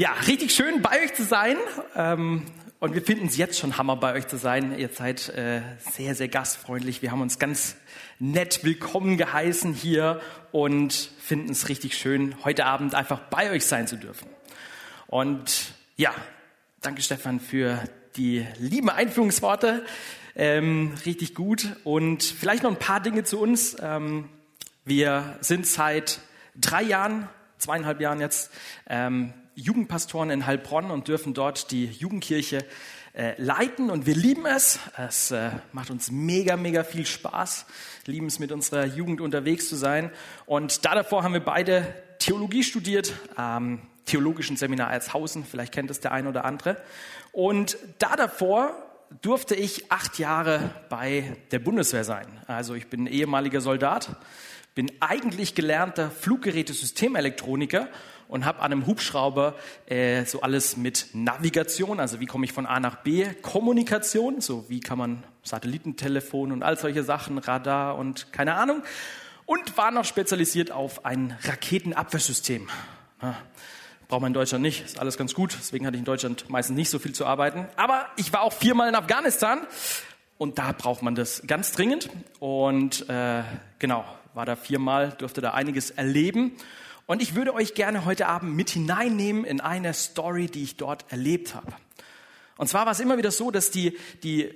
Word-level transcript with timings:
Ja, 0.00 0.12
richtig 0.26 0.54
schön 0.54 0.80
bei 0.80 1.02
euch 1.04 1.12
zu 1.12 1.24
sein. 1.24 1.58
Ähm, 1.94 2.46
und 2.78 2.94
wir 2.94 3.02
finden 3.02 3.26
es 3.26 3.36
jetzt 3.36 3.58
schon 3.58 3.76
Hammer, 3.76 3.96
bei 3.96 4.14
euch 4.14 4.26
zu 4.28 4.38
sein. 4.38 4.78
Ihr 4.78 4.88
seid 4.88 5.28
äh, 5.28 5.60
sehr, 5.92 6.14
sehr 6.14 6.28
gastfreundlich. 6.28 7.02
Wir 7.02 7.10
haben 7.10 7.20
uns 7.20 7.38
ganz 7.38 7.76
nett 8.18 8.64
willkommen 8.64 9.18
geheißen 9.18 9.74
hier 9.74 10.22
und 10.52 10.94
finden 10.94 11.52
es 11.52 11.68
richtig 11.68 11.98
schön, 11.98 12.34
heute 12.44 12.64
Abend 12.64 12.94
einfach 12.94 13.20
bei 13.28 13.50
euch 13.50 13.66
sein 13.66 13.86
zu 13.86 13.96
dürfen. 13.96 14.26
Und 15.06 15.74
ja, 15.96 16.14
danke 16.80 17.02
Stefan 17.02 17.38
für 17.38 17.78
die 18.16 18.46
lieben 18.56 18.88
Einführungsworte. 18.88 19.84
Ähm, 20.34 20.94
richtig 21.04 21.34
gut. 21.34 21.76
Und 21.84 22.22
vielleicht 22.22 22.62
noch 22.62 22.70
ein 22.70 22.78
paar 22.78 23.00
Dinge 23.00 23.24
zu 23.24 23.38
uns. 23.38 23.76
Ähm, 23.82 24.30
wir 24.86 25.36
sind 25.42 25.66
seit 25.66 26.20
drei 26.56 26.84
Jahren, 26.84 27.28
zweieinhalb 27.58 28.00
Jahren 28.00 28.20
jetzt, 28.20 28.50
ähm, 28.88 29.34
Jugendpastoren 29.60 30.30
in 30.30 30.46
Heilbronn 30.46 30.90
und 30.90 31.08
dürfen 31.08 31.34
dort 31.34 31.70
die 31.70 31.86
Jugendkirche 31.86 32.64
äh, 33.12 33.40
leiten 33.40 33.90
und 33.90 34.06
wir 34.06 34.14
lieben 34.14 34.46
es. 34.46 34.78
Es 34.96 35.30
äh, 35.30 35.50
macht 35.72 35.90
uns 35.90 36.10
mega, 36.10 36.56
mega 36.56 36.84
viel 36.84 37.06
Spaß, 37.06 37.66
lieben 38.06 38.26
es 38.26 38.38
mit 38.38 38.52
unserer 38.52 38.86
Jugend 38.86 39.20
unterwegs 39.20 39.68
zu 39.68 39.76
sein. 39.76 40.10
Und 40.46 40.84
da 40.84 40.94
davor 40.94 41.22
haben 41.22 41.32
wir 41.32 41.44
beide 41.44 41.94
Theologie 42.18 42.62
studiert, 42.62 43.12
ähm, 43.38 43.80
theologischen 44.06 44.56
Seminar 44.56 44.92
Erzhausen, 44.92 45.44
vielleicht 45.44 45.72
kennt 45.72 45.90
es 45.90 46.00
der 46.00 46.12
eine 46.12 46.28
oder 46.28 46.44
andere. 46.44 46.76
Und 47.32 47.78
da 47.98 48.16
davor 48.16 48.74
durfte 49.22 49.54
ich 49.54 49.90
acht 49.90 50.18
Jahre 50.18 50.70
bei 50.88 51.36
der 51.50 51.58
Bundeswehr 51.58 52.04
sein. 52.04 52.26
Also 52.46 52.74
ich 52.74 52.88
bin 52.88 53.06
ehemaliger 53.06 53.60
Soldat, 53.60 54.16
bin 54.74 54.90
eigentlich 55.00 55.54
gelernter 55.54 56.10
Fluggerätesystemelektroniker 56.10 57.88
und 58.30 58.44
habe 58.44 58.60
an 58.60 58.72
einem 58.72 58.86
Hubschrauber 58.86 59.56
äh, 59.86 60.24
so 60.24 60.40
alles 60.40 60.76
mit 60.76 61.08
Navigation, 61.12 61.98
also 61.98 62.20
wie 62.20 62.26
komme 62.26 62.44
ich 62.44 62.52
von 62.52 62.64
A 62.64 62.78
nach 62.78 63.02
B, 63.02 63.26
Kommunikation, 63.42 64.40
so 64.40 64.64
wie 64.68 64.78
kann 64.78 64.98
man 64.98 65.24
Satellitentelefon 65.42 66.52
und 66.52 66.62
all 66.62 66.78
solche 66.78 67.02
Sachen, 67.02 67.38
Radar 67.38 67.98
und 67.98 68.32
keine 68.32 68.54
Ahnung. 68.54 68.82
Und 69.46 69.76
war 69.76 69.90
noch 69.90 70.04
spezialisiert 70.04 70.70
auf 70.70 71.04
ein 71.04 71.36
Raketenabwehrsystem. 71.42 72.68
Ja, 73.20 73.36
braucht 74.06 74.20
man 74.20 74.28
in 74.28 74.34
Deutschland 74.34 74.62
nicht, 74.62 74.84
ist 74.84 75.00
alles 75.00 75.18
ganz 75.18 75.34
gut. 75.34 75.56
Deswegen 75.58 75.84
hatte 75.84 75.96
ich 75.96 76.00
in 76.00 76.04
Deutschland 76.04 76.48
meistens 76.48 76.76
nicht 76.76 76.90
so 76.90 77.00
viel 77.00 77.12
zu 77.12 77.26
arbeiten. 77.26 77.66
Aber 77.74 78.06
ich 78.14 78.32
war 78.32 78.42
auch 78.42 78.52
viermal 78.52 78.88
in 78.88 78.94
Afghanistan 78.94 79.66
und 80.38 80.58
da 80.60 80.70
braucht 80.70 81.02
man 81.02 81.16
das 81.16 81.42
ganz 81.48 81.72
dringend. 81.72 82.08
Und 82.38 83.08
äh, 83.08 83.42
genau, 83.80 84.04
war 84.34 84.46
da 84.46 84.54
viermal, 84.54 85.10
durfte 85.18 85.40
da 85.40 85.50
einiges 85.50 85.90
erleben. 85.90 86.52
Und 87.10 87.20
ich 87.20 87.34
würde 87.34 87.52
euch 87.54 87.74
gerne 87.74 88.04
heute 88.04 88.28
Abend 88.28 88.54
mit 88.54 88.70
hineinnehmen 88.70 89.44
in 89.44 89.60
eine 89.60 89.94
Story, 89.94 90.46
die 90.46 90.62
ich 90.62 90.76
dort 90.76 91.10
erlebt 91.10 91.56
habe. 91.56 91.72
Und 92.56 92.68
zwar 92.68 92.86
war 92.86 92.92
es 92.92 93.00
immer 93.00 93.18
wieder 93.18 93.32
so, 93.32 93.50
dass 93.50 93.72
die, 93.72 93.98
die, 94.22 94.54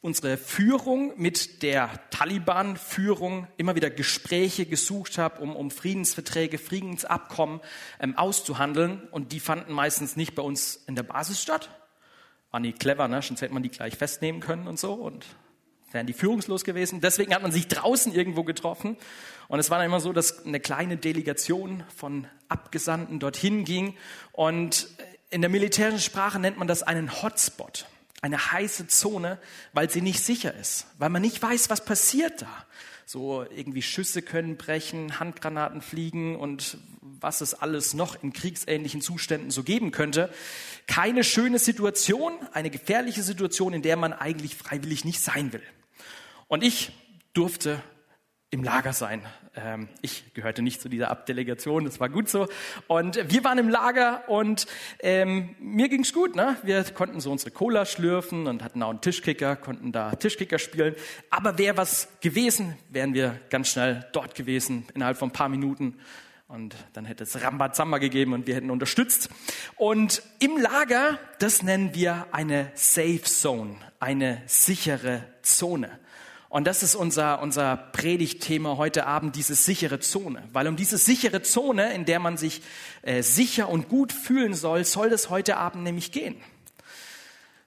unsere 0.00 0.38
Führung 0.38 1.12
mit 1.20 1.62
der 1.62 1.90
Taliban-Führung 2.08 3.48
immer 3.58 3.74
wieder 3.74 3.90
Gespräche 3.90 4.64
gesucht 4.64 5.18
hat, 5.18 5.40
um, 5.40 5.54
um 5.54 5.70
Friedensverträge, 5.70 6.56
Friedensabkommen 6.56 7.60
ähm, 8.00 8.16
auszuhandeln. 8.16 9.06
Und 9.10 9.32
die 9.32 9.40
fanden 9.40 9.74
meistens 9.74 10.16
nicht 10.16 10.34
bei 10.34 10.42
uns 10.42 10.76
in 10.86 10.94
der 10.94 11.02
Basis 11.02 11.42
statt. 11.42 11.68
War 12.50 12.60
nicht 12.60 12.80
clever, 12.80 13.08
ne? 13.08 13.20
Sonst 13.20 13.42
hätte 13.42 13.52
man 13.52 13.62
die 13.62 13.68
gleich 13.68 13.98
festnehmen 13.98 14.40
können 14.40 14.68
und 14.68 14.78
so. 14.78 14.94
Und 14.94 15.26
wären 15.92 16.06
die 16.06 16.12
führungslos 16.12 16.64
gewesen. 16.64 17.00
Deswegen 17.00 17.34
hat 17.34 17.42
man 17.42 17.52
sich 17.52 17.68
draußen 17.68 18.14
irgendwo 18.14 18.44
getroffen. 18.44 18.96
Und 19.48 19.58
es 19.58 19.70
war 19.70 19.78
dann 19.78 19.86
immer 19.86 20.00
so, 20.00 20.12
dass 20.12 20.44
eine 20.46 20.60
kleine 20.60 20.96
Delegation 20.96 21.82
von 21.94 22.26
Abgesandten 22.48 23.18
dorthin 23.18 23.64
ging. 23.64 23.94
Und 24.32 24.88
in 25.30 25.40
der 25.40 25.50
militärischen 25.50 26.00
Sprache 26.00 26.38
nennt 26.38 26.58
man 26.58 26.68
das 26.68 26.82
einen 26.82 27.22
Hotspot, 27.22 27.86
eine 28.22 28.52
heiße 28.52 28.86
Zone, 28.88 29.38
weil 29.72 29.90
sie 29.90 30.02
nicht 30.02 30.20
sicher 30.20 30.54
ist, 30.54 30.86
weil 30.98 31.08
man 31.08 31.22
nicht 31.22 31.42
weiß, 31.42 31.70
was 31.70 31.84
passiert 31.84 32.42
da. 32.42 32.66
So 33.06 33.44
irgendwie 33.50 33.82
Schüsse 33.82 34.22
können 34.22 34.56
brechen, 34.56 35.18
Handgranaten 35.18 35.80
fliegen 35.80 36.36
und 36.36 36.78
was 37.00 37.40
es 37.40 37.54
alles 37.54 37.92
noch 37.92 38.22
in 38.22 38.32
kriegsähnlichen 38.32 39.00
Zuständen 39.00 39.50
so 39.50 39.64
geben 39.64 39.90
könnte. 39.90 40.32
Keine 40.86 41.24
schöne 41.24 41.58
Situation, 41.58 42.32
eine 42.52 42.70
gefährliche 42.70 43.24
Situation, 43.24 43.72
in 43.72 43.82
der 43.82 43.96
man 43.96 44.12
eigentlich 44.12 44.54
freiwillig 44.54 45.04
nicht 45.04 45.20
sein 45.20 45.52
will. 45.52 45.62
Und 46.50 46.64
ich 46.64 46.90
durfte 47.32 47.80
im 48.50 48.64
Lager 48.64 48.92
sein. 48.92 49.22
Ähm, 49.54 49.88
ich 50.02 50.34
gehörte 50.34 50.62
nicht 50.62 50.80
zu 50.80 50.88
dieser 50.88 51.08
Abdelegation, 51.08 51.84
das 51.84 52.00
war 52.00 52.08
gut 52.08 52.28
so. 52.28 52.48
Und 52.88 53.20
wir 53.32 53.44
waren 53.44 53.58
im 53.58 53.68
Lager 53.68 54.28
und 54.28 54.66
ähm, 54.98 55.54
mir 55.60 55.88
ging's 55.88 56.12
gut. 56.12 56.34
Ne? 56.34 56.56
Wir 56.64 56.82
konnten 56.82 57.20
so 57.20 57.30
unsere 57.30 57.52
Cola 57.52 57.86
schlürfen 57.86 58.48
und 58.48 58.64
hatten 58.64 58.82
auch 58.82 58.90
einen 58.90 59.00
Tischkicker, 59.00 59.54
konnten 59.54 59.92
da 59.92 60.16
Tischkicker 60.16 60.58
spielen. 60.58 60.96
Aber 61.30 61.56
wäre 61.56 61.76
was 61.76 62.08
gewesen, 62.20 62.76
wären 62.88 63.14
wir 63.14 63.38
ganz 63.48 63.68
schnell 63.68 64.04
dort 64.12 64.34
gewesen, 64.34 64.88
innerhalb 64.92 65.18
von 65.18 65.28
ein 65.28 65.32
paar 65.32 65.48
Minuten. 65.48 66.00
Und 66.48 66.74
dann 66.94 67.04
hätte 67.04 67.22
es 67.22 67.40
Rambazamba 67.40 67.98
gegeben 67.98 68.32
und 68.32 68.48
wir 68.48 68.56
hätten 68.56 68.72
unterstützt. 68.72 69.30
Und 69.76 70.20
im 70.40 70.56
Lager, 70.56 71.20
das 71.38 71.62
nennen 71.62 71.94
wir 71.94 72.26
eine 72.32 72.72
Safe 72.74 73.22
Zone, 73.22 73.76
eine 74.00 74.42
sichere 74.46 75.22
Zone. 75.42 76.00
Und 76.50 76.66
das 76.66 76.82
ist 76.82 76.96
unser, 76.96 77.40
unser 77.42 77.76
Predigtthema 77.76 78.76
heute 78.76 79.06
Abend, 79.06 79.36
diese 79.36 79.54
sichere 79.54 80.00
Zone. 80.00 80.42
Weil 80.52 80.66
um 80.66 80.74
diese 80.74 80.98
sichere 80.98 81.42
Zone, 81.42 81.94
in 81.94 82.04
der 82.04 82.18
man 82.18 82.36
sich 82.36 82.60
äh, 83.02 83.22
sicher 83.22 83.68
und 83.68 83.88
gut 83.88 84.12
fühlen 84.12 84.54
soll, 84.54 84.84
soll 84.84 85.12
es 85.12 85.30
heute 85.30 85.58
Abend 85.58 85.84
nämlich 85.84 86.10
gehen. 86.10 86.34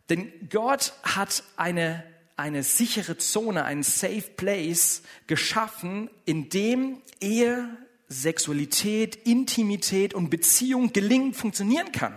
Denn 0.10 0.34
Gott 0.50 0.92
hat 1.02 1.44
eine, 1.56 2.04
eine 2.36 2.62
sichere 2.62 3.18
Zone, 3.18 3.64
einen 3.64 3.84
Safe 3.84 4.26
Place 4.36 5.02
geschaffen, 5.28 6.10
in 6.26 6.50
dem 6.50 7.02
Ehe, 7.22 7.70
Sexualität, 8.10 9.16
Intimität 9.16 10.14
und 10.14 10.30
Beziehung 10.30 10.92
gelingend 10.92 11.38
funktionieren 11.38 11.94
kann. 11.94 12.14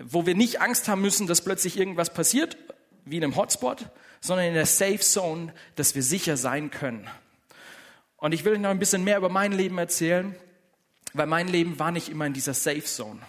Wo 0.00 0.26
wir 0.26 0.34
nicht 0.34 0.60
Angst 0.60 0.88
haben 0.88 1.02
müssen, 1.02 1.28
dass 1.28 1.44
plötzlich 1.44 1.76
irgendwas 1.76 2.12
passiert, 2.12 2.56
wie 3.04 3.16
in 3.16 3.24
einem 3.24 3.36
Hotspot, 3.36 3.86
sondern 4.20 4.46
in 4.46 4.54
der 4.54 4.66
Safe 4.66 5.00
Zone, 5.00 5.52
dass 5.76 5.94
wir 5.94 6.02
sicher 6.02 6.36
sein 6.36 6.70
können. 6.70 7.08
Und 8.16 8.32
ich 8.32 8.44
will 8.44 8.52
euch 8.52 8.60
noch 8.60 8.70
ein 8.70 8.78
bisschen 8.78 9.04
mehr 9.04 9.18
über 9.18 9.28
mein 9.28 9.52
Leben 9.52 9.78
erzählen, 9.78 10.34
weil 11.12 11.26
mein 11.26 11.48
Leben 11.48 11.78
war 11.78 11.90
nicht 11.90 12.08
immer 12.08 12.26
in 12.26 12.32
dieser 12.32 12.54
Safe 12.54 12.84
Zone. 12.84 13.20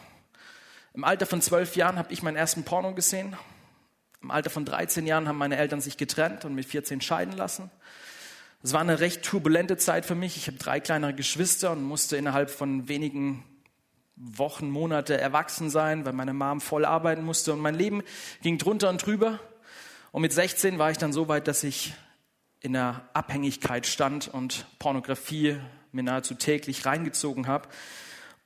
Im 0.94 1.03
Alter 1.03 1.25
von 1.25 1.41
zwölf 1.41 1.75
Jahren 1.75 1.97
habe 1.97 2.13
ich 2.13 2.22
meinen 2.22 2.35
ersten 2.35 2.63
Porno 2.63 2.94
gesehen. 2.94 3.35
Im 4.22 4.29
Alter 4.29 4.51
von 4.51 4.63
13 4.63 5.07
Jahren 5.07 5.28
haben 5.28 5.38
meine 5.38 5.57
Eltern 5.57 5.81
sich 5.81 5.97
getrennt 5.97 6.45
und 6.45 6.53
mit 6.53 6.66
14 6.66 7.01
scheiden 7.01 7.35
lassen. 7.35 7.72
Es 8.62 8.72
war 8.72 8.81
eine 8.81 9.00
recht 9.00 9.23
turbulente 9.23 9.75
Zeit 9.78 10.06
für 10.06 10.16
mich. 10.16 10.38
Ich 10.38 10.47
habe 10.47 10.57
drei 10.57 10.79
kleinere 10.79 11.13
Geschwister 11.13 11.72
und 11.72 11.83
musste 11.83 12.16
innerhalb 12.16 12.50
von 12.50 12.88
wenigen 12.88 13.44
Wochen, 14.16 14.69
Monate 14.69 15.19
erwachsen 15.19 15.69
sein, 15.69 16.06
weil 16.06 16.13
meine 16.13 16.33
Mom 16.33 16.62
voll 16.62 16.85
arbeiten 16.85 17.25
musste 17.25 17.51
und 17.51 17.59
mein 17.59 17.75
Leben 17.75 18.03
ging 18.41 18.57
drunter 18.57 18.89
und 18.89 19.06
drüber. 19.06 19.39
Und 20.13 20.22
mit 20.22 20.31
16 20.31 20.78
war 20.78 20.91
ich 20.91 21.00
dann 21.00 21.12
so 21.12 21.28
weit, 21.28 21.47
dass 21.47 21.63
ich 21.63 21.96
in 22.59 22.74
der 22.74 23.09
Abhängigkeit 23.13 23.88
stand 23.88 24.28
und 24.28 24.68
Pornografie 24.78 25.59
mir 25.91 26.03
nahezu 26.03 26.35
täglich 26.35 26.85
reingezogen 26.85 27.47
habe. 27.47 27.68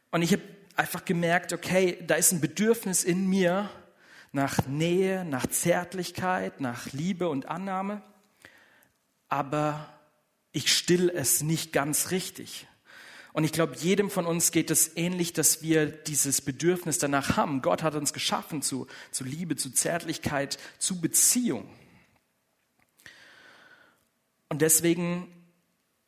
Und 0.09 0.21
ich 0.21 0.31
habe 0.31 0.43
einfach 0.77 1.03
gemerkt, 1.03 1.51
okay, 1.51 2.01
da 2.07 2.15
ist 2.15 2.31
ein 2.31 2.39
Bedürfnis 2.39 3.03
in 3.03 3.27
mir 3.27 3.69
nach 4.31 4.65
Nähe, 4.65 5.25
nach 5.25 5.45
Zärtlichkeit, 5.45 6.61
nach 6.61 6.93
Liebe 6.93 7.27
und 7.27 7.47
Annahme, 7.47 8.01
aber 9.27 9.89
ich 10.53 10.73
still 10.73 11.09
es 11.09 11.41
nicht 11.41 11.73
ganz 11.73 12.11
richtig. 12.11 12.65
Und 13.37 13.43
ich 13.43 13.51
glaube, 13.51 13.75
jedem 13.75 14.09
von 14.09 14.25
uns 14.25 14.51
geht 14.51 14.71
es 14.71 14.97
ähnlich, 14.97 15.31
dass 15.31 15.61
wir 15.61 15.85
dieses 15.85 16.41
Bedürfnis 16.41 16.97
danach 16.97 17.37
haben. 17.37 17.61
Gott 17.61 17.83
hat 17.83 17.93
uns 17.93 18.11
geschaffen 18.11 18.63
zu, 18.63 18.87
zu 19.11 19.23
Liebe, 19.23 19.55
zu 19.55 19.69
Zärtlichkeit, 19.69 20.57
zu 20.79 20.99
Beziehung. 20.99 21.69
Und 24.49 24.63
deswegen 24.63 25.31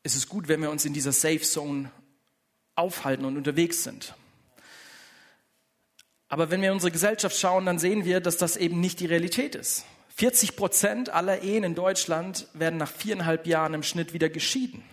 ist 0.01 0.15
es 0.15 0.27
gut, 0.27 0.47
wenn 0.47 0.59
wir 0.59 0.71
uns 0.71 0.85
in 0.85 0.93
dieser 0.93 1.11
Safe 1.11 1.41
Zone 1.41 1.91
aufhalten 2.73 3.25
und 3.25 3.37
unterwegs 3.37 3.83
sind. 3.83 4.15
Aber 6.29 6.49
wenn 6.49 6.61
wir 6.61 6.69
in 6.69 6.73
unsere 6.73 6.91
Gesellschaft 6.91 7.37
schauen, 7.37 7.67
dann 7.67 7.77
sehen 7.77 8.05
wir, 8.05 8.21
dass 8.21 8.37
das 8.37 8.57
eben 8.57 8.79
nicht 8.79 9.01
die 9.01 9.05
Realität 9.05 9.53
ist. 9.53 9.85
40 10.15 10.55
Prozent 10.55 11.09
aller 11.09 11.43
Ehen 11.43 11.63
in 11.63 11.75
Deutschland 11.75 12.47
werden 12.55 12.77
nach 12.77 12.91
viereinhalb 12.91 13.45
Jahren 13.45 13.75
im 13.75 13.83
Schnitt 13.83 14.13
wieder 14.13 14.29
geschieden. 14.29 14.83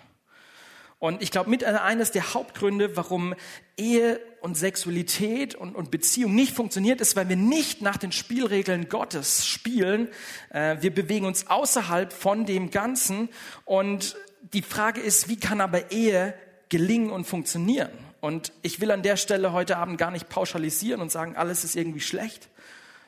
Und 0.99 1.23
ich 1.23 1.31
glaube, 1.31 1.51
mit 1.51 1.63
eines 1.63 2.11
der 2.11 2.33
Hauptgründe, 2.33 2.97
warum 2.97 3.35
Ehe 3.77 4.19
und 4.41 4.57
Sexualität 4.57 5.55
und, 5.55 5.75
und 5.75 5.91
Beziehung 5.91 6.35
nicht 6.35 6.55
funktioniert, 6.55 7.01
ist, 7.03 7.17
weil 7.17 7.29
wir 7.29 7.37
nicht 7.37 7.83
nach 7.83 7.99
den 7.99 8.13
Spielregeln 8.13 8.89
Gottes 8.89 9.47
spielen. 9.47 10.09
Äh, 10.51 10.79
wir 10.81 10.95
bewegen 10.95 11.27
uns 11.27 11.49
außerhalb 11.49 12.13
von 12.13 12.47
dem 12.47 12.71
Ganzen. 12.71 13.29
Und 13.67 14.17
die 14.55 14.63
Frage 14.63 15.01
ist, 15.01 15.29
wie 15.29 15.39
kann 15.39 15.61
aber 15.61 15.91
Ehe 15.91 16.33
gelingen 16.71 17.11
und 17.11 17.27
funktionieren? 17.27 17.91
Und 18.21 18.53
ich 18.63 18.81
will 18.81 18.91
an 18.91 19.03
der 19.03 19.17
Stelle 19.17 19.53
heute 19.53 19.77
Abend 19.77 19.99
gar 19.99 20.11
nicht 20.11 20.29
pauschalisieren 20.31 21.03
und 21.03 21.13
sagen, 21.13 21.37
alles 21.37 21.63
ist 21.63 21.77
irgendwie 21.77 22.01
schlecht, 22.01 22.49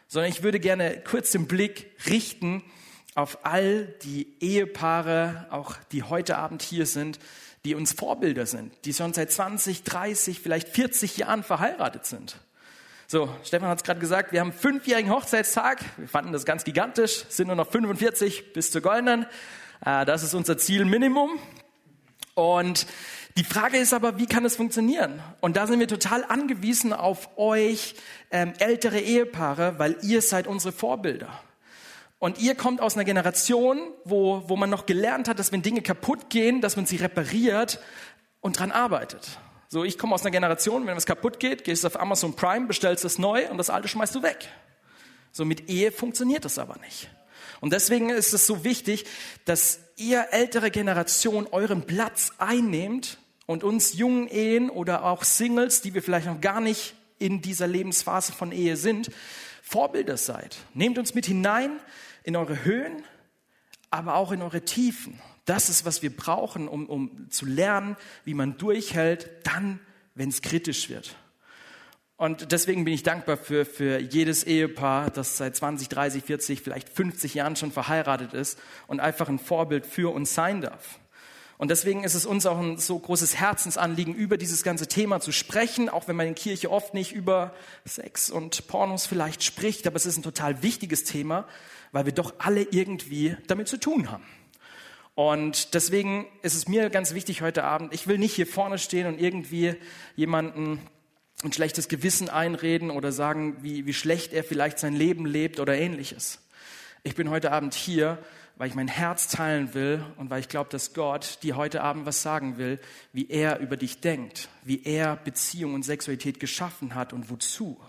sondern 0.06 0.31
ich 0.31 0.43
würde 0.43 0.61
gerne 0.61 1.02
kurz 1.02 1.32
den 1.32 1.46
Blick 1.46 1.91
richten 2.06 2.62
auf 3.14 3.44
all 3.44 3.87
die 4.02 4.29
Ehepaare, 4.41 5.46
auch 5.50 5.76
die 5.91 6.02
heute 6.02 6.37
Abend 6.37 6.62
hier 6.62 6.87
sind, 6.87 7.19
die 7.64 7.75
uns 7.75 7.93
Vorbilder 7.93 8.46
sind, 8.46 8.72
die 8.84 8.94
schon 8.94 9.12
seit 9.12 9.31
20, 9.32 9.82
30, 9.82 10.40
vielleicht 10.40 10.69
40 10.69 11.16
Jahren 11.19 11.43
verheiratet 11.43 12.06
sind. 12.06 12.37
So, 13.06 13.34
Stefan 13.43 13.69
hat 13.69 13.78
es 13.78 13.84
gerade 13.84 14.00
gesagt, 14.00 14.32
wir 14.32 14.40
haben 14.40 14.52
fünfjährigen 14.52 15.10
Hochzeitstag. 15.10 15.82
Wir 15.96 16.08
fanden 16.08 16.32
das 16.32 16.44
ganz 16.44 16.64
gigantisch, 16.64 17.25
sind 17.31 17.46
nur 17.46 17.56
noch 17.56 17.70
45 17.70 18.52
bis 18.52 18.70
zur 18.70 18.82
Goldenen. 18.82 19.26
Äh, 19.84 20.05
das 20.05 20.22
ist 20.22 20.34
unser 20.34 20.58
Ziel 20.58 20.84
Minimum. 20.84 21.38
Und 22.34 22.87
die 23.38 23.44
Frage 23.44 23.78
ist 23.78 23.94
aber, 23.94 24.19
wie 24.19 24.26
kann 24.26 24.44
es 24.44 24.56
funktionieren? 24.56 25.22
Und 25.40 25.56
da 25.56 25.66
sind 25.66 25.81
wir 25.81 25.88
total 25.88 26.25
angewiesen 26.25 26.93
auf 26.93 27.37
euch 27.38 27.94
ähm, 28.31 28.52
ältere 28.58 29.00
Ehepaare, 29.00 29.78
weil 29.78 29.96
ihr 30.02 30.20
seid 30.22 30.46
unsere 30.46 30.72
Vorbilder. 30.72 31.28
Und 32.19 32.38
ihr 32.41 32.55
kommt 32.55 32.81
aus 32.81 32.94
einer 32.94 33.05
Generation, 33.05 33.79
wo, 34.05 34.43
wo 34.49 34.56
man 34.56 34.70
noch 34.70 34.87
gelernt 34.87 35.29
hat, 35.29 35.38
dass 35.38 35.53
wenn 35.53 35.62
Dinge 35.62 35.82
kaputt 35.82 36.31
gehen, 36.31 36.61
dass 36.61 36.76
man 36.76 36.85
sie 36.85 36.97
repariert 36.97 37.81
und 38.41 38.59
dran 38.59 38.73
arbeitet. 38.73 39.38
So, 39.69 39.85
ich 39.85 39.99
komme 39.99 40.15
aus 40.15 40.23
einer 40.23 40.31
Generation, 40.31 40.87
wenn 40.87 40.97
was 40.97 41.06
kaputt 41.06 41.38
geht, 41.38 41.62
gehst 41.62 41.85
du 41.85 41.88
auf 41.88 42.00
Amazon 42.00 42.35
Prime, 42.35 42.67
bestellst 42.67 43.05
es 43.05 43.19
neu 43.19 43.49
und 43.50 43.59
das 43.59 43.70
alte 43.70 43.87
schmeißt 43.87 44.15
du 44.15 44.23
weg. 44.23 44.49
So, 45.31 45.44
mit 45.44 45.69
Ehe 45.69 45.93
funktioniert 45.93 46.44
das 46.44 46.59
aber 46.59 46.79
nicht. 46.79 47.11
Und 47.61 47.73
deswegen 47.73 48.11
ist 48.11 48.32
es 48.32 48.47
so 48.47 48.65
wichtig, 48.65 49.05
dass 49.44 49.81
ihr 49.97 50.29
ältere 50.31 50.70
Generation 50.70 51.47
euren 51.50 51.82
Platz 51.82 52.32
einnehmt 52.38 53.19
und 53.47 53.62
uns 53.62 53.94
jungen 53.94 54.29
Ehen 54.29 54.70
oder 54.70 55.05
auch 55.05 55.23
Singles, 55.23 55.82
die 55.82 55.94
wir 55.94 56.03
vielleicht 56.03 56.26
noch 56.26 56.41
gar 56.41 56.61
nicht 56.61 56.94
in 57.19 57.43
dieser 57.43 57.67
Lebensphase 57.67 58.32
von 58.32 58.53
Ehe 58.53 58.76
sind, 58.76 59.11
Vorbilder 59.69 60.17
seid. 60.17 60.56
Nehmt 60.73 60.97
uns 60.97 61.15
mit 61.15 61.26
hinein 61.26 61.79
in 62.23 62.37
eure 62.37 62.65
Höhen, 62.65 63.05
aber 63.91 64.15
auch 64.15 64.32
in 64.32 64.41
eure 64.41 64.62
Tiefen. 64.62 65.20
Das 65.44 65.69
ist, 65.69 65.85
was 65.85 66.00
wir 66.00 66.15
brauchen, 66.15 66.69
um, 66.69 66.87
um 66.87 67.31
zu 67.31 67.44
lernen, 67.44 67.97
wie 68.25 68.32
man 68.32 68.56
durchhält, 68.56 69.29
dann, 69.44 69.79
wenn 70.15 70.31
es 70.31 70.41
kritisch 70.41 70.88
wird. 70.88 71.17
Und 72.17 72.50
deswegen 72.50 72.87
bin 72.87 72.94
ich 72.94 73.03
dankbar 73.03 73.37
für, 73.37 73.67
für 73.67 74.00
jedes 74.00 74.43
Ehepaar, 74.44 75.11
das 75.11 75.37
seit 75.37 75.55
20, 75.55 75.91
30, 75.91 76.25
40, 76.25 76.62
vielleicht 76.62 76.88
50 76.88 77.35
Jahren 77.35 77.55
schon 77.55 77.70
verheiratet 77.70 78.32
ist 78.32 78.59
und 78.87 79.00
einfach 79.00 79.29
ein 79.29 79.38
Vorbild 79.38 79.85
für 79.85 80.15
uns 80.15 80.35
sein 80.35 80.62
darf. 80.62 80.99
Und 81.58 81.72
deswegen 81.72 82.05
ist 82.05 82.14
es 82.14 82.25
uns 82.25 82.46
auch 82.46 82.58
ein 82.58 82.78
so 82.78 82.96
großes 82.96 83.37
Herzensanliegen, 83.37 84.14
über 84.14 84.38
dieses 84.38 84.62
ganze 84.62 84.87
Thema 84.87 85.20
zu 85.20 85.32
sprechen, 85.32 85.88
auch 85.88 86.06
wenn 86.06 86.14
man 86.14 86.28
in 86.28 86.37
Kirche 86.37 86.70
oft 86.70 86.94
nicht 86.94 87.12
über 87.12 87.52
Sex 87.84 88.31
und 88.31 88.69
Pornos 88.69 89.06
vielleicht 89.06 89.43
spricht, 89.43 89.88
aber 89.88 89.96
es 89.96 90.06
ist 90.06 90.16
ein 90.16 90.22
total 90.22 90.62
wichtiges 90.62 91.02
Thema, 91.02 91.49
weil 91.90 92.06
wir 92.06 92.12
doch 92.12 92.34
alle 92.38 92.62
irgendwie 92.62 93.37
damit 93.49 93.66
zu 93.66 93.76
tun 93.76 94.08
haben. 94.08 94.25
Und 95.16 95.75
deswegen 95.75 96.28
ist 96.43 96.55
es 96.55 96.69
mir 96.69 96.90
ganz 96.90 97.12
wichtig 97.12 97.43
heute 97.43 97.64
Abend, 97.64 97.93
ich 97.93 98.06
will 98.06 98.19
nicht 98.19 98.37
hier 98.37 98.46
vorne 98.46 98.78
stehen 98.78 99.08
und 99.08 99.20
irgendwie 99.20 99.75
jemanden 100.14 100.81
ein 101.43 101.52
schlechtes 101.52 101.88
Gewissen 101.88 102.28
einreden 102.28 102.93
oder 102.93 103.10
sagen, 103.10 103.56
wie, 103.62 103.84
wie 103.84 103.94
schlecht 103.94 104.32
er 104.32 104.44
vielleicht 104.44 104.78
sein 104.78 104.94
Leben 104.94 105.26
lebt 105.26 105.58
oder 105.58 105.76
ähnliches. 105.76 106.40
Ich 107.02 107.16
bin 107.16 107.31
heute 107.31 107.50
Abend 107.50 107.75
hier, 107.75 108.19
weil 108.58 108.69
ich 108.69 108.75
mein 108.75 108.88
Herz 108.88 109.28
teilen 109.28 109.72
will 109.72 110.05
und 110.16 110.31
weil 110.31 110.40
ich 110.40 110.49
glaube, 110.49 110.69
dass 110.69 110.93
Gott 110.93 111.38
dir 111.44 111.56
heute 111.56 111.81
Abend 111.81 112.06
was 112.06 112.22
sagen 112.22 112.58
will, 112.58 112.81
wie 113.12 113.31
er 113.31 113.60
über 113.60 113.76
dich 113.76 114.00
denkt, 114.00 114.49
wie 114.64 114.82
er 114.82 115.14
Beziehung 115.14 115.75
und 115.75 115.84
Sexualität 115.84 116.40
geschaffen 116.40 116.96
hat 116.96 117.12
und 117.12 117.31
wozu. 117.31 117.81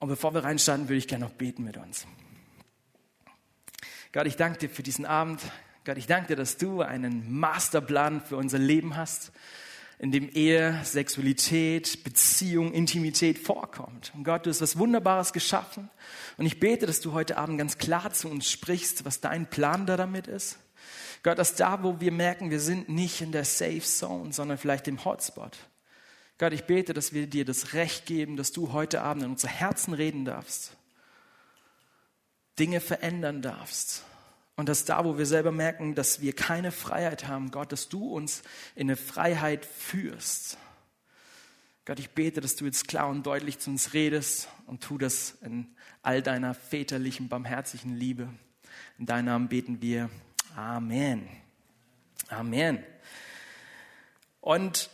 Und 0.00 0.08
bevor 0.08 0.34
wir 0.34 0.42
reinstarten, 0.42 0.88
würde 0.88 0.98
ich 0.98 1.06
gerne 1.06 1.24
noch 1.24 1.32
beten 1.32 1.62
mit 1.62 1.76
uns. 1.76 2.04
Gott, 4.12 4.26
ich 4.26 4.36
danke 4.36 4.58
dir 4.58 4.70
für 4.70 4.82
diesen 4.82 5.06
Abend. 5.06 5.40
Gott, 5.84 5.96
ich 5.96 6.08
danke 6.08 6.28
dir, 6.28 6.36
dass 6.36 6.56
du 6.56 6.82
einen 6.82 7.32
Masterplan 7.32 8.20
für 8.20 8.36
unser 8.36 8.58
Leben 8.58 8.96
hast, 8.96 9.30
in 9.98 10.12
dem 10.12 10.28
Ehe, 10.28 10.80
Sexualität, 10.84 12.04
Beziehung, 12.04 12.72
Intimität 12.72 13.38
vorkommt. 13.38 14.12
Und 14.14 14.24
Gott, 14.24 14.44
du 14.44 14.50
hast 14.50 14.60
was 14.60 14.78
Wunderbares 14.78 15.32
geschaffen. 15.32 15.88
Und 16.36 16.46
ich 16.46 16.60
bete, 16.60 16.86
dass 16.86 17.00
du 17.00 17.12
heute 17.12 17.38
Abend 17.38 17.58
ganz 17.58 17.78
klar 17.78 18.12
zu 18.12 18.28
uns 18.28 18.50
sprichst, 18.50 19.04
was 19.04 19.20
dein 19.20 19.48
Plan 19.48 19.86
da 19.86 19.96
damit 19.96 20.26
ist. 20.26 20.58
Gott, 21.22 21.38
dass 21.38 21.54
da, 21.54 21.82
wo 21.82 21.98
wir 21.98 22.12
merken, 22.12 22.50
wir 22.50 22.60
sind 22.60 22.88
nicht 22.88 23.20
in 23.20 23.32
der 23.32 23.44
Safe 23.44 23.80
Zone, 23.80 24.32
sondern 24.32 24.58
vielleicht 24.58 24.86
im 24.86 25.04
Hotspot, 25.04 25.56
Gott, 26.38 26.52
ich 26.52 26.64
bete, 26.64 26.92
dass 26.92 27.14
wir 27.14 27.26
dir 27.26 27.46
das 27.46 27.72
Recht 27.72 28.04
geben, 28.04 28.36
dass 28.36 28.52
du 28.52 28.72
heute 28.72 29.00
Abend 29.00 29.24
in 29.24 29.30
unser 29.30 29.48
Herzen 29.48 29.94
reden 29.94 30.26
darfst, 30.26 30.76
Dinge 32.58 32.80
verändern 32.80 33.40
darfst. 33.40 34.04
Und 34.56 34.70
dass 34.70 34.86
da, 34.86 35.04
wo 35.04 35.18
wir 35.18 35.26
selber 35.26 35.52
merken, 35.52 35.94
dass 35.94 36.22
wir 36.22 36.32
keine 36.32 36.72
Freiheit 36.72 37.28
haben, 37.28 37.50
Gott, 37.50 37.72
dass 37.72 37.88
du 37.88 38.08
uns 38.14 38.42
in 38.74 38.88
eine 38.88 38.96
Freiheit 38.96 39.66
führst. 39.66 40.56
Gott, 41.84 41.98
ich 42.00 42.10
bete, 42.10 42.40
dass 42.40 42.56
du 42.56 42.64
jetzt 42.64 42.88
klar 42.88 43.08
und 43.08 43.24
deutlich 43.26 43.58
zu 43.58 43.70
uns 43.70 43.92
redest 43.92 44.48
und 44.66 44.82
tu 44.82 44.98
das 44.98 45.36
in 45.42 45.68
all 46.02 46.22
deiner 46.22 46.54
väterlichen, 46.54 47.28
barmherzigen 47.28 47.94
Liebe. 47.94 48.28
In 48.98 49.06
deinem 49.06 49.26
Namen 49.26 49.48
beten 49.48 49.82
wir. 49.82 50.08
Amen. 50.56 51.28
Amen. 52.28 52.82
Und 54.40 54.90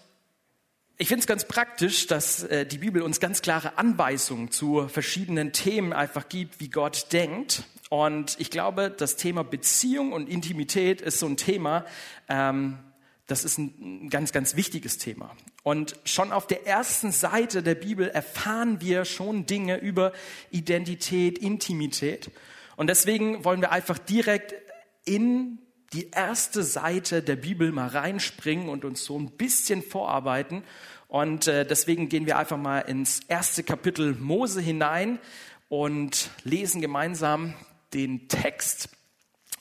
ich 0.99 1.09
finde 1.09 1.21
es 1.21 1.27
ganz 1.27 1.47
praktisch, 1.47 2.07
dass 2.07 2.45
äh, 2.45 2.67
die 2.67 2.79
Bibel 2.79 3.03
uns 3.03 3.19
ganz 3.19 3.43
klare 3.43 3.79
Anweisungen 3.79 4.51
zu 4.51 4.89
verschiedenen 4.89 5.53
Themen 5.53 5.93
einfach 5.93 6.29
gibt, 6.29 6.61
wie 6.61 6.69
Gott 6.69 7.13
denkt. 7.13 7.65
Und 7.89 8.37
ich 8.39 8.51
glaube, 8.51 8.91
das 8.91 9.17
Thema 9.17 9.43
Beziehung 9.43 10.13
und 10.13 10.29
Intimität 10.29 11.01
ist 11.01 11.19
so 11.19 11.27
ein 11.27 11.37
Thema, 11.37 11.85
ähm, 12.29 12.79
das 13.27 13.45
ist 13.45 13.59
ein 13.59 14.11
ganz, 14.11 14.33
ganz 14.33 14.57
wichtiges 14.57 14.99
Thema. 14.99 15.35
Und 15.63 15.97
schon 16.05 16.33
auf 16.33 16.47
der 16.47 16.67
ersten 16.67 17.13
Seite 17.13 17.63
der 17.63 17.75
Bibel 17.75 18.09
erfahren 18.09 18.81
wir 18.81 19.05
schon 19.05 19.47
Dinge 19.47 19.79
über 19.79 20.13
Identität, 20.51 21.39
Intimität. 21.39 22.31
Und 22.77 22.89
deswegen 22.89 23.45
wollen 23.45 23.61
wir 23.61 23.73
einfach 23.73 23.99
direkt 23.99 24.55
in 25.05 25.59
die 25.93 26.11
erste 26.11 26.63
Seite 26.63 27.23
der 27.23 27.37
Bibel 27.37 27.73
mal 27.73 27.89
reinspringen 27.89 28.69
und 28.69 28.85
uns 28.85 29.05
so 29.05 29.19
ein 29.19 29.31
bisschen 29.31 29.83
vorarbeiten 29.83 30.63
und 31.13 31.47
äh, 31.47 31.67
deswegen 31.67 32.09
gehen 32.09 32.25
wir 32.25 32.39
einfach 32.39 32.57
mal 32.57 32.79
ins 32.79 33.21
erste 33.29 33.63
Kapitel 33.63 34.15
Mose 34.15 34.63
hinein 34.63 35.19
und 35.69 36.31
lesen 36.43 36.81
gemeinsam 36.81 37.53
den 37.93 38.29
Text. 38.29 38.89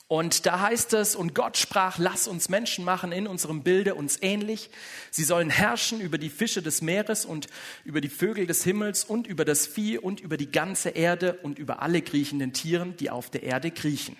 Und 0.08 0.46
da 0.46 0.60
heißt 0.60 0.94
es, 0.94 1.14
und 1.14 1.34
Gott 1.34 1.58
sprach, 1.58 1.98
lass 1.98 2.26
uns 2.26 2.48
Menschen 2.48 2.86
machen 2.86 3.12
in 3.12 3.26
unserem 3.26 3.62
Bilde 3.62 3.94
uns 3.94 4.16
ähnlich. 4.22 4.70
Sie 5.10 5.24
sollen 5.24 5.50
herrschen 5.50 6.00
über 6.00 6.16
die 6.16 6.30
Fische 6.30 6.62
des 6.62 6.80
Meeres 6.80 7.26
und 7.26 7.48
über 7.84 8.00
die 8.00 8.08
Vögel 8.08 8.46
des 8.46 8.64
Himmels 8.64 9.04
und 9.04 9.26
über 9.26 9.44
das 9.44 9.66
Vieh 9.66 9.98
und 9.98 10.20
über 10.20 10.38
die 10.38 10.50
ganze 10.50 10.88
Erde 10.88 11.34
und 11.42 11.58
über 11.58 11.82
alle 11.82 12.00
kriechenden 12.00 12.54
Tieren, 12.54 12.96
die 12.96 13.10
auf 13.10 13.28
der 13.28 13.42
Erde 13.42 13.70
kriechen. 13.70 14.16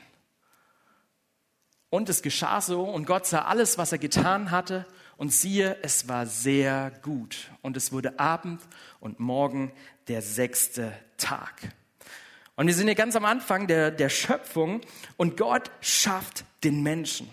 Und 1.92 2.08
es 2.08 2.22
geschah 2.22 2.62
so, 2.62 2.84
und 2.84 3.04
Gott 3.04 3.26
sah 3.26 3.42
alles, 3.42 3.76
was 3.76 3.92
er 3.92 3.98
getan 3.98 4.50
hatte, 4.50 4.86
und 5.18 5.30
siehe, 5.30 5.76
es 5.82 6.08
war 6.08 6.24
sehr 6.24 6.90
gut. 7.02 7.50
Und 7.60 7.76
es 7.76 7.92
wurde 7.92 8.18
Abend 8.18 8.62
und 8.98 9.20
Morgen 9.20 9.70
der 10.08 10.22
sechste 10.22 10.90
Tag. 11.18 11.52
Und 12.56 12.66
wir 12.66 12.72
sind 12.72 12.86
hier 12.86 12.94
ganz 12.94 13.14
am 13.14 13.26
Anfang 13.26 13.66
der, 13.66 13.90
der 13.90 14.08
Schöpfung 14.08 14.80
und 15.18 15.36
Gott 15.36 15.70
schafft 15.82 16.46
den 16.64 16.82
Menschen. 16.82 17.28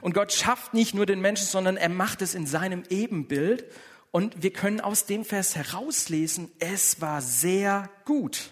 Und 0.00 0.14
Gott 0.14 0.32
schafft 0.32 0.74
nicht 0.74 0.94
nur 0.94 1.06
den 1.06 1.20
Menschen, 1.20 1.46
sondern 1.46 1.76
er 1.76 1.88
macht 1.88 2.22
es 2.22 2.34
in 2.34 2.44
seinem 2.44 2.82
Ebenbild. 2.90 3.66
Und 4.10 4.42
wir 4.42 4.52
können 4.52 4.80
aus 4.80 5.06
dem 5.06 5.24
Vers 5.24 5.54
herauslesen, 5.54 6.50
es 6.58 7.00
war 7.00 7.22
sehr 7.22 7.88
gut. 8.04 8.50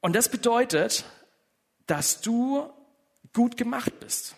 Und 0.00 0.16
das 0.16 0.30
bedeutet, 0.30 1.04
dass 1.86 2.22
du 2.22 2.72
gut 3.32 3.56
gemacht 3.56 4.00
bist. 4.00 4.36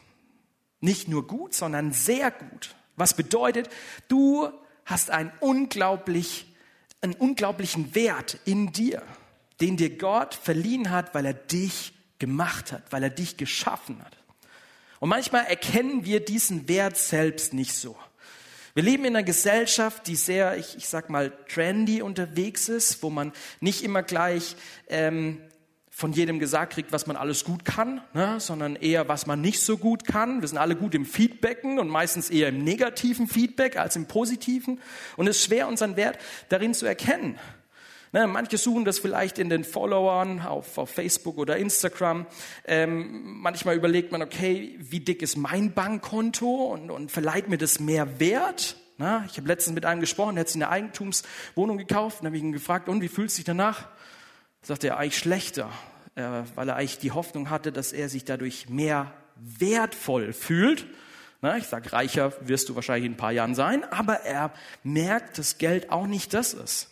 Nicht 0.80 1.08
nur 1.08 1.26
gut, 1.26 1.54
sondern 1.54 1.92
sehr 1.92 2.30
gut. 2.30 2.74
Was 2.96 3.14
bedeutet, 3.14 3.68
du 4.08 4.48
hast 4.84 5.10
einen, 5.10 5.32
unglaublich, 5.40 6.46
einen 7.00 7.14
unglaublichen 7.14 7.94
Wert 7.94 8.38
in 8.44 8.72
dir, 8.72 9.02
den 9.60 9.76
dir 9.76 9.96
Gott 9.96 10.34
verliehen 10.34 10.90
hat, 10.90 11.14
weil 11.14 11.26
er 11.26 11.34
dich 11.34 11.92
gemacht 12.18 12.72
hat, 12.72 12.90
weil 12.90 13.02
er 13.02 13.10
dich 13.10 13.36
geschaffen 13.36 14.02
hat. 14.02 14.16
Und 15.00 15.08
manchmal 15.08 15.46
erkennen 15.46 16.04
wir 16.04 16.24
diesen 16.24 16.68
Wert 16.68 16.96
selbst 16.96 17.54
nicht 17.54 17.74
so. 17.74 17.96
Wir 18.74 18.84
leben 18.84 19.04
in 19.04 19.16
einer 19.16 19.24
Gesellschaft, 19.24 20.06
die 20.06 20.16
sehr, 20.16 20.56
ich, 20.56 20.76
ich 20.76 20.88
sag 20.88 21.10
mal, 21.10 21.32
trendy 21.48 22.00
unterwegs 22.00 22.68
ist, 22.68 23.02
wo 23.02 23.10
man 23.10 23.32
nicht 23.60 23.82
immer 23.82 24.02
gleich 24.02 24.56
ähm, 24.88 25.42
von 25.94 26.12
jedem 26.12 26.38
gesagt 26.38 26.72
kriegt, 26.72 26.90
was 26.90 27.06
man 27.06 27.16
alles 27.16 27.44
gut 27.44 27.66
kann, 27.66 28.00
ne, 28.14 28.40
sondern 28.40 28.76
eher, 28.76 29.08
was 29.08 29.26
man 29.26 29.42
nicht 29.42 29.60
so 29.60 29.76
gut 29.76 30.06
kann. 30.06 30.40
Wir 30.40 30.48
sind 30.48 30.56
alle 30.56 30.74
gut 30.74 30.94
im 30.94 31.04
Feedbacken 31.04 31.78
und 31.78 31.88
meistens 31.88 32.30
eher 32.30 32.48
im 32.48 32.64
negativen 32.64 33.28
Feedback 33.28 33.76
als 33.76 33.94
im 33.94 34.06
positiven. 34.06 34.80
Und 35.16 35.28
es 35.28 35.36
ist 35.36 35.44
schwer, 35.44 35.68
unseren 35.68 35.96
Wert 35.96 36.18
darin 36.48 36.72
zu 36.72 36.86
erkennen. 36.86 37.38
Ne, 38.12 38.26
manche 38.26 38.56
suchen 38.56 38.86
das 38.86 38.98
vielleicht 38.98 39.38
in 39.38 39.50
den 39.50 39.64
Followern 39.64 40.40
auf, 40.40 40.78
auf 40.78 40.90
Facebook 40.90 41.36
oder 41.36 41.58
Instagram. 41.58 42.26
Ähm, 42.64 43.40
manchmal 43.40 43.76
überlegt 43.76 44.12
man, 44.12 44.22
okay, 44.22 44.76
wie 44.80 45.00
dick 45.00 45.20
ist 45.20 45.36
mein 45.36 45.74
Bankkonto 45.74 46.72
und, 46.72 46.90
und 46.90 47.12
verleiht 47.12 47.48
mir 47.48 47.58
das 47.58 47.80
mehr 47.80 48.18
Wert? 48.18 48.76
Na, 48.96 49.24
ich 49.30 49.36
habe 49.36 49.48
letztens 49.48 49.74
mit 49.74 49.84
einem 49.84 50.00
gesprochen, 50.00 50.36
der 50.36 50.42
hat 50.42 50.48
sich 50.48 50.62
eine 50.62 50.70
Eigentumswohnung 50.70 51.76
gekauft 51.76 52.20
und 52.20 52.26
habe 52.26 52.36
ihn 52.38 52.52
gefragt, 52.52 52.88
und 52.88 53.02
wie 53.02 53.08
fühlt 53.08 53.28
es 53.28 53.36
sich 53.36 53.44
danach? 53.44 53.88
Sagt 54.62 54.84
er 54.84 54.96
eigentlich 54.96 55.18
schlechter, 55.18 55.70
äh, 56.14 56.22
weil 56.54 56.68
er 56.68 56.76
eigentlich 56.76 56.98
die 56.98 57.10
Hoffnung 57.10 57.50
hatte, 57.50 57.72
dass 57.72 57.92
er 57.92 58.08
sich 58.08 58.24
dadurch 58.24 58.68
mehr 58.68 59.12
wertvoll 59.36 60.32
fühlt. 60.32 60.86
Ich 61.58 61.66
sage, 61.66 61.92
reicher 61.92 62.32
wirst 62.46 62.68
du 62.68 62.76
wahrscheinlich 62.76 63.06
in 63.06 63.14
ein 63.14 63.16
paar 63.16 63.32
Jahren 63.32 63.56
sein, 63.56 63.82
aber 63.90 64.20
er 64.20 64.52
merkt, 64.84 65.38
dass 65.38 65.58
Geld 65.58 65.90
auch 65.90 66.06
nicht 66.06 66.32
das 66.34 66.54
ist. 66.54 66.88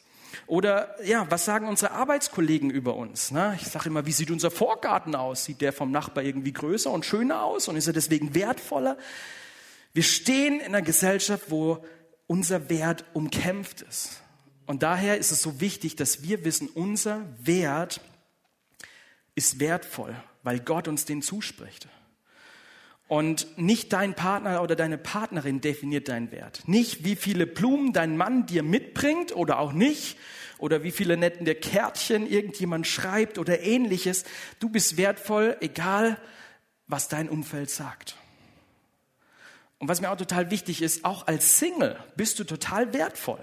Oder 0.48 0.96
ja, 1.04 1.30
was 1.30 1.44
sagen 1.44 1.68
unsere 1.68 1.92
Arbeitskollegen 1.92 2.68
über 2.68 2.96
uns? 2.96 3.32
Ich 3.56 3.68
sage 3.68 3.88
immer, 3.88 4.06
wie 4.06 4.12
sieht 4.12 4.32
unser 4.32 4.50
Vorgarten 4.50 5.14
aus? 5.14 5.44
Sieht 5.44 5.60
der 5.60 5.72
vom 5.72 5.92
Nachbar 5.92 6.24
irgendwie 6.24 6.52
größer 6.52 6.90
und 6.90 7.04
schöner 7.04 7.44
aus 7.44 7.68
und 7.68 7.76
ist 7.76 7.86
er 7.86 7.92
deswegen 7.92 8.34
wertvoller? 8.34 8.98
Wir 9.92 10.02
stehen 10.02 10.58
in 10.58 10.66
einer 10.66 10.82
Gesellschaft, 10.82 11.44
wo 11.50 11.84
unser 12.26 12.68
Wert 12.70 13.04
umkämpft 13.12 13.82
ist. 13.82 14.20
Und 14.70 14.84
daher 14.84 15.18
ist 15.18 15.32
es 15.32 15.42
so 15.42 15.60
wichtig, 15.60 15.96
dass 15.96 16.22
wir 16.22 16.44
wissen, 16.44 16.68
unser 16.68 17.26
Wert 17.40 18.00
ist 19.34 19.58
wertvoll, 19.58 20.14
weil 20.44 20.60
Gott 20.60 20.86
uns 20.86 21.04
den 21.04 21.22
zuspricht. 21.22 21.88
Und 23.08 23.58
nicht 23.58 23.92
dein 23.92 24.14
Partner 24.14 24.62
oder 24.62 24.76
deine 24.76 24.96
Partnerin 24.96 25.60
definiert 25.60 26.06
deinen 26.06 26.30
Wert. 26.30 26.62
Nicht, 26.68 27.02
wie 27.02 27.16
viele 27.16 27.48
Blumen 27.48 27.92
dein 27.92 28.16
Mann 28.16 28.46
dir 28.46 28.62
mitbringt 28.62 29.34
oder 29.34 29.58
auch 29.58 29.72
nicht. 29.72 30.16
Oder 30.58 30.84
wie 30.84 30.92
viele 30.92 31.16
netten 31.16 31.46
der 31.46 31.56
Kärtchen 31.56 32.30
irgendjemand 32.30 32.86
schreibt 32.86 33.38
oder 33.38 33.62
ähnliches. 33.62 34.22
Du 34.60 34.68
bist 34.68 34.96
wertvoll, 34.96 35.56
egal 35.62 36.16
was 36.86 37.08
dein 37.08 37.28
Umfeld 37.28 37.70
sagt. 37.70 38.14
Und 39.80 39.88
was 39.88 40.00
mir 40.00 40.12
auch 40.12 40.16
total 40.16 40.52
wichtig 40.52 40.80
ist, 40.80 41.04
auch 41.04 41.26
als 41.26 41.58
Single 41.58 41.96
bist 42.14 42.38
du 42.38 42.44
total 42.44 42.92
wertvoll. 42.94 43.42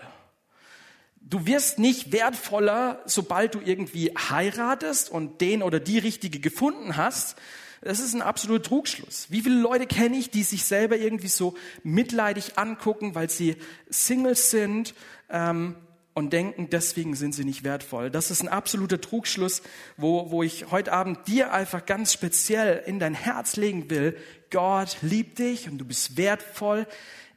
Du 1.29 1.45
wirst 1.45 1.77
nicht 1.77 2.13
wertvoller, 2.13 3.01
sobald 3.05 3.55
du 3.55 3.59
irgendwie 3.59 4.13
heiratest 4.15 5.11
und 5.11 5.41
den 5.41 5.61
oder 5.61 5.81
die 5.81 5.97
richtige 5.97 6.39
gefunden 6.39 6.95
hast. 6.95 7.35
Das 7.81 7.99
ist 7.99 8.13
ein 8.13 8.21
absoluter 8.21 8.63
Trugschluss. 8.63 9.27
Wie 9.29 9.41
viele 9.41 9.59
Leute 9.59 9.87
kenne 9.87 10.15
ich, 10.15 10.29
die 10.29 10.43
sich 10.43 10.63
selber 10.63 10.95
irgendwie 10.97 11.27
so 11.27 11.55
mitleidig 11.83 12.57
angucken, 12.57 13.13
weil 13.13 13.29
sie 13.29 13.57
Singles 13.89 14.51
sind 14.51 14.95
ähm, 15.29 15.75
und 16.13 16.31
denken, 16.31 16.69
deswegen 16.69 17.13
sind 17.13 17.35
sie 17.35 17.43
nicht 17.43 17.65
wertvoll. 17.65 18.09
Das 18.09 18.31
ist 18.31 18.41
ein 18.41 18.47
absoluter 18.47 19.01
Trugschluss, 19.01 19.63
wo, 19.97 20.31
wo 20.31 20.43
ich 20.43 20.71
heute 20.71 20.93
Abend 20.93 21.27
dir 21.27 21.51
einfach 21.51 21.85
ganz 21.85 22.13
speziell 22.13 22.83
in 22.85 22.99
dein 22.99 23.13
Herz 23.13 23.57
legen 23.57 23.89
will. 23.89 24.17
Gott 24.49 24.97
liebt 25.01 25.39
dich 25.39 25.69
und 25.69 25.77
du 25.77 25.83
bist 25.83 26.15
wertvoll, 26.15 26.87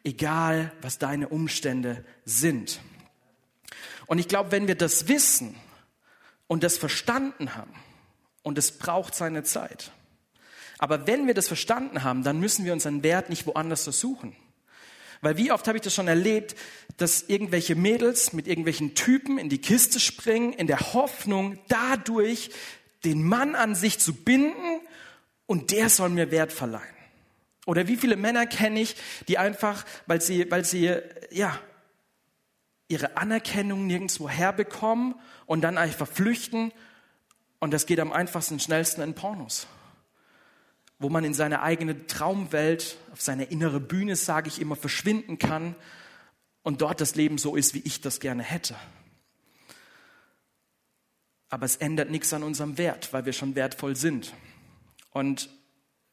egal 0.05 0.73
was 0.81 0.99
deine 0.99 1.29
Umstände 1.29 2.05
sind. 2.25 2.81
Und 4.11 4.19
ich 4.19 4.27
glaube, 4.27 4.51
wenn 4.51 4.67
wir 4.67 4.75
das 4.75 5.07
wissen 5.07 5.55
und 6.49 6.65
das 6.65 6.77
verstanden 6.77 7.55
haben, 7.55 7.73
und 8.43 8.59
es 8.59 8.73
braucht 8.73 9.15
seine 9.15 9.45
Zeit, 9.45 9.93
aber 10.79 11.07
wenn 11.07 11.29
wir 11.29 11.35
das 11.35 11.47
verstanden 11.47 12.03
haben, 12.03 12.25
dann 12.25 12.41
müssen 12.41 12.65
wir 12.65 12.73
unseren 12.73 13.05
Wert 13.05 13.31
nicht 13.31 13.47
woanders 13.47 13.85
suchen. 13.85 14.35
Weil 15.21 15.37
wie 15.37 15.53
oft 15.53 15.69
habe 15.69 15.79
ich 15.79 15.83
das 15.83 15.95
schon 15.95 16.09
erlebt, 16.09 16.57
dass 16.97 17.23
irgendwelche 17.29 17.77
Mädels 17.77 18.33
mit 18.33 18.49
irgendwelchen 18.49 18.97
Typen 18.97 19.39
in 19.39 19.49
die 19.49 19.61
Kiste 19.61 20.01
springen, 20.01 20.55
in 20.55 20.67
der 20.67 20.93
Hoffnung, 20.93 21.61
dadurch 21.69 22.51
den 23.05 23.23
Mann 23.23 23.55
an 23.55 23.77
sich 23.77 24.01
zu 24.01 24.13
binden 24.13 24.81
und 25.47 25.71
der 25.71 25.89
soll 25.89 26.09
mir 26.09 26.33
Wert 26.33 26.53
verleihen. 26.53 26.83
Oder 27.65 27.87
wie 27.87 27.97
viele 27.97 28.17
Männer 28.17 28.47
kenne 28.47 28.81
ich, 28.81 28.97
die 29.29 29.39
einfach, 29.39 29.87
weil 30.09 30.21
sie, 30.21 30.51
weil 30.51 30.65
sie, 30.65 30.97
ja, 31.31 31.61
ihre 32.91 33.17
Anerkennung 33.17 33.87
nirgendwo 33.87 34.29
herbekommen 34.29 35.15
und 35.47 35.61
dann 35.63 35.79
einfach 35.79 36.09
flüchten. 36.09 36.73
Und 37.61 37.73
das 37.73 37.87
geht 37.87 38.01
am 38.01 38.13
einfachsten, 38.13 38.59
schnellsten 38.59 39.01
in 39.01 39.15
Pornos. 39.15 39.69
Wo 40.99 41.09
man 41.09 41.25
in 41.25 41.33
seine 41.33 41.63
eigene 41.63 42.07
Traumwelt, 42.09 42.99
auf 43.13 43.23
seine 43.23 43.45
innere 43.45 43.79
Bühne, 43.81 44.17
sage 44.17 44.49
ich 44.49 44.61
immer, 44.61 44.75
verschwinden 44.75 45.39
kann 45.39 45.77
und 46.63 46.83
dort 46.83 47.01
das 47.01 47.15
Leben 47.15 47.39
so 47.39 47.55
ist, 47.55 47.75
wie 47.75 47.83
ich 47.85 48.01
das 48.01 48.19
gerne 48.19 48.43
hätte. 48.43 48.75
Aber 51.49 51.67
es 51.67 51.77
ändert 51.77 52.11
nichts 52.11 52.33
an 52.33 52.43
unserem 52.43 52.77
Wert, 52.77 53.13
weil 53.13 53.25
wir 53.25 53.33
schon 53.33 53.55
wertvoll 53.55 53.95
sind. 53.95 54.35
Und 55.13 55.49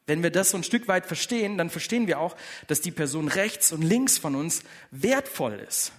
wenn 0.06 0.22
wir 0.22 0.30
das 0.30 0.50
so 0.50 0.56
ein 0.56 0.64
Stück 0.64 0.86
weit 0.86 1.06
verstehen, 1.06 1.58
dann 1.58 1.70
verstehen 1.70 2.06
wir 2.06 2.20
auch, 2.20 2.36
dass 2.68 2.80
die 2.80 2.92
Person 2.92 3.26
rechts 3.26 3.72
und 3.72 3.82
links 3.82 4.16
von 4.16 4.36
uns 4.36 4.62
wertvoll 4.90 5.54
ist. 5.68 5.92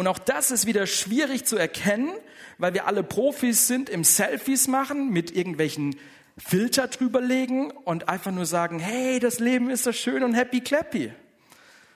Und 0.00 0.06
auch 0.06 0.18
das 0.18 0.50
ist 0.50 0.64
wieder 0.64 0.86
schwierig 0.86 1.44
zu 1.44 1.58
erkennen, 1.58 2.08
weil 2.56 2.72
wir 2.72 2.86
alle 2.86 3.02
Profis 3.02 3.66
sind 3.66 3.90
im 3.90 4.02
Selfies 4.02 4.66
machen, 4.66 5.10
mit 5.10 5.30
irgendwelchen 5.36 5.94
Filter 6.38 6.88
drüberlegen 6.88 7.70
und 7.70 8.08
einfach 8.08 8.30
nur 8.30 8.46
sagen, 8.46 8.78
hey, 8.78 9.20
das 9.20 9.40
Leben 9.40 9.68
ist 9.68 9.84
so 9.84 9.92
schön 9.92 10.22
und 10.22 10.32
happy 10.32 10.62
clappy. 10.62 11.12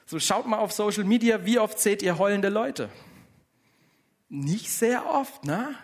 So 0.04 0.20
schaut 0.20 0.46
mal 0.46 0.58
auf 0.58 0.70
Social 0.72 1.04
Media, 1.04 1.46
wie 1.46 1.58
oft 1.58 1.80
seht 1.80 2.02
ihr 2.02 2.18
heulende 2.18 2.50
Leute? 2.50 2.90
Nicht 4.28 4.70
sehr 4.70 5.06
oft, 5.06 5.46
ne? 5.46 5.74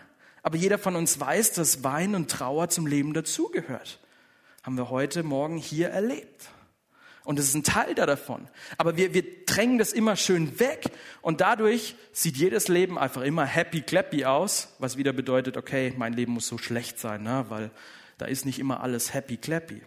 Aber 0.43 0.57
jeder 0.57 0.77
von 0.77 0.95
uns 0.95 1.19
weiß, 1.19 1.53
dass 1.53 1.83
Wein 1.83 2.13
und 2.13 2.29
Trauer 2.29 2.69
zum 2.69 2.85
Leben 2.85 3.15
dazugehört. 3.15 3.99
Haben 4.61 4.77
wir 4.77 4.91
heute 4.91 5.23
Morgen 5.23 5.57
hier 5.57 5.89
erlebt. 5.89 6.49
Und 7.23 7.37
es 7.37 7.49
ist 7.49 7.55
ein 7.55 7.63
Teil 7.63 7.93
da 7.93 8.05
davon. 8.05 8.47
Aber 8.77 8.97
wir, 8.97 9.13
wir 9.13 9.45
drängen 9.45 9.77
das 9.77 9.93
immer 9.93 10.15
schön 10.15 10.59
weg 10.59 10.85
und 11.21 11.39
dadurch 11.41 11.95
sieht 12.11 12.37
jedes 12.37 12.67
Leben 12.67 12.97
einfach 12.97 13.21
immer 13.21 13.45
happy 13.45 13.81
clappy 13.81 14.25
aus, 14.25 14.69
was 14.79 14.97
wieder 14.97 15.13
bedeutet, 15.13 15.55
okay, 15.55 15.93
mein 15.97 16.13
Leben 16.13 16.33
muss 16.33 16.47
so 16.47 16.57
schlecht 16.57 16.99
sein, 16.99 17.23
ne? 17.23 17.45
weil 17.49 17.69
da 18.17 18.25
ist 18.25 18.45
nicht 18.45 18.59
immer 18.59 18.81
alles 18.81 19.13
happy 19.13 19.37
clappy. 19.37 19.81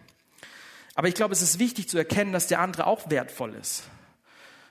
Aber 0.95 1.09
ich 1.09 1.15
glaube, 1.15 1.33
es 1.33 1.41
ist 1.41 1.59
wichtig 1.59 1.89
zu 1.89 1.97
erkennen, 1.97 2.31
dass 2.31 2.47
der 2.47 2.61
andere 2.61 2.87
auch 2.87 3.09
wertvoll 3.09 3.53
ist. 3.55 3.83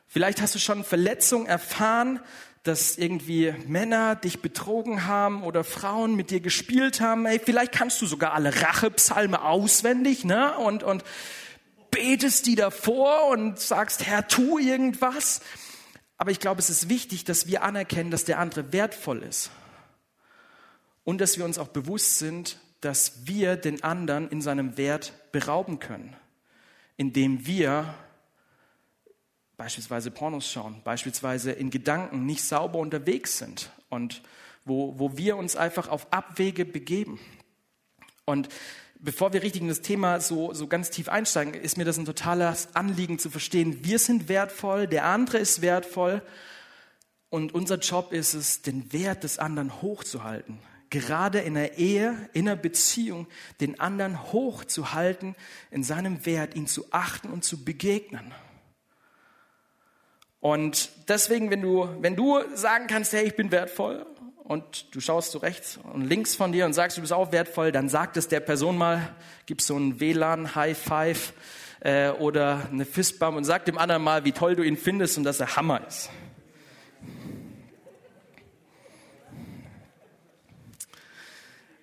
Vielleicht 0.09 0.41
hast 0.41 0.55
du 0.55 0.59
schon 0.59 0.85
Verletzungen 0.85 1.47
erfahren, 1.47 2.21
dass 2.63 2.97
irgendwie 2.97 3.55
Männer 3.67 4.17
dich 4.17 4.41
betrogen 4.41 5.07
haben 5.07 5.43
oder 5.43 5.65
Frauen 5.65 6.17
mit 6.17 6.31
dir 6.31 6.41
gespielt 6.41 7.03
haben. 7.03 7.27
Ey, 7.27 7.39
vielleicht 7.39 7.73
kannst 7.73 8.01
du 8.01 8.07
sogar 8.07 8.33
alle 8.33 8.63
Rachepsalme 8.63 9.43
auswendig, 9.43 10.25
ne? 10.25 10.57
Und, 10.57 10.83
und 10.83 11.05
betest 12.05 12.45
die 12.45 12.55
davor 12.55 13.29
und 13.29 13.59
sagst, 13.59 14.07
Herr, 14.07 14.29
tu 14.29 14.59
irgendwas. 14.59 15.41
Aber 16.19 16.31
ich 16.31 16.39
glaube, 16.39 16.61
es 16.61 16.69
ist 16.69 16.91
wichtig, 16.91 17.25
dass 17.25 17.47
wir 17.47 17.63
anerkennen, 17.63 18.11
dass 18.11 18.27
der 18.27 18.41
andere 18.41 18.75
wertvoll 18.75 19.23
ist. 19.23 19.51
Und 21.03 21.23
dass 21.23 21.39
wir 21.39 21.47
uns 21.47 21.59
auch 21.59 21.69
bewusst 21.69 22.19
sind, 22.19 22.59
dass 22.83 23.27
wir 23.27 23.57
den 23.57 23.83
anderen 23.83 24.29
in 24.29 24.43
seinem 24.43 24.77
Wert 24.77 25.15
berauben 25.33 25.79
können, 25.79 26.15
indem 26.99 27.47
wir 27.47 27.95
beispielsweise 29.57 30.11
Pornos 30.11 30.51
schauen, 30.51 30.83
beispielsweise 30.85 31.53
in 31.53 31.71
Gedanken 31.71 32.27
nicht 32.27 32.45
sauber 32.45 32.81
unterwegs 32.81 33.39
sind 33.39 33.71
und 33.89 34.21
wo, 34.67 34.99
wo 34.99 35.17
wir 35.17 35.39
uns 35.39 35.57
einfach 35.57 35.89
auf 35.89 36.13
Abwege 36.13 36.67
begeben. 36.67 37.19
Und 38.27 38.51
bevor 39.05 39.33
wir 39.33 39.43
richtig 39.43 39.63
in 39.63 39.69
das 39.69 39.83
Thema 39.83 40.21
so, 40.21 40.55
so 40.55 40.67
ganz 40.67 40.91
tief 40.91 41.09
einsteigen, 41.09 41.55
ist 41.55 41.77
mir 41.77 41.85
das 41.85 41.99
ein 41.99 42.07
totales 42.07 42.75
Anliegen 42.75 43.19
zu 43.19 43.31
verstehen. 43.31 43.85
Wir 43.85 43.99
sind 43.99 44.29
wertvoll, 44.29 44.87
der 44.87 45.05
andere 45.05 45.39
ist 45.39 45.61
wertvoll 45.61 46.23
und 47.29 47.55
unser 47.55 47.77
Job 47.77 48.13
ist 48.13 48.35
es, 48.35 48.63
den 48.63 48.93
Wert 48.93 49.23
des 49.23 49.39
anderen 49.39 49.83
hochzuhalten. 49.83 50.59
Gerade 50.89 51.41
in 51.41 51.55
der 51.55 51.79
Ehe, 51.79 52.31
in 52.33 52.49
einer 52.49 52.57
Beziehung, 52.57 53.27
den 53.61 53.81
anderen 53.81 54.33
hochzuhalten, 54.33 55.35
in 55.71 55.83
seinem 55.83 56.25
Wert, 56.25 56.55
ihn 56.55 56.67
zu 56.67 56.87
achten 56.91 57.29
und 57.29 57.45
zu 57.45 57.65
begegnen. 57.65 58.33
Und 60.41 60.91
deswegen, 61.09 61.51
wenn 61.51 61.63
du, 61.63 61.89
wenn 62.01 62.17
du 62.17 62.41
sagen 62.55 62.87
kannst, 62.87 63.13
hey, 63.13 63.25
ich 63.27 63.35
bin 63.35 63.51
wertvoll, 63.51 64.07
und 64.45 64.95
du 64.95 65.01
schaust 65.01 65.33
so 65.33 65.39
rechts 65.39 65.81
und 65.93 66.03
links 66.03 66.35
von 66.35 66.53
dir 66.53 66.67
und 66.67 66.75
sagst, 66.75 66.99
du 66.99 67.01
bist 67.01 67.13
auch 67.13 67.33
wertvoll, 67.33 67.73
dann 67.73 67.89
sag 67.89 68.17
es 68.17 68.29
der 68.29 68.41
Person 68.41 68.77
mal, 68.77 69.11
gib 69.47 69.61
so 69.61 69.77
ein 69.77 70.01
WLAN, 70.01 70.55
High 70.55 70.79
Five 70.79 71.33
äh, 71.81 72.11
oder 72.11 72.69
eine 72.71 72.85
Fistbump 72.85 73.37
und 73.37 73.45
sag 73.45 73.65
dem 73.65 73.79
anderen 73.79 74.03
mal, 74.03 74.25
wie 74.25 74.33
toll 74.33 74.55
du 74.55 74.63
ihn 74.63 74.77
findest 74.77 75.17
und 75.17 75.25
dass 75.25 75.41
er 75.41 75.57
Hammer 75.57 75.87
ist. 75.87 76.11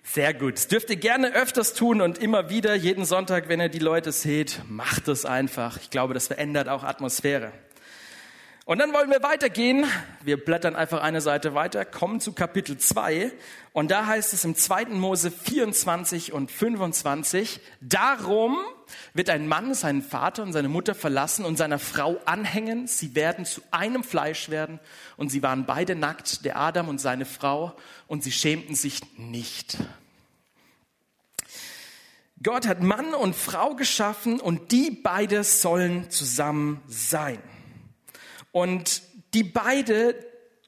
Sehr 0.04 0.34
gut. 0.34 0.54
Das 0.56 0.68
dürft 0.68 0.90
ihr 0.90 0.96
gerne 0.96 1.32
öfters 1.32 1.72
tun 1.72 2.02
und 2.02 2.18
immer 2.18 2.50
wieder, 2.50 2.74
jeden 2.74 3.06
Sonntag, 3.06 3.48
wenn 3.48 3.60
ihr 3.60 3.70
die 3.70 3.78
Leute 3.78 4.12
seht, 4.12 4.60
macht 4.68 5.08
es 5.08 5.24
einfach. 5.24 5.78
Ich 5.80 5.88
glaube, 5.88 6.12
das 6.12 6.26
verändert 6.26 6.68
auch 6.68 6.84
Atmosphäre. 6.84 7.50
Und 8.72 8.78
dann 8.78 8.94
wollen 8.94 9.10
wir 9.10 9.22
weitergehen. 9.22 9.84
Wir 10.22 10.42
blättern 10.42 10.74
einfach 10.76 11.02
eine 11.02 11.20
Seite 11.20 11.52
weiter, 11.52 11.84
kommen 11.84 12.20
zu 12.20 12.32
Kapitel 12.32 12.78
2. 12.78 13.30
Und 13.74 13.90
da 13.90 14.06
heißt 14.06 14.32
es 14.32 14.46
im 14.46 14.56
2. 14.56 14.86
Mose 14.86 15.30
24 15.30 16.32
und 16.32 16.50
25, 16.50 17.60
darum 17.82 18.56
wird 19.12 19.28
ein 19.28 19.46
Mann 19.46 19.74
seinen 19.74 20.00
Vater 20.00 20.42
und 20.42 20.54
seine 20.54 20.70
Mutter 20.70 20.94
verlassen 20.94 21.44
und 21.44 21.58
seiner 21.58 21.78
Frau 21.78 22.18
anhängen. 22.24 22.86
Sie 22.86 23.14
werden 23.14 23.44
zu 23.44 23.60
einem 23.72 24.02
Fleisch 24.04 24.48
werden. 24.48 24.80
Und 25.18 25.28
sie 25.28 25.42
waren 25.42 25.66
beide 25.66 25.94
nackt, 25.94 26.46
der 26.46 26.56
Adam 26.56 26.88
und 26.88 26.98
seine 26.98 27.26
Frau, 27.26 27.76
und 28.06 28.24
sie 28.24 28.32
schämten 28.32 28.74
sich 28.74 29.02
nicht. 29.18 29.76
Gott 32.42 32.66
hat 32.66 32.80
Mann 32.80 33.12
und 33.12 33.36
Frau 33.36 33.74
geschaffen 33.74 34.40
und 34.40 34.72
die 34.72 34.90
beide 34.90 35.44
sollen 35.44 36.08
zusammen 36.08 36.80
sein. 36.86 37.38
Und 38.52 39.02
die 39.34 39.44
beide 39.44 40.14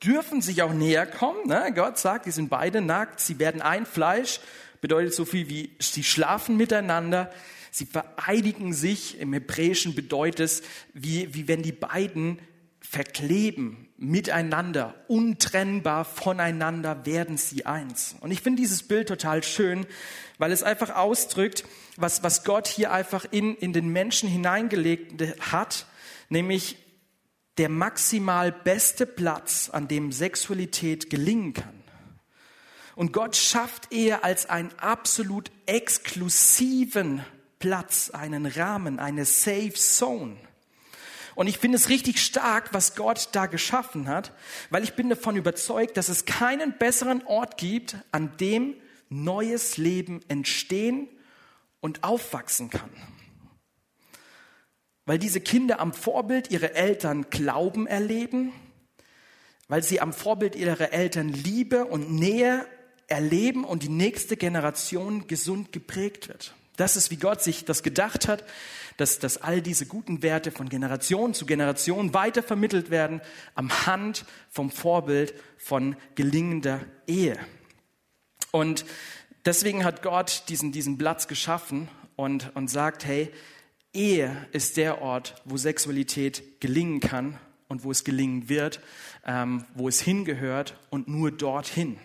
dürfen 0.02 0.42
sich 0.42 0.62
auch 0.62 0.72
näher 0.72 1.06
kommen. 1.06 1.46
Ne? 1.46 1.72
Gott 1.74 1.98
sagt, 1.98 2.26
die 2.26 2.30
sind 2.30 2.50
beide 2.50 2.80
nackt, 2.80 3.20
sie 3.20 3.38
werden 3.38 3.62
ein 3.62 3.86
Fleisch, 3.86 4.40
bedeutet 4.80 5.14
so 5.14 5.24
viel 5.24 5.48
wie, 5.48 5.76
sie 5.78 6.04
schlafen 6.04 6.56
miteinander, 6.56 7.30
sie 7.70 7.86
vereidigen 7.86 8.72
sich. 8.72 9.18
Im 9.20 9.32
Hebräischen 9.32 9.94
bedeutet 9.94 10.40
es, 10.40 10.62
wie, 10.92 11.32
wie 11.34 11.48
wenn 11.48 11.62
die 11.62 11.72
beiden 11.72 12.38
verkleben 12.80 13.88
miteinander, 13.96 14.94
untrennbar 15.08 16.04
voneinander 16.04 17.06
werden 17.06 17.36
sie 17.36 17.64
eins. 17.64 18.16
Und 18.20 18.30
ich 18.30 18.40
finde 18.40 18.60
dieses 18.60 18.82
Bild 18.82 19.08
total 19.08 19.42
schön, 19.42 19.86
weil 20.38 20.52
es 20.52 20.62
einfach 20.62 20.94
ausdrückt, 20.94 21.64
was, 21.96 22.22
was 22.22 22.44
Gott 22.44 22.66
hier 22.66 22.92
einfach 22.92 23.24
in, 23.30 23.56
in 23.56 23.72
den 23.72 23.88
Menschen 23.88 24.28
hineingelegt 24.28 25.14
hat, 25.40 25.86
nämlich 26.28 26.76
der 27.58 27.68
maximal 27.68 28.52
beste 28.52 29.06
Platz, 29.06 29.70
an 29.70 29.88
dem 29.88 30.12
Sexualität 30.12 31.10
gelingen 31.10 31.54
kann. 31.54 31.84
Und 32.96 33.12
Gott 33.12 33.36
schafft 33.36 33.92
Ehe 33.92 34.22
als 34.22 34.48
einen 34.48 34.72
absolut 34.78 35.50
exklusiven 35.66 37.24
Platz, 37.58 38.10
einen 38.10 38.46
Rahmen, 38.46 38.98
eine 38.98 39.24
Safe 39.24 39.72
Zone. 39.74 40.36
Und 41.34 41.48
ich 41.48 41.58
finde 41.58 41.76
es 41.76 41.88
richtig 41.88 42.22
stark, 42.22 42.72
was 42.72 42.94
Gott 42.94 43.30
da 43.32 43.46
geschaffen 43.46 44.06
hat, 44.06 44.32
weil 44.70 44.84
ich 44.84 44.94
bin 44.94 45.08
davon 45.08 45.36
überzeugt, 45.36 45.96
dass 45.96 46.08
es 46.08 46.26
keinen 46.26 46.78
besseren 46.78 47.24
Ort 47.26 47.56
gibt, 47.56 47.96
an 48.12 48.36
dem 48.36 48.76
neues 49.08 49.76
Leben 49.76 50.20
entstehen 50.28 51.08
und 51.80 52.04
aufwachsen 52.04 52.70
kann. 52.70 52.90
Weil 55.06 55.18
diese 55.18 55.40
Kinder 55.40 55.80
am 55.80 55.92
Vorbild 55.92 56.50
ihrer 56.50 56.72
Eltern 56.72 57.26
Glauben 57.30 57.86
erleben, 57.86 58.52
weil 59.68 59.82
sie 59.82 60.00
am 60.00 60.12
Vorbild 60.12 60.56
ihrer 60.56 60.92
Eltern 60.92 61.28
Liebe 61.28 61.84
und 61.84 62.12
Nähe 62.12 62.66
erleben 63.06 63.64
und 63.64 63.82
die 63.82 63.88
nächste 63.88 64.36
Generation 64.36 65.26
gesund 65.26 65.72
geprägt 65.72 66.28
wird. 66.28 66.54
Das 66.76 66.96
ist, 66.96 67.10
wie 67.10 67.16
Gott 67.16 67.42
sich 67.42 67.64
das 67.64 67.82
gedacht 67.82 68.26
hat, 68.26 68.44
dass, 68.96 69.18
dass 69.18 69.38
all 69.38 69.62
diese 69.62 69.86
guten 69.86 70.22
Werte 70.22 70.50
von 70.50 70.68
Generation 70.68 71.34
zu 71.34 71.46
Generation 71.46 72.14
weiter 72.14 72.42
vermittelt 72.42 72.90
werden 72.90 73.20
am 73.54 73.86
Hand 73.86 74.24
vom 74.50 74.70
Vorbild 74.70 75.34
von 75.56 75.96
gelingender 76.14 76.80
Ehe. 77.06 77.38
Und 78.50 78.84
deswegen 79.44 79.84
hat 79.84 80.02
Gott 80.02 80.44
diesen, 80.48 80.72
diesen 80.72 80.98
Platz 80.98 81.28
geschaffen 81.28 81.88
und, 82.16 82.54
und 82.54 82.68
sagt, 82.68 83.04
hey, 83.04 83.32
Ehe 83.94 84.46
ist 84.52 84.76
der 84.76 85.00
Ort, 85.00 85.40
wo 85.44 85.56
Sexualität 85.56 86.60
gelingen 86.60 87.00
kann 87.00 87.38
und 87.68 87.84
wo 87.84 87.90
es 87.90 88.04
gelingen 88.04 88.48
wird, 88.48 88.80
ähm, 89.24 89.64
wo 89.74 89.88
es 89.88 90.00
hingehört 90.00 90.76
und 90.90 91.08
nur 91.08 91.30
dorthin. 91.30 91.98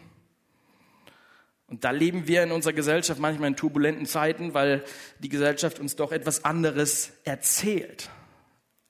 Und 1.67 1.84
da 1.84 1.91
leben 1.91 2.27
wir 2.27 2.43
in 2.43 2.51
unserer 2.51 2.74
Gesellschaft 2.74 3.19
manchmal 3.19 3.50
in 3.50 3.55
turbulenten 3.55 4.05
Zeiten, 4.05 4.53
weil 4.53 4.83
die 5.20 5.29
Gesellschaft 5.29 5.79
uns 5.79 5.96
doch 5.96 6.11
etwas 6.11 6.44
anderes 6.44 7.11
erzählt. 7.25 8.09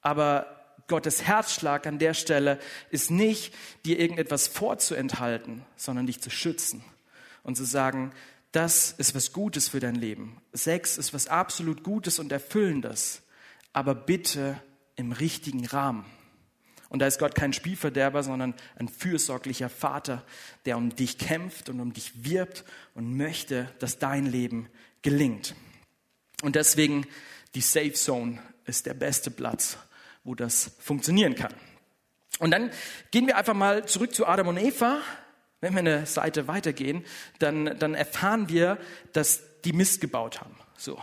Aber 0.02 0.60
Gottes 0.88 1.24
Herzschlag 1.24 1.86
an 1.88 2.00
der 2.00 2.14
Stelle 2.14 2.58
ist 2.90 3.12
nicht, 3.12 3.54
dir 3.86 4.00
irgendetwas 4.00 4.48
vorzuenthalten, 4.48 5.66
sondern 5.76 6.08
dich 6.08 6.22
zu 6.22 6.30
schützen 6.30 6.84
und 7.44 7.56
zu 7.56 7.66
sagen, 7.66 8.12
das 8.52 8.92
ist 8.92 9.14
was 9.16 9.32
Gutes 9.32 9.70
für 9.70 9.80
dein 9.80 9.96
Leben. 9.96 10.42
Sex 10.54 10.98
ist 10.98 11.14
was 11.14 11.28
absolut 11.28 11.84
Gutes 11.84 12.20
und 12.20 12.32
Erfüllendes, 12.32 13.22
aber 13.74 13.94
bitte 13.94 14.62
im 14.96 15.12
richtigen 15.12 15.66
Rahmen. 15.66 16.06
Und 16.90 17.00
da 17.00 17.08
ist 17.08 17.20
Gott 17.20 17.36
kein 17.36 17.54
Spielverderber, 17.54 18.24
sondern 18.24 18.56
ein 18.76 18.88
fürsorglicher 18.88 19.70
Vater, 19.70 20.26
der 20.66 20.76
um 20.76 20.96
dich 20.96 21.20
kämpft 21.20 21.70
und 21.70 21.80
um 21.80 21.94
dich 21.94 22.26
wirbt 22.26 22.66
und 22.96 23.16
möchte, 23.16 23.72
dass 23.78 24.00
dein 24.00 24.26
Leben 24.26 24.68
gelingt. 25.04 25.56
Und 26.42 26.56
deswegen 26.56 27.06
die 27.54 27.62
Safe 27.62 27.94
Zone 27.94 28.42
ist 28.66 28.88
der 28.88 28.96
beste 28.96 29.30
Platz, 29.30 29.78
wo 30.24 30.34
das 30.34 30.72
funktionieren 30.80 31.36
kann. 31.36 31.54
Und 32.40 32.52
dann 32.52 32.72
gehen 33.12 33.28
wir 33.28 33.38
einfach 33.38 33.54
mal 33.54 33.86
zurück 33.86 34.14
zu 34.14 34.26
Adam 34.26 34.48
und 34.48 34.58
Eva. 34.58 35.02
Wenn 35.62 35.74
wir 35.74 35.80
eine 35.80 36.06
Seite 36.06 36.48
weitergehen, 36.48 37.06
dann, 37.40 37.78
dann 37.80 37.94
erfahren 37.94 38.50
wir, 38.50 38.78
dass 39.14 39.42
die 39.66 39.74
Mist 39.74 40.00
gebaut 40.00 40.40
haben. 40.40 40.56
So. 40.78 41.00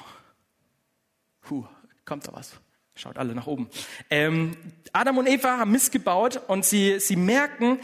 Puh, 1.42 1.66
kommt 2.04 2.26
da 2.26 2.32
was? 2.32 2.52
Schaut 2.94 3.18
alle 3.18 3.34
nach 3.34 3.46
oben. 3.46 3.68
Ähm, 4.08 4.56
Adam 4.92 5.18
und 5.18 5.28
Eva 5.28 5.58
haben 5.58 5.70
Mist 5.70 5.92
gebaut 5.92 6.40
und 6.48 6.64
sie, 6.64 6.98
sie 6.98 7.16
merken, 7.16 7.78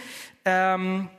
ähm, 0.47 1.11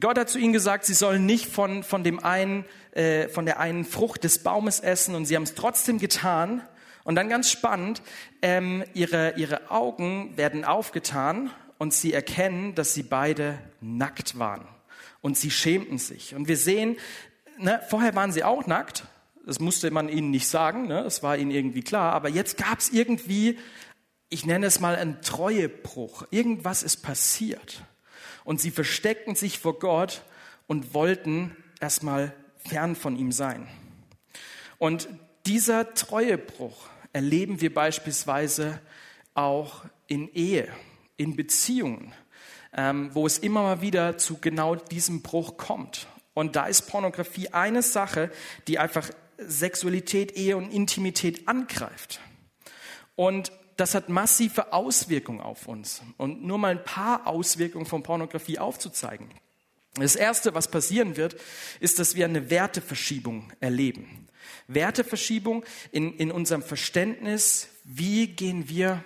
Gott 0.00 0.18
hat 0.18 0.30
zu 0.30 0.38
ihnen 0.38 0.52
gesagt, 0.52 0.86
sie 0.86 0.94
sollen 0.94 1.26
nicht 1.26 1.46
von, 1.46 1.82
von, 1.82 2.04
dem 2.04 2.24
einen, 2.24 2.64
äh, 2.92 3.28
von 3.28 3.44
der 3.44 3.58
einen 3.60 3.84
Frucht 3.84 4.24
des 4.24 4.42
Baumes 4.42 4.80
essen 4.80 5.14
und 5.14 5.26
sie 5.26 5.36
haben 5.36 5.42
es 5.42 5.54
trotzdem 5.54 5.98
getan. 5.98 6.62
Und 7.04 7.14
dann 7.14 7.28
ganz 7.28 7.50
spannend, 7.50 8.02
ähm, 8.42 8.84
ihre, 8.94 9.34
ihre 9.36 9.70
Augen 9.70 10.36
werden 10.36 10.64
aufgetan 10.64 11.50
und 11.78 11.92
sie 11.92 12.12
erkennen, 12.12 12.74
dass 12.74 12.94
sie 12.94 13.02
beide 13.02 13.58
nackt 13.80 14.38
waren. 14.38 14.66
Und 15.20 15.36
sie 15.36 15.50
schämten 15.50 15.98
sich. 15.98 16.34
Und 16.34 16.48
wir 16.48 16.56
sehen, 16.56 16.96
ne, 17.58 17.80
vorher 17.88 18.14
waren 18.14 18.32
sie 18.32 18.44
auch 18.44 18.66
nackt, 18.66 19.04
das 19.48 19.60
musste 19.60 19.90
man 19.90 20.10
ihnen 20.10 20.30
nicht 20.30 20.46
sagen, 20.46 20.88
ne? 20.88 21.02
das 21.02 21.22
war 21.22 21.38
ihnen 21.38 21.50
irgendwie 21.50 21.80
klar. 21.80 22.12
Aber 22.12 22.28
jetzt 22.28 22.58
gab 22.58 22.80
es 22.80 22.90
irgendwie, 22.90 23.58
ich 24.28 24.44
nenne 24.44 24.66
es 24.66 24.78
mal 24.78 24.94
einen 24.94 25.22
Treuebruch. 25.22 26.26
Irgendwas 26.30 26.82
ist 26.82 26.98
passiert. 26.98 27.82
Und 28.44 28.60
sie 28.60 28.70
versteckten 28.70 29.34
sich 29.34 29.58
vor 29.58 29.78
Gott 29.78 30.22
und 30.66 30.92
wollten 30.92 31.56
erstmal 31.80 32.34
fern 32.58 32.94
von 32.94 33.16
ihm 33.16 33.32
sein. 33.32 33.66
Und 34.76 35.08
dieser 35.46 35.94
Treuebruch 35.94 36.86
erleben 37.14 37.62
wir 37.62 37.72
beispielsweise 37.72 38.80
auch 39.32 39.84
in 40.06 40.28
Ehe, 40.34 40.68
in 41.16 41.36
Beziehungen, 41.36 42.12
ähm, 42.76 43.10
wo 43.14 43.26
es 43.26 43.38
immer 43.38 43.62
mal 43.62 43.80
wieder 43.80 44.18
zu 44.18 44.38
genau 44.38 44.74
diesem 44.76 45.22
Bruch 45.22 45.56
kommt. 45.56 46.06
Und 46.34 46.56
da 46.56 46.66
ist 46.66 46.82
Pornografie 46.82 47.48
eine 47.48 47.82
Sache, 47.82 48.30
die 48.66 48.78
einfach 48.78 49.10
Sexualität, 49.38 50.36
Ehe 50.36 50.56
und 50.56 50.70
Intimität 50.70 51.48
angreift. 51.48 52.20
Und 53.16 53.52
das 53.76 53.94
hat 53.94 54.08
massive 54.08 54.72
Auswirkungen 54.72 55.40
auf 55.40 55.68
uns. 55.68 56.02
Und 56.16 56.44
nur 56.44 56.58
mal 56.58 56.72
ein 56.72 56.84
paar 56.84 57.26
Auswirkungen 57.26 57.86
von 57.86 58.02
Pornografie 58.02 58.58
aufzuzeigen. 58.58 59.28
Das 59.94 60.16
Erste, 60.16 60.54
was 60.54 60.70
passieren 60.70 61.16
wird, 61.16 61.36
ist, 61.80 61.98
dass 61.98 62.14
wir 62.14 62.24
eine 62.24 62.50
Werteverschiebung 62.50 63.52
erleben. 63.60 64.28
Werteverschiebung 64.66 65.64
in, 65.92 66.16
in 66.16 66.30
unserem 66.30 66.62
Verständnis, 66.62 67.68
wie 67.84 68.28
gehen 68.28 68.68
wir 68.68 69.02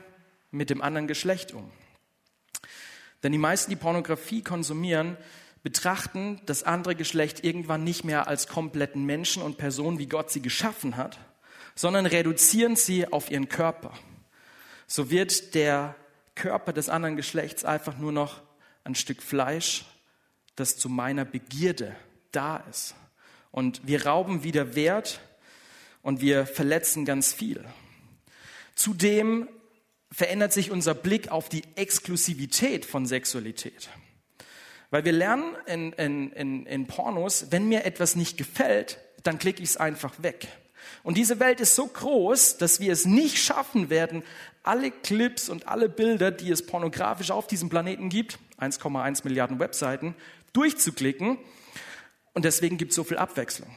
mit 0.51 0.71
dem 0.71 0.83
anderen 0.83 1.07
Geschlecht 1.07 1.53
um. 1.53 1.71
Denn 3.23 3.33
die 3.33 3.39
meisten, 3.39 3.71
die 3.71 3.77
Pornografie 3.77 4.43
konsumieren, 4.43 5.17
betrachten 5.63 6.41
das 6.47 6.65
andere 6.65 6.97
Geschlecht 6.97 7.45
irgendwann 7.45 7.85
nicht 7.85 8.05
mehr 8.05 8.27
als 8.27 8.49
kompletten 8.49 9.05
Menschen 9.05 9.43
und 9.43 9.59
Personen, 9.59 9.99
wie 9.99 10.07
Gott 10.09 10.31
sie 10.31 10.43
geschaffen 10.43 10.97
hat, 10.97 11.19
sondern 11.75 12.07
reduzieren 12.07 12.77
sie 12.77 13.07
auf 13.07 13.31
ihren 13.31 13.49
Körper. 13.49 13.93
So 14.87 15.11
wird 15.11 15.55
der 15.55 15.95
Körper 16.35 16.73
des 16.73 16.89
anderen 16.89 17.17
Geschlechts 17.17 17.65
einfach 17.65 17.97
nur 17.97 18.13
noch 18.13 18.43
ein 18.85 18.95
Stück 18.95 19.23
Fleisch, 19.23 19.85
das 20.57 20.77
zu 20.77 20.89
meiner 20.89 21.25
Begierde 21.25 21.95
da 22.33 22.57
ist. 22.69 22.95
Und 23.51 23.87
wir 23.87 24.07
rauben 24.07 24.43
wieder 24.43 24.75
Wert 24.75 25.21
und 26.03 26.21
wir 26.21 26.47
verletzen 26.47 27.05
ganz 27.05 27.33
viel. 27.33 27.65
Zudem 28.75 29.49
verändert 30.13 30.53
sich 30.53 30.71
unser 30.71 30.95
Blick 30.95 31.31
auf 31.31 31.49
die 31.49 31.63
Exklusivität 31.75 32.85
von 32.85 33.07
Sexualität. 33.07 33.89
Weil 34.91 35.05
wir 35.05 35.13
lernen 35.13 35.57
in, 35.67 35.93
in, 35.95 36.33
in, 36.33 36.67
in 36.67 36.87
Pornos, 36.87 37.47
wenn 37.51 37.67
mir 37.67 37.87
etwas 37.87 38.15
nicht 38.15 38.37
gefällt, 38.37 38.99
dann 39.23 39.39
klicke 39.39 39.63
ich 39.63 39.71
es 39.71 39.77
einfach 39.79 40.23
weg. 40.23 40.49
Und 41.03 41.17
diese 41.17 41.41
Welt 41.41 41.61
ist 41.61 41.75
so 41.75 41.87
groß, 41.87 42.59
dass 42.59 42.79
wir 42.79 42.93
es 42.93 43.07
nicht 43.07 43.39
schaffen 43.39 43.89
werden, 43.89 44.23
alle 44.63 44.91
Clips 44.91 45.49
und 45.49 45.67
alle 45.67 45.89
Bilder, 45.89 46.31
die 46.31 46.51
es 46.51 46.67
pornografisch 46.67 47.31
auf 47.31 47.47
diesem 47.47 47.69
Planeten 47.69 48.09
gibt, 48.09 48.39
1,1 48.61 49.25
Milliarden 49.25 49.59
Webseiten, 49.59 50.15
durchzuklicken. 50.53 51.39
Und 52.35 52.45
deswegen 52.45 52.77
gibt 52.77 52.91
es 52.91 52.97
so 52.97 53.05
viel 53.05 53.17
Abwechslung. 53.17 53.71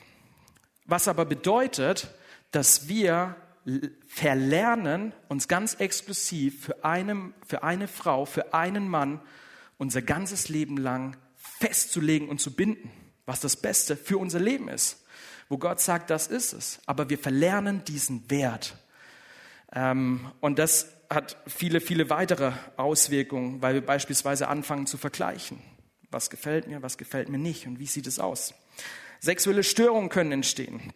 Was 0.86 1.08
aber 1.08 1.26
bedeutet, 1.26 2.10
dass 2.52 2.88
wir 2.88 3.36
verlernen, 4.08 5.13
uns 5.28 5.47
ganz 5.47 5.75
exklusiv 5.75 6.65
für 6.65 6.84
eine, 6.84 7.34
für 7.45 7.63
eine 7.63 7.88
Frau, 7.88 8.25
für 8.25 8.54
einen 8.54 8.88
Mann 8.88 9.21
unser 9.78 10.01
ganzes 10.01 10.49
Leben 10.49 10.78
lang 10.78 11.17
festzulegen 11.36 12.30
und 12.30 12.39
zu 12.39 12.56
binden, 12.56 12.91
was 13.25 13.39
das 13.39 13.56
Beste 13.56 13.97
für 13.97 14.17
unser 14.17 14.39
Leben 14.39 14.69
ist. 14.69 15.04
Wo 15.49 15.58
Gott 15.58 15.80
sagt, 15.80 16.10
das 16.10 16.28
ist 16.28 16.54
es. 16.54 16.80
Aber 16.86 17.10
wir 17.10 17.17
verlernen 17.17 17.84
diesen 17.86 18.30
Wert. 18.30 18.78
Ähm, 19.73 20.32
und 20.39 20.60
das 20.60 20.91
hat 21.10 21.38
viele, 21.47 21.82
viele 21.82 22.10
weitere 22.10 22.54
Auswirkungen, 22.78 23.62
weil 23.62 23.75
wir 23.75 23.86
beispielsweise 23.86 24.47
anfangen 24.47 24.88
zu 24.88 24.97
vergleichen. 24.97 25.60
Was 26.10 26.30
gefällt 26.30 26.67
mir, 26.67 26.82
was 26.82 26.97
gefällt 26.97 27.30
mir 27.30 27.38
nicht 27.38 27.67
und 27.67 27.80
wie 27.80 27.86
sieht 27.86 28.08
es 28.08 28.19
aus? 28.19 28.54
Sexuelle 29.19 29.63
Störungen 29.63 30.10
können 30.10 30.32
entstehen. 30.32 30.93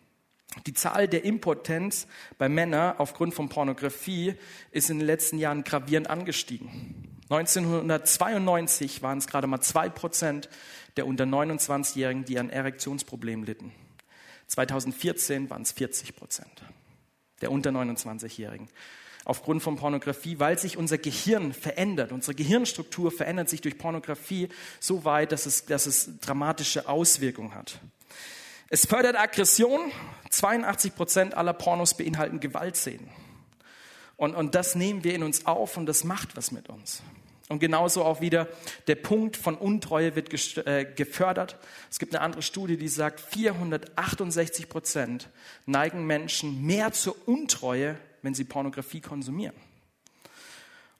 Die 0.65 0.73
Zahl 0.73 1.07
der 1.07 1.23
Impotenz 1.23 2.07
bei 2.37 2.49
Männern 2.49 2.95
aufgrund 2.97 3.33
von 3.33 3.49
Pornografie 3.49 4.35
ist 4.71 4.89
in 4.89 4.99
den 4.99 5.05
letzten 5.05 5.37
Jahren 5.37 5.63
gravierend 5.63 6.09
angestiegen. 6.09 7.19
1992 7.29 9.03
waren 9.03 9.19
es 9.19 9.27
gerade 9.27 9.45
mal 9.45 9.61
zwei 9.61 9.89
Prozent 9.89 10.49
der 10.97 11.05
unter 11.05 11.25
29-Jährigen, 11.25 12.25
die 12.25 12.39
an 12.39 12.49
Erektionsproblemen 12.49 13.45
litten. 13.45 13.71
2014 14.47 15.49
waren 15.51 15.61
es 15.61 15.71
40 15.71 16.15
Prozent 16.15 16.63
der 17.41 17.51
unter 17.51 17.69
29-Jährigen. 17.69 18.67
Aufgrund 19.25 19.61
von 19.61 19.75
Pornografie, 19.75 20.39
weil 20.39 20.57
sich 20.57 20.77
unser 20.77 20.97
Gehirn 20.97 21.53
verändert. 21.53 22.11
Unsere 22.11 22.35
Gehirnstruktur 22.35 23.11
verändert 23.11 23.49
sich 23.49 23.61
durch 23.61 23.77
Pornografie 23.77 24.49
so 24.79 25.05
weit, 25.05 25.31
dass 25.31 25.45
es, 25.45 25.65
dass 25.65 25.85
es 25.85 26.19
dramatische 26.19 26.87
Auswirkungen 26.87 27.53
hat. 27.53 27.79
Es 28.69 28.85
fördert 28.85 29.17
Aggression. 29.17 29.91
82 30.29 30.95
Prozent 30.95 31.33
aller 31.33 31.53
Pornos 31.53 31.95
beinhalten 31.95 32.39
Gewaltszenen. 32.39 33.09
Und, 34.15 34.35
und 34.35 34.53
das 34.53 34.75
nehmen 34.75 35.03
wir 35.03 35.15
in 35.15 35.23
uns 35.23 35.47
auf 35.47 35.75
und 35.75 35.87
das 35.87 36.03
macht 36.03 36.37
was 36.37 36.51
mit 36.51 36.69
uns. 36.69 37.01
Und 37.47 37.57
genauso 37.57 38.05
auch 38.05 38.21
wieder 38.21 38.47
der 38.85 38.93
Punkt 38.93 39.35
von 39.37 39.55
Untreue 39.55 40.15
wird 40.15 40.31
äh, 40.67 40.85
gefördert. 40.85 41.57
Es 41.89 41.97
gibt 41.97 42.13
eine 42.13 42.23
andere 42.23 42.43
Studie, 42.43 42.77
die 42.77 42.89
sagt, 42.89 43.19
468 43.21 44.69
Prozent 44.69 45.29
neigen 45.65 46.05
Menschen 46.05 46.63
mehr 46.63 46.91
zur 46.91 47.15
Untreue, 47.27 47.97
wenn 48.21 48.35
sie 48.35 48.43
Pornografie 48.43 49.01
konsumieren. 49.01 49.55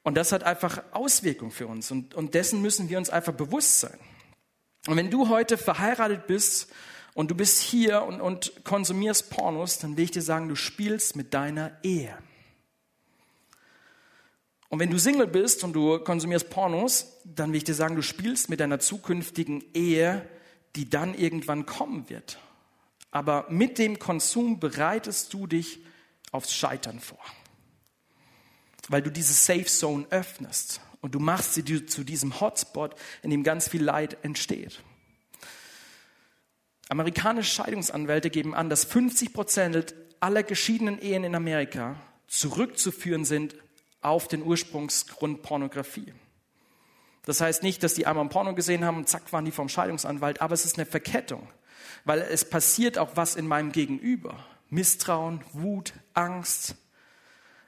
Und 0.02 0.16
das 0.16 0.32
hat 0.32 0.42
einfach 0.42 0.82
Auswirkungen 0.92 1.52
für 1.52 1.68
uns. 1.68 1.92
Und, 1.92 2.16
und 2.16 2.34
dessen 2.34 2.64
müssen 2.64 2.90
wir 2.90 2.98
uns 2.98 3.12
einfach 3.12 3.34
bewusst 3.34 3.82
sein. 3.82 4.00
Und 4.88 4.98
wenn 4.98 5.12
du 5.12 5.30
heute 5.30 5.56
verheiratet 5.56 6.26
bist 6.26 6.72
und 7.20 7.30
du 7.30 7.36
bist 7.36 7.60
hier 7.60 8.04
und, 8.04 8.22
und 8.22 8.64
konsumierst 8.64 9.30
Pornos, 9.30 9.78
dann 9.78 9.98
will 9.98 10.06
ich 10.06 10.12
dir 10.12 10.22
sagen, 10.22 10.48
du 10.48 10.56
spielst 10.56 11.18
mit 11.18 11.34
deiner 11.34 11.78
Ehe. 11.84 12.18
Und 14.70 14.80
wenn 14.80 14.90
du 14.90 14.98
Single 14.98 15.28
bist 15.28 15.66
und 15.66 15.74
du 15.74 16.00
konsumierst 16.00 16.50
Pornos, 16.50 17.18
dann 17.26 17.52
will 17.52 17.58
ich 17.58 17.66
dir 17.66 17.74
sagen, 17.74 17.98
du 17.98 18.04
spielst 18.04 18.50
mit 18.50 18.62
deiner 18.62 18.80
zukünftigen 18.80 19.66
Ehe, 19.74 20.26
die 20.78 20.90
dann 20.90 21.14
irgendwann 21.14 21.66
kommen 21.66 22.10
wird. 22.10 22.40
Aber 23.12 23.48
mit 23.50 23.80
dem 23.80 24.00
Konsum 24.00 24.62
bereitest 24.62 25.34
du 25.34 25.46
dich 25.46 25.80
aufs 26.32 26.56
Scheitern 26.56 27.02
vor. 27.02 27.20
Weil 28.88 29.02
du 29.02 29.12
diese 29.12 29.34
Safe 29.34 29.66
Zone 29.66 30.08
öffnest 30.10 30.80
und 31.02 31.16
du 31.16 31.20
machst 31.20 31.56
sie 31.56 31.86
zu 31.86 32.06
diesem 32.06 32.40
Hotspot, 32.40 32.96
in 33.24 33.30
dem 33.30 33.44
ganz 33.44 33.68
viel 33.68 33.84
Leid 33.84 34.24
entsteht. 34.24 34.82
Amerikanische 36.90 37.52
Scheidungsanwälte 37.52 38.30
geben 38.30 38.54
an, 38.54 38.70
dass 38.70 38.84
50 38.84 39.32
Prozent 39.32 39.96
aller 40.20 40.44
geschiedenen 40.44 41.00
Ehen 41.00 41.24
in 41.24 41.36
Amerika 41.36 41.96
zurückzuführen 42.28 43.26
sind 43.26 43.56
auf 44.02 44.28
den 44.28 44.44
Ursprungsgrund 44.44 45.42
Pornografie. 45.42 46.14
Das 47.26 47.42
heißt 47.42 47.64
nicht, 47.64 47.84
dass 47.84 47.94
die 47.94 48.08
einmal 48.08 48.26
ein 48.26 48.30
Porno 48.30 48.56
gesehen 48.56 48.84
haben 48.84 48.98
und 48.98 49.08
zack 49.08 49.32
waren 49.32 49.46
die 49.46 49.52
vom 49.52 49.70
Scheidungsanwalt, 49.70 50.42
aber 50.42 50.54
es 50.54 50.66
ist 50.66 50.78
eine 50.78 50.86
Verkettung, 50.86 51.48
weil 52.06 52.22
es 52.22 52.44
passiert 52.44 52.98
auch 52.98 53.12
was 53.16 53.36
in 53.36 53.48
meinem 53.48 53.72
Gegenüber. 53.72 54.44
Misstrauen, 54.70 55.44
Wut, 55.54 55.94
Angst, 56.14 56.76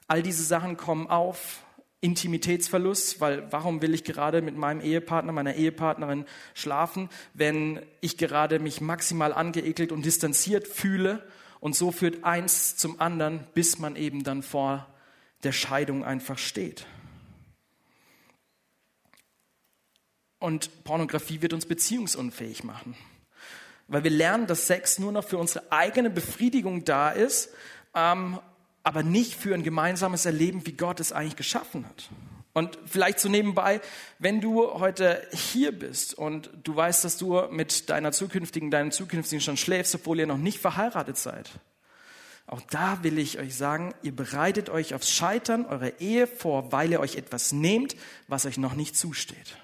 all 0.07 0.23
diese 0.23 0.43
Sachen 0.43 0.77
kommen 0.77 1.07
auf. 1.07 1.63
Intimitätsverlust, 2.01 3.21
weil 3.21 3.51
warum 3.51 3.81
will 3.83 3.93
ich 3.93 4.03
gerade 4.03 4.41
mit 4.41 4.57
meinem 4.57 4.81
Ehepartner, 4.81 5.31
meiner 5.31 5.53
Ehepartnerin 5.53 6.25
schlafen, 6.55 7.09
wenn 7.35 7.79
ich 8.01 8.17
gerade 8.17 8.59
mich 8.59 8.81
maximal 8.81 9.33
angeekelt 9.33 9.91
und 9.91 10.03
distanziert 10.03 10.67
fühle 10.67 11.23
und 11.59 11.75
so 11.75 11.91
führt 11.91 12.23
eins 12.23 12.75
zum 12.75 12.99
anderen, 12.99 13.45
bis 13.53 13.77
man 13.77 13.95
eben 13.95 14.23
dann 14.23 14.41
vor 14.41 14.87
der 15.43 15.51
Scheidung 15.51 16.03
einfach 16.03 16.39
steht. 16.39 16.87
Und 20.39 20.83
Pornografie 20.83 21.43
wird 21.43 21.53
uns 21.53 21.67
beziehungsunfähig 21.67 22.63
machen. 22.63 22.97
Weil 23.87 24.03
wir 24.03 24.11
lernen, 24.11 24.47
dass 24.47 24.65
Sex 24.65 24.97
nur 24.97 25.11
noch 25.11 25.23
für 25.23 25.37
unsere 25.37 25.71
eigene 25.71 26.09
Befriedigung 26.09 26.83
da 26.83 27.11
ist, 27.11 27.49
ähm, 27.93 28.39
aber 28.83 29.03
nicht 29.03 29.35
für 29.35 29.53
ein 29.53 29.63
gemeinsames 29.63 30.25
Erleben, 30.25 30.65
wie 30.65 30.73
Gott 30.73 30.99
es 30.99 31.11
eigentlich 31.11 31.35
geschaffen 31.35 31.85
hat. 31.87 32.09
Und 32.53 32.77
vielleicht 32.85 33.19
so 33.19 33.29
nebenbei, 33.29 33.79
wenn 34.19 34.41
du 34.41 34.73
heute 34.73 35.25
hier 35.31 35.71
bist 35.71 36.13
und 36.13 36.49
du 36.63 36.75
weißt, 36.75 37.05
dass 37.05 37.17
du 37.17 37.41
mit 37.49 37.89
deiner 37.89 38.11
zukünftigen, 38.11 38.71
deinem 38.71 38.91
zukünftigen 38.91 39.41
schon 39.41 39.55
schläfst, 39.55 39.95
obwohl 39.95 40.19
ihr 40.19 40.27
noch 40.27 40.37
nicht 40.37 40.59
verheiratet 40.59 41.17
seid, 41.17 41.49
auch 42.47 42.61
da 42.69 43.01
will 43.03 43.17
ich 43.17 43.39
euch 43.39 43.55
sagen, 43.55 43.93
ihr 44.03 44.13
bereitet 44.13 44.69
euch 44.69 44.93
aufs 44.93 45.09
Scheitern 45.09 45.65
eurer 45.65 46.01
Ehe 46.01 46.27
vor, 46.27 46.73
weil 46.73 46.91
ihr 46.91 46.99
euch 46.99 47.15
etwas 47.15 47.53
nehmt, 47.53 47.95
was 48.27 48.45
euch 48.45 48.57
noch 48.57 48.73
nicht 48.73 48.97
zusteht. 48.97 49.57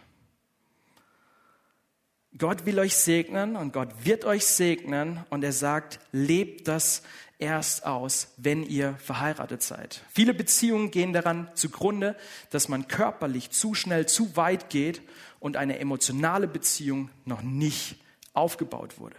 Gott 2.37 2.65
will 2.65 2.79
euch 2.79 2.95
segnen 2.95 3.57
und 3.57 3.73
Gott 3.73 3.89
wird 4.05 4.23
euch 4.23 4.45
segnen 4.45 5.25
und 5.29 5.43
er 5.43 5.51
sagt, 5.51 5.99
lebt 6.11 6.67
das 6.67 7.01
erst 7.39 7.85
aus, 7.85 8.33
wenn 8.37 8.63
ihr 8.63 8.95
verheiratet 8.95 9.61
seid. 9.61 10.01
Viele 10.11 10.33
Beziehungen 10.33 10.91
gehen 10.91 11.13
daran 11.13 11.49
zugrunde, 11.53 12.15
dass 12.49 12.67
man 12.67 12.87
körperlich 12.87 13.51
zu 13.51 13.73
schnell 13.73 14.07
zu 14.07 14.35
weit 14.35 14.69
geht 14.69 15.01
und 15.39 15.57
eine 15.57 15.79
emotionale 15.79 16.47
Beziehung 16.47 17.09
noch 17.25 17.41
nicht 17.41 17.97
aufgebaut 18.33 18.99
wurde. 18.99 19.17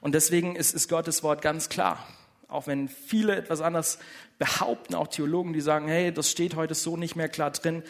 Und 0.00 0.14
deswegen 0.14 0.54
ist, 0.54 0.74
ist 0.74 0.88
Gottes 0.88 1.22
Wort 1.22 1.42
ganz 1.42 1.68
klar 1.68 2.06
auch 2.48 2.66
wenn 2.66 2.88
viele 2.88 3.36
etwas 3.36 3.60
anderes 3.60 3.98
behaupten, 4.38 4.94
auch 4.94 5.08
Theologen, 5.08 5.52
die 5.52 5.60
sagen, 5.60 5.86
hey, 5.86 6.12
das 6.12 6.30
steht 6.30 6.56
heute 6.56 6.74
so 6.74 6.96
nicht 6.96 7.14
mehr 7.14 7.28
klar 7.28 7.50
drin. 7.50 7.82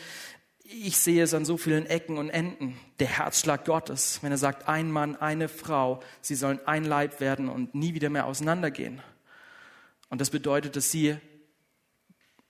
Ich 0.64 0.98
sehe 0.98 1.22
es 1.22 1.32
an 1.32 1.44
so 1.44 1.56
vielen 1.56 1.86
Ecken 1.86 2.18
und 2.18 2.28
Enden, 2.28 2.78
der 2.98 3.06
Herzschlag 3.06 3.64
Gottes, 3.64 4.18
wenn 4.22 4.32
er 4.32 4.38
sagt, 4.38 4.68
ein 4.68 4.90
Mann, 4.90 5.16
eine 5.16 5.48
Frau, 5.48 6.00
sie 6.20 6.34
sollen 6.34 6.60
ein 6.66 6.84
Leib 6.84 7.20
werden 7.20 7.48
und 7.48 7.74
nie 7.74 7.94
wieder 7.94 8.10
mehr 8.10 8.26
auseinandergehen. 8.26 9.00
Und 10.08 10.20
das 10.20 10.30
bedeutet, 10.30 10.76
dass 10.76 10.90
sie 10.90 11.16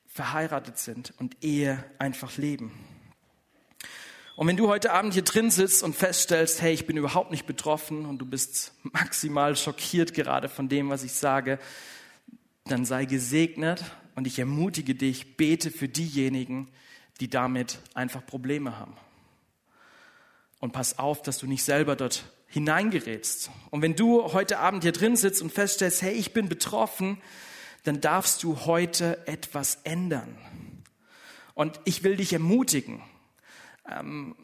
verheiratet 0.07 0.79
sind 0.79 1.13
und 1.19 1.43
Ehe 1.43 1.85
einfach 1.99 2.37
leben. 2.37 2.73
Und 4.37 4.47
wenn 4.47 4.57
du 4.57 4.69
heute 4.69 4.93
Abend 4.93 5.15
hier 5.15 5.25
drin 5.25 5.51
sitzt 5.51 5.83
und 5.83 5.97
feststellst, 5.97 6.63
hey, 6.63 6.73
ich 6.73 6.87
bin 6.87 6.97
überhaupt 6.97 7.33
nicht 7.33 7.47
betroffen 7.47 8.07
und 8.07 8.19
du 8.19 8.27
bist 8.27 8.73
maximal 8.83 9.57
schockiert 9.57 10.15
gerade 10.15 10.49
von 10.49 10.69
dem, 10.69 10.91
was 10.91 11.03
ich 11.03 11.13
sage, 11.13 11.59
dann 12.65 12.85
sei 12.85 13.05
gesegnet 13.05 13.85
und 14.15 14.27
ich 14.27 14.39
ermutige 14.39 14.95
dich, 14.95 15.37
bete 15.37 15.71
für 15.71 15.89
diejenigen, 15.89 16.69
die 17.21 17.29
damit 17.29 17.81
einfach 17.95 18.25
Probleme 18.25 18.79
haben. 18.79 18.97
Und 20.61 20.73
pass 20.73 20.99
auf, 20.99 21.23
dass 21.23 21.39
du 21.39 21.47
nicht 21.47 21.65
selber 21.65 21.97
dort 21.97 22.25
hineingerätst. 22.47 23.51
Und 23.71 23.83
wenn 23.83 23.97
du 23.97 24.33
heute 24.33 24.59
Abend 24.59 24.83
hier 24.83 24.93
drin 24.93 25.17
sitzt 25.17 25.43
und 25.43 25.53
feststellst, 25.53 26.03
hey, 26.03 26.15
ich 26.15 26.33
bin 26.33 26.49
betroffen, 26.49 27.21
dann 27.89 28.03
darfst 28.03 28.43
du 28.43 28.67
heute 28.67 29.27
etwas 29.27 29.79
ändern. 29.83 30.37
Und 31.55 31.81
ich 31.87 32.05
will 32.05 32.17
dich 32.17 32.35
ermutigen, 32.35 33.03
ähm, 33.91 34.37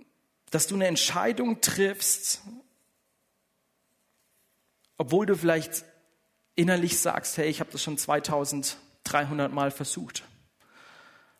dass 0.50 0.66
du 0.66 0.74
eine 0.76 0.86
Entscheidung 0.86 1.60
triffst, 1.60 2.40
obwohl 4.96 5.26
du 5.26 5.36
vielleicht 5.36 5.84
innerlich 6.54 6.98
sagst, 6.98 7.36
hey, 7.36 7.48
ich 7.48 7.60
habe 7.60 7.70
das 7.70 7.82
schon 7.82 7.98
2300 7.98 9.52
Mal 9.52 9.70
versucht. 9.70 10.24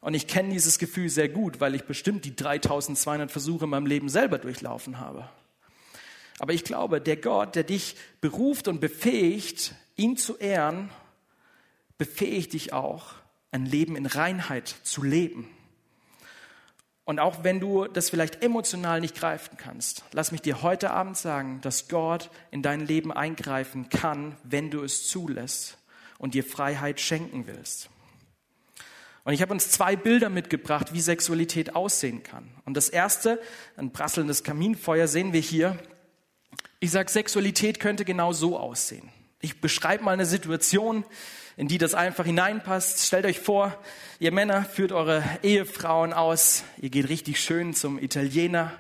Und 0.00 0.12
ich 0.12 0.26
kenne 0.26 0.52
dieses 0.52 0.78
Gefühl 0.78 1.08
sehr 1.08 1.30
gut, 1.30 1.60
weil 1.60 1.74
ich 1.74 1.84
bestimmt 1.84 2.26
die 2.26 2.36
3200 2.36 3.30
Versuche 3.30 3.64
in 3.64 3.70
meinem 3.70 3.86
Leben 3.86 4.10
selber 4.10 4.36
durchlaufen 4.36 5.00
habe. 5.00 5.26
Aber 6.38 6.52
ich 6.52 6.64
glaube, 6.64 7.00
der 7.00 7.16
Gott, 7.16 7.54
der 7.54 7.64
dich 7.64 7.96
beruft 8.20 8.68
und 8.68 8.78
befähigt, 8.80 9.74
ihn 9.96 10.18
zu 10.18 10.36
ehren, 10.36 10.90
befähigt 11.98 12.52
dich 12.52 12.72
auch, 12.72 13.14
ein 13.50 13.66
Leben 13.66 13.96
in 13.96 14.07
Reinheit 14.07 14.68
zu 14.83 15.02
leben. 15.02 15.48
Und 17.04 17.20
auch 17.20 17.44
wenn 17.44 17.61
du 17.61 17.87
das 17.87 18.09
vielleicht 18.09 18.42
emotional 18.42 19.00
nicht 19.00 19.14
greifen 19.14 19.57
kannst, 19.59 20.04
lass 20.12 20.33
mich 20.33 20.40
dir 20.40 20.62
heute 20.62 20.90
Abend 20.90 21.16
sagen, 21.16 21.61
dass 21.61 21.88
Gott 21.88 22.30
in 22.50 22.62
dein 22.62 22.80
Leben 22.80 23.12
eingreifen 23.12 23.90
kann, 23.90 24.37
wenn 24.42 24.70
du 24.70 24.83
es 24.83 25.07
zulässt 25.07 25.76
und 26.18 26.35
dir 26.35 26.44
Freiheit 26.44 27.00
schenken 27.00 27.46
willst. 27.46 27.90
Und 29.24 29.33
ich 29.33 29.42
habe 29.42 29.52
uns 29.52 29.70
zwei 29.70 29.96
Bilder 29.96 30.28
mitgebracht, 30.28 30.92
wie 30.92 31.00
Sexualität 31.00 31.74
aussehen 31.74 32.22
kann. 32.22 32.50
Und 32.64 32.76
das 32.76 32.88
erste, 32.88 33.40
ein 33.76 33.92
prasselndes 33.92 34.42
Kaminfeuer, 34.42 35.07
sehen 35.07 35.33
wir 35.33 35.40
hier. 35.40 35.78
Ich 36.80 36.90
sage, 36.90 37.11
Sexualität 37.11 37.80
könnte 37.80 38.04
genau 38.04 38.33
so 38.33 38.59
aussehen. 38.59 39.11
Ich 39.44 39.61
beschreibe 39.61 40.04
mal 40.04 40.12
eine 40.12 40.24
Situation, 40.24 41.04
in 41.59 41.68
die 41.68 41.76
das 41.76 41.92
einfach 41.92 42.24
hineinpasst. 42.24 43.00
Stellt 43.00 43.26
euch 43.26 43.40
vor, 43.40 43.78
ihr 44.18 44.33
Männer 44.33 44.64
führt 44.64 44.90
eure 44.90 45.22
Ehefrauen 45.42 46.14
aus, 46.14 46.64
ihr 46.78 46.88
geht 46.88 47.11
richtig 47.11 47.38
schön 47.38 47.74
zum 47.74 47.98
Italiener, 47.98 48.72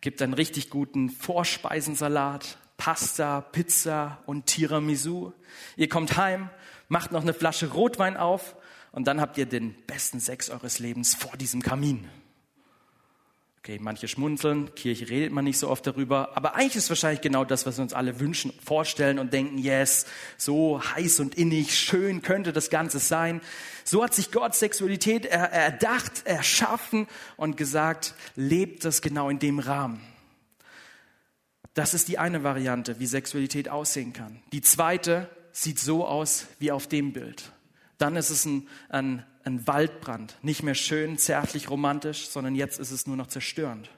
gibt 0.00 0.22
einen 0.22 0.32
richtig 0.32 0.70
guten 0.70 1.10
Vorspeisensalat, 1.10 2.56
Pasta, 2.76 3.40
Pizza 3.40 4.22
und 4.26 4.46
Tiramisu. 4.46 5.32
Ihr 5.76 5.88
kommt 5.88 6.16
heim, 6.16 6.50
macht 6.86 7.10
noch 7.10 7.22
eine 7.22 7.34
Flasche 7.34 7.72
Rotwein 7.72 8.16
auf 8.16 8.54
und 8.92 9.08
dann 9.08 9.20
habt 9.20 9.36
ihr 9.38 9.46
den 9.46 9.74
besten 9.88 10.20
Sex 10.20 10.50
eures 10.50 10.78
Lebens 10.78 11.16
vor 11.16 11.36
diesem 11.36 11.62
Kamin. 11.62 12.08
Okay, 13.66 13.80
manche 13.80 14.06
schmunzeln, 14.06 14.72
Kirche 14.76 15.08
redet 15.08 15.32
man 15.32 15.44
nicht 15.44 15.58
so 15.58 15.68
oft 15.68 15.84
darüber, 15.84 16.36
aber 16.36 16.54
eigentlich 16.54 16.76
ist 16.76 16.88
wahrscheinlich 16.88 17.20
genau 17.20 17.44
das, 17.44 17.66
was 17.66 17.78
wir 17.78 17.82
uns 17.82 17.94
alle 17.94 18.20
wünschen, 18.20 18.52
vorstellen 18.64 19.18
und 19.18 19.32
denken, 19.32 19.58
yes, 19.58 20.06
so 20.36 20.80
heiß 20.80 21.18
und 21.18 21.34
innig, 21.34 21.76
schön 21.76 22.22
könnte 22.22 22.52
das 22.52 22.70
Ganze 22.70 23.00
sein. 23.00 23.40
So 23.82 24.04
hat 24.04 24.14
sich 24.14 24.30
Gott 24.30 24.54
Sexualität 24.54 25.26
erdacht, 25.26 26.12
erschaffen 26.26 27.08
und 27.36 27.56
gesagt, 27.56 28.14
lebt 28.36 28.84
das 28.84 29.02
genau 29.02 29.30
in 29.30 29.40
dem 29.40 29.58
Rahmen. 29.58 30.00
Das 31.74 31.92
ist 31.92 32.06
die 32.06 32.18
eine 32.18 32.44
Variante, 32.44 33.00
wie 33.00 33.06
Sexualität 33.06 33.68
aussehen 33.68 34.12
kann. 34.12 34.40
Die 34.52 34.62
zweite 34.62 35.28
sieht 35.50 35.80
so 35.80 36.06
aus 36.06 36.46
wie 36.60 36.70
auf 36.70 36.86
dem 36.86 37.12
Bild. 37.12 37.50
Dann 37.98 38.14
ist 38.14 38.30
es 38.30 38.44
ein, 38.44 38.68
ein 38.90 39.26
ein 39.46 39.66
Waldbrand. 39.66 40.36
Nicht 40.42 40.62
mehr 40.62 40.74
schön, 40.74 41.18
zärtlich, 41.18 41.70
romantisch, 41.70 42.28
sondern 42.28 42.54
jetzt 42.54 42.80
ist 42.80 42.90
es 42.90 43.06
nur 43.06 43.16
noch 43.16 43.28
zerstörend. 43.28 43.90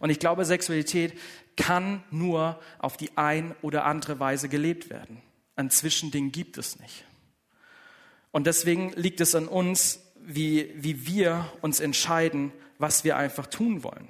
Und 0.00 0.10
ich 0.10 0.18
glaube, 0.18 0.44
Sexualität 0.44 1.18
kann 1.56 2.02
nur 2.10 2.58
auf 2.78 2.96
die 2.96 3.16
ein 3.16 3.54
oder 3.62 3.84
andere 3.84 4.18
Weise 4.18 4.48
gelebt 4.48 4.90
werden. 4.90 5.20
Ein 5.54 5.70
Zwischending 5.70 6.32
gibt 6.32 6.58
es 6.58 6.78
nicht. 6.80 7.04
Und 8.32 8.46
deswegen 8.46 8.92
liegt 8.96 9.20
es 9.20 9.34
an 9.34 9.46
uns, 9.46 10.00
wie, 10.20 10.72
wie 10.74 11.06
wir 11.06 11.52
uns 11.60 11.78
entscheiden, 11.78 12.50
was 12.78 13.04
wir 13.04 13.16
einfach 13.16 13.46
tun 13.46 13.84
wollen. 13.84 14.08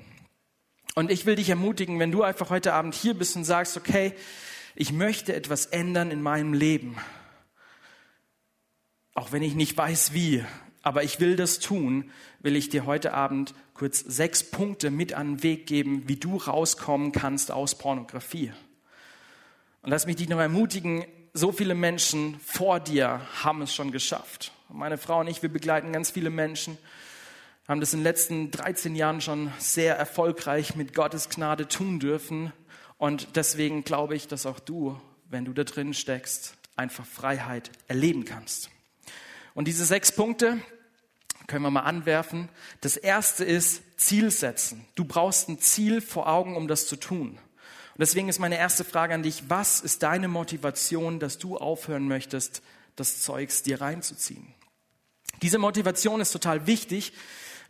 Und 0.94 1.10
ich 1.10 1.26
will 1.26 1.34
dich 1.34 1.50
ermutigen, 1.50 1.98
wenn 1.98 2.12
du 2.12 2.22
einfach 2.22 2.50
heute 2.50 2.72
Abend 2.72 2.94
hier 2.94 3.14
bist 3.14 3.36
und 3.36 3.44
sagst, 3.44 3.76
okay, 3.76 4.14
ich 4.76 4.92
möchte 4.92 5.34
etwas 5.34 5.66
ändern 5.66 6.10
in 6.10 6.22
meinem 6.22 6.54
Leben 6.54 6.96
auch 9.24 9.32
wenn 9.32 9.42
ich 9.42 9.54
nicht 9.54 9.74
weiß 9.74 10.12
wie, 10.12 10.44
aber 10.82 11.02
ich 11.02 11.18
will 11.18 11.34
das 11.34 11.58
tun, 11.58 12.10
will 12.40 12.56
ich 12.56 12.68
dir 12.68 12.84
heute 12.84 13.14
Abend 13.14 13.54
kurz 13.72 14.00
sechs 14.00 14.44
Punkte 14.44 14.90
mit 14.90 15.14
an 15.14 15.36
den 15.36 15.42
Weg 15.42 15.66
geben, 15.66 16.02
wie 16.06 16.16
du 16.16 16.36
rauskommen 16.36 17.10
kannst 17.10 17.50
aus 17.50 17.78
Pornografie. 17.78 18.52
Und 19.80 19.88
lass 19.88 20.04
mich 20.04 20.16
dich 20.16 20.28
noch 20.28 20.40
ermutigen, 20.40 21.06
so 21.32 21.52
viele 21.52 21.74
Menschen 21.74 22.38
vor 22.44 22.80
dir 22.80 23.22
haben 23.42 23.62
es 23.62 23.74
schon 23.74 23.92
geschafft. 23.92 24.52
Meine 24.68 24.98
Frau 24.98 25.20
und 25.20 25.28
ich, 25.28 25.40
wir 25.40 25.48
begleiten 25.48 25.90
ganz 25.90 26.10
viele 26.10 26.28
Menschen, 26.28 26.76
haben 27.66 27.80
das 27.80 27.94
in 27.94 28.00
den 28.00 28.04
letzten 28.04 28.50
13 28.50 28.94
Jahren 28.94 29.22
schon 29.22 29.50
sehr 29.58 29.96
erfolgreich 29.96 30.76
mit 30.76 30.92
Gottes 30.92 31.30
Gnade 31.30 31.66
tun 31.66 31.98
dürfen. 31.98 32.52
Und 32.98 33.36
deswegen 33.36 33.84
glaube 33.84 34.16
ich, 34.16 34.28
dass 34.28 34.44
auch 34.44 34.60
du, 34.60 35.00
wenn 35.30 35.46
du 35.46 35.54
da 35.54 35.64
drin 35.64 35.94
steckst, 35.94 36.58
einfach 36.76 37.06
Freiheit 37.06 37.70
erleben 37.88 38.26
kannst. 38.26 38.68
Und 39.54 39.68
diese 39.68 39.86
sechs 39.86 40.12
Punkte 40.12 40.60
können 41.46 41.62
wir 41.62 41.70
mal 41.70 41.80
anwerfen. 41.80 42.48
Das 42.80 42.96
erste 42.96 43.44
ist 43.44 43.82
Ziel 43.96 44.30
setzen. 44.30 44.84
Du 44.94 45.04
brauchst 45.04 45.48
ein 45.48 45.60
Ziel 45.60 46.00
vor 46.00 46.28
Augen, 46.28 46.56
um 46.56 46.68
das 46.68 46.86
zu 46.86 46.96
tun. 46.96 47.30
Und 47.30 48.00
deswegen 48.00 48.28
ist 48.28 48.40
meine 48.40 48.58
erste 48.58 48.82
Frage 48.82 49.14
an 49.14 49.22
dich, 49.22 49.44
was 49.48 49.80
ist 49.80 50.02
deine 50.02 50.26
Motivation, 50.26 51.20
dass 51.20 51.38
du 51.38 51.56
aufhören 51.56 52.08
möchtest, 52.08 52.62
das 52.96 53.22
Zeugs 53.22 53.62
dir 53.62 53.80
reinzuziehen? 53.80 54.52
Diese 55.42 55.58
Motivation 55.58 56.20
ist 56.20 56.32
total 56.32 56.66
wichtig, 56.66 57.12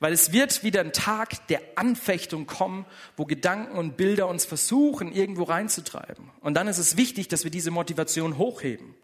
weil 0.00 0.12
es 0.12 0.32
wird 0.32 0.62
wieder 0.62 0.80
ein 0.80 0.92
Tag 0.92 1.46
der 1.48 1.60
Anfechtung 1.76 2.46
kommen, 2.46 2.86
wo 3.16 3.26
Gedanken 3.26 3.76
und 3.76 3.96
Bilder 3.96 4.28
uns 4.28 4.44
versuchen, 4.44 5.12
irgendwo 5.12 5.44
reinzutreiben. 5.44 6.30
Und 6.40 6.54
dann 6.54 6.68
ist 6.68 6.78
es 6.78 6.96
wichtig, 6.96 7.28
dass 7.28 7.44
wir 7.44 7.50
diese 7.50 7.70
Motivation 7.70 8.38
hochheben. 8.38 8.94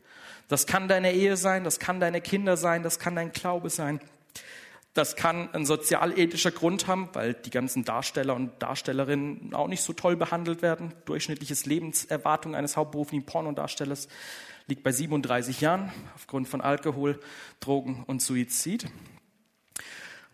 Das 0.51 0.67
kann 0.67 0.89
deine 0.89 1.13
Ehe 1.13 1.37
sein, 1.37 1.63
das 1.63 1.79
kann 1.79 2.01
deine 2.01 2.21
Kinder 2.21 2.57
sein, 2.57 2.83
das 2.83 2.99
kann 2.99 3.15
dein 3.15 3.31
Glaube 3.31 3.71
sein. 3.71 4.01
Das 4.95 5.15
kann 5.15 5.49
ein 5.55 5.65
sozialethischer 5.65 6.51
Grund 6.51 6.89
haben, 6.89 7.09
weil 7.13 7.35
die 7.35 7.51
ganzen 7.51 7.85
Darsteller 7.85 8.35
und 8.35 8.61
Darstellerinnen 8.61 9.55
auch 9.55 9.69
nicht 9.69 9.83
so 9.83 9.93
toll 9.93 10.17
behandelt 10.17 10.61
werden. 10.61 10.93
Durchschnittliches 11.05 11.67
Lebenserwartung 11.67 12.57
eines 12.57 12.77
hauptberuflichen 12.77 13.25
Pornodarstellers 13.25 14.09
liegt 14.67 14.83
bei 14.83 14.91
37 14.91 15.61
Jahren 15.61 15.93
aufgrund 16.17 16.49
von 16.49 16.61
Alkohol, 16.61 17.21
Drogen 17.61 18.03
und 18.09 18.21
Suizid. 18.21 18.87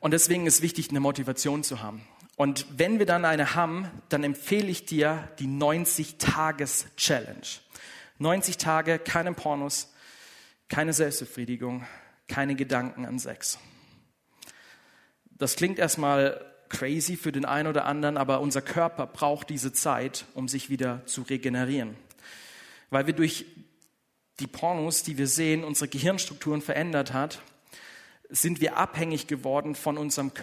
Und 0.01 0.13
deswegen 0.13 0.47
ist 0.47 0.63
wichtig, 0.63 0.89
eine 0.89 1.01
Motivation 1.01 1.63
zu 1.63 1.83
haben. 1.83 2.01
Und 2.37 2.65
wenn 2.79 2.99
wir 2.99 3.05
dann 3.05 3.27
eine 3.27 3.55
haben, 3.55 3.91
dann 4.09 4.25
empfehle 4.25 4.69
ich 4.69 4.87
dir 4.87 5.29
die 5.39 5.49
90-Tages-Challenge. 5.49 7.47
90 8.19 8.57
Tage, 8.57 8.99
keine 8.99 9.33
Pornos, 9.33 9.93
keine 10.69 10.93
Selbstbefriedigung, 10.93 11.87
keine 12.29 12.55
Gedanken 12.55 13.05
an 13.05 13.19
Sex. 13.19 13.59
Das 15.31 15.57
klingt 15.57 15.79
erstmal 15.79 16.45
crazy 16.69 17.17
für 17.17 17.33
den 17.33 17.45
einen 17.45 17.69
oder 17.69 17.85
anderen, 17.85 18.17
aber 18.17 18.41
unser 18.41 18.63
Körper 18.63 19.07
braucht 19.07 19.51
diese 19.51 19.73
Zeit, 19.73 20.25
um 20.35 20.49
sich 20.49 20.71
wieder 20.71 21.05
zu 21.07 21.23
regenerieren. 21.23 21.97
Weil 22.91 23.07
wir 23.07 23.15
durch 23.15 23.45
die 24.41 24.47
Pornos, 24.47 25.03
die 25.03 25.19
wir 25.19 25.27
sehen, 25.27 25.65
unsere 25.65 25.89
Gehirnstrukturen 25.89 26.63
verändert 26.63 27.13
hat, 27.13 27.41
sind 28.29 28.61
wir 28.61 28.77
abhängig 28.77 29.27
geworden 29.27 29.75
von 29.75 29.99
unserem 29.99 30.35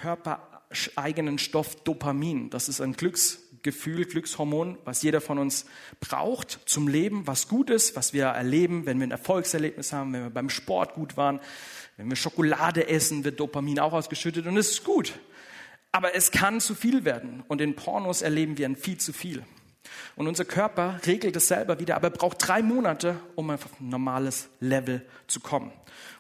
körpereigenen 0.73 1.37
Stoff 1.37 1.75
Dopamin. 1.83 2.49
Das 2.49 2.69
ist 2.69 2.81
ein 2.81 2.93
Glücks 2.93 3.39
Gefühl, 3.63 4.03
Glückshormon, 4.03 4.77
was 4.83 5.03
jeder 5.03 5.21
von 5.21 5.39
uns 5.39 5.65
braucht 6.01 6.59
zum 6.65 6.89
Leben, 6.89 7.25
was 7.27 7.47
gut 7.47 7.69
ist, 7.69 7.95
was 7.95 8.11
wir 8.11 8.25
erleben, 8.25 8.85
wenn 8.85 8.99
wir 8.99 9.07
ein 9.07 9.11
Erfolgserlebnis 9.11 9.93
haben, 9.93 10.11
wenn 10.11 10.23
wir 10.23 10.29
beim 10.29 10.49
Sport 10.49 10.95
gut 10.95 11.15
waren, 11.15 11.39
wenn 11.95 12.09
wir 12.09 12.17
Schokolade 12.17 12.89
essen, 12.89 13.23
wird 13.23 13.39
Dopamin 13.39 13.79
auch 13.79 13.93
ausgeschüttet 13.93 14.47
und 14.47 14.57
es 14.57 14.71
ist 14.71 14.83
gut. 14.83 15.13
Aber 15.93 16.13
es 16.13 16.31
kann 16.31 16.59
zu 16.59 16.75
viel 16.75 17.05
werden 17.05 17.43
und 17.47 17.61
in 17.61 17.75
Pornos 17.75 18.21
erleben 18.21 18.57
wir 18.57 18.67
ein 18.67 18.75
viel 18.75 18.97
zu 18.97 19.13
viel. 19.13 19.45
Und 20.15 20.27
unser 20.27 20.45
Körper 20.45 20.99
regelt 21.05 21.35
es 21.35 21.47
selber 21.47 21.79
wieder, 21.79 21.95
aber 21.95 22.07
er 22.07 22.11
braucht 22.11 22.47
drei 22.47 22.61
Monate, 22.61 23.19
um 23.35 23.49
auf 23.49 23.65
ein 23.79 23.89
normales 23.89 24.49
Level 24.59 25.05
zu 25.27 25.39
kommen. 25.39 25.71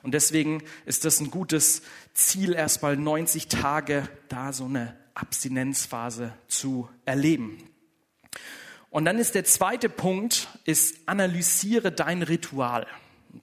Und 0.01 0.13
deswegen 0.13 0.63
ist 0.85 1.05
das 1.05 1.19
ein 1.19 1.31
gutes 1.31 1.81
Ziel, 2.13 2.53
erstmal 2.53 2.97
90 2.97 3.47
Tage 3.47 4.07
da 4.29 4.51
so 4.53 4.65
eine 4.65 4.97
Abstinenzphase 5.13 6.33
zu 6.47 6.89
erleben. 7.05 7.69
Und 8.89 9.05
dann 9.05 9.17
ist 9.17 9.35
der 9.35 9.45
zweite 9.45 9.89
Punkt, 9.89 10.47
ist 10.65 10.97
analysiere 11.07 11.91
dein 11.91 12.21
Ritual. 12.21 12.85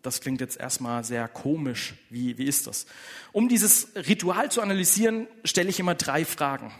Das 0.02 0.20
klingt 0.20 0.40
jetzt 0.40 0.60
erstmal 0.60 1.02
sehr 1.02 1.26
komisch. 1.26 1.94
Wie, 2.08 2.38
wie 2.38 2.44
ist 2.44 2.68
das? 2.68 2.86
Um 3.32 3.48
dieses 3.48 3.88
Ritual 3.96 4.50
zu 4.50 4.60
analysieren, 4.60 5.26
stelle 5.44 5.68
ich 5.68 5.80
immer 5.80 5.96
drei 5.96 6.24
Fragen. 6.24 6.72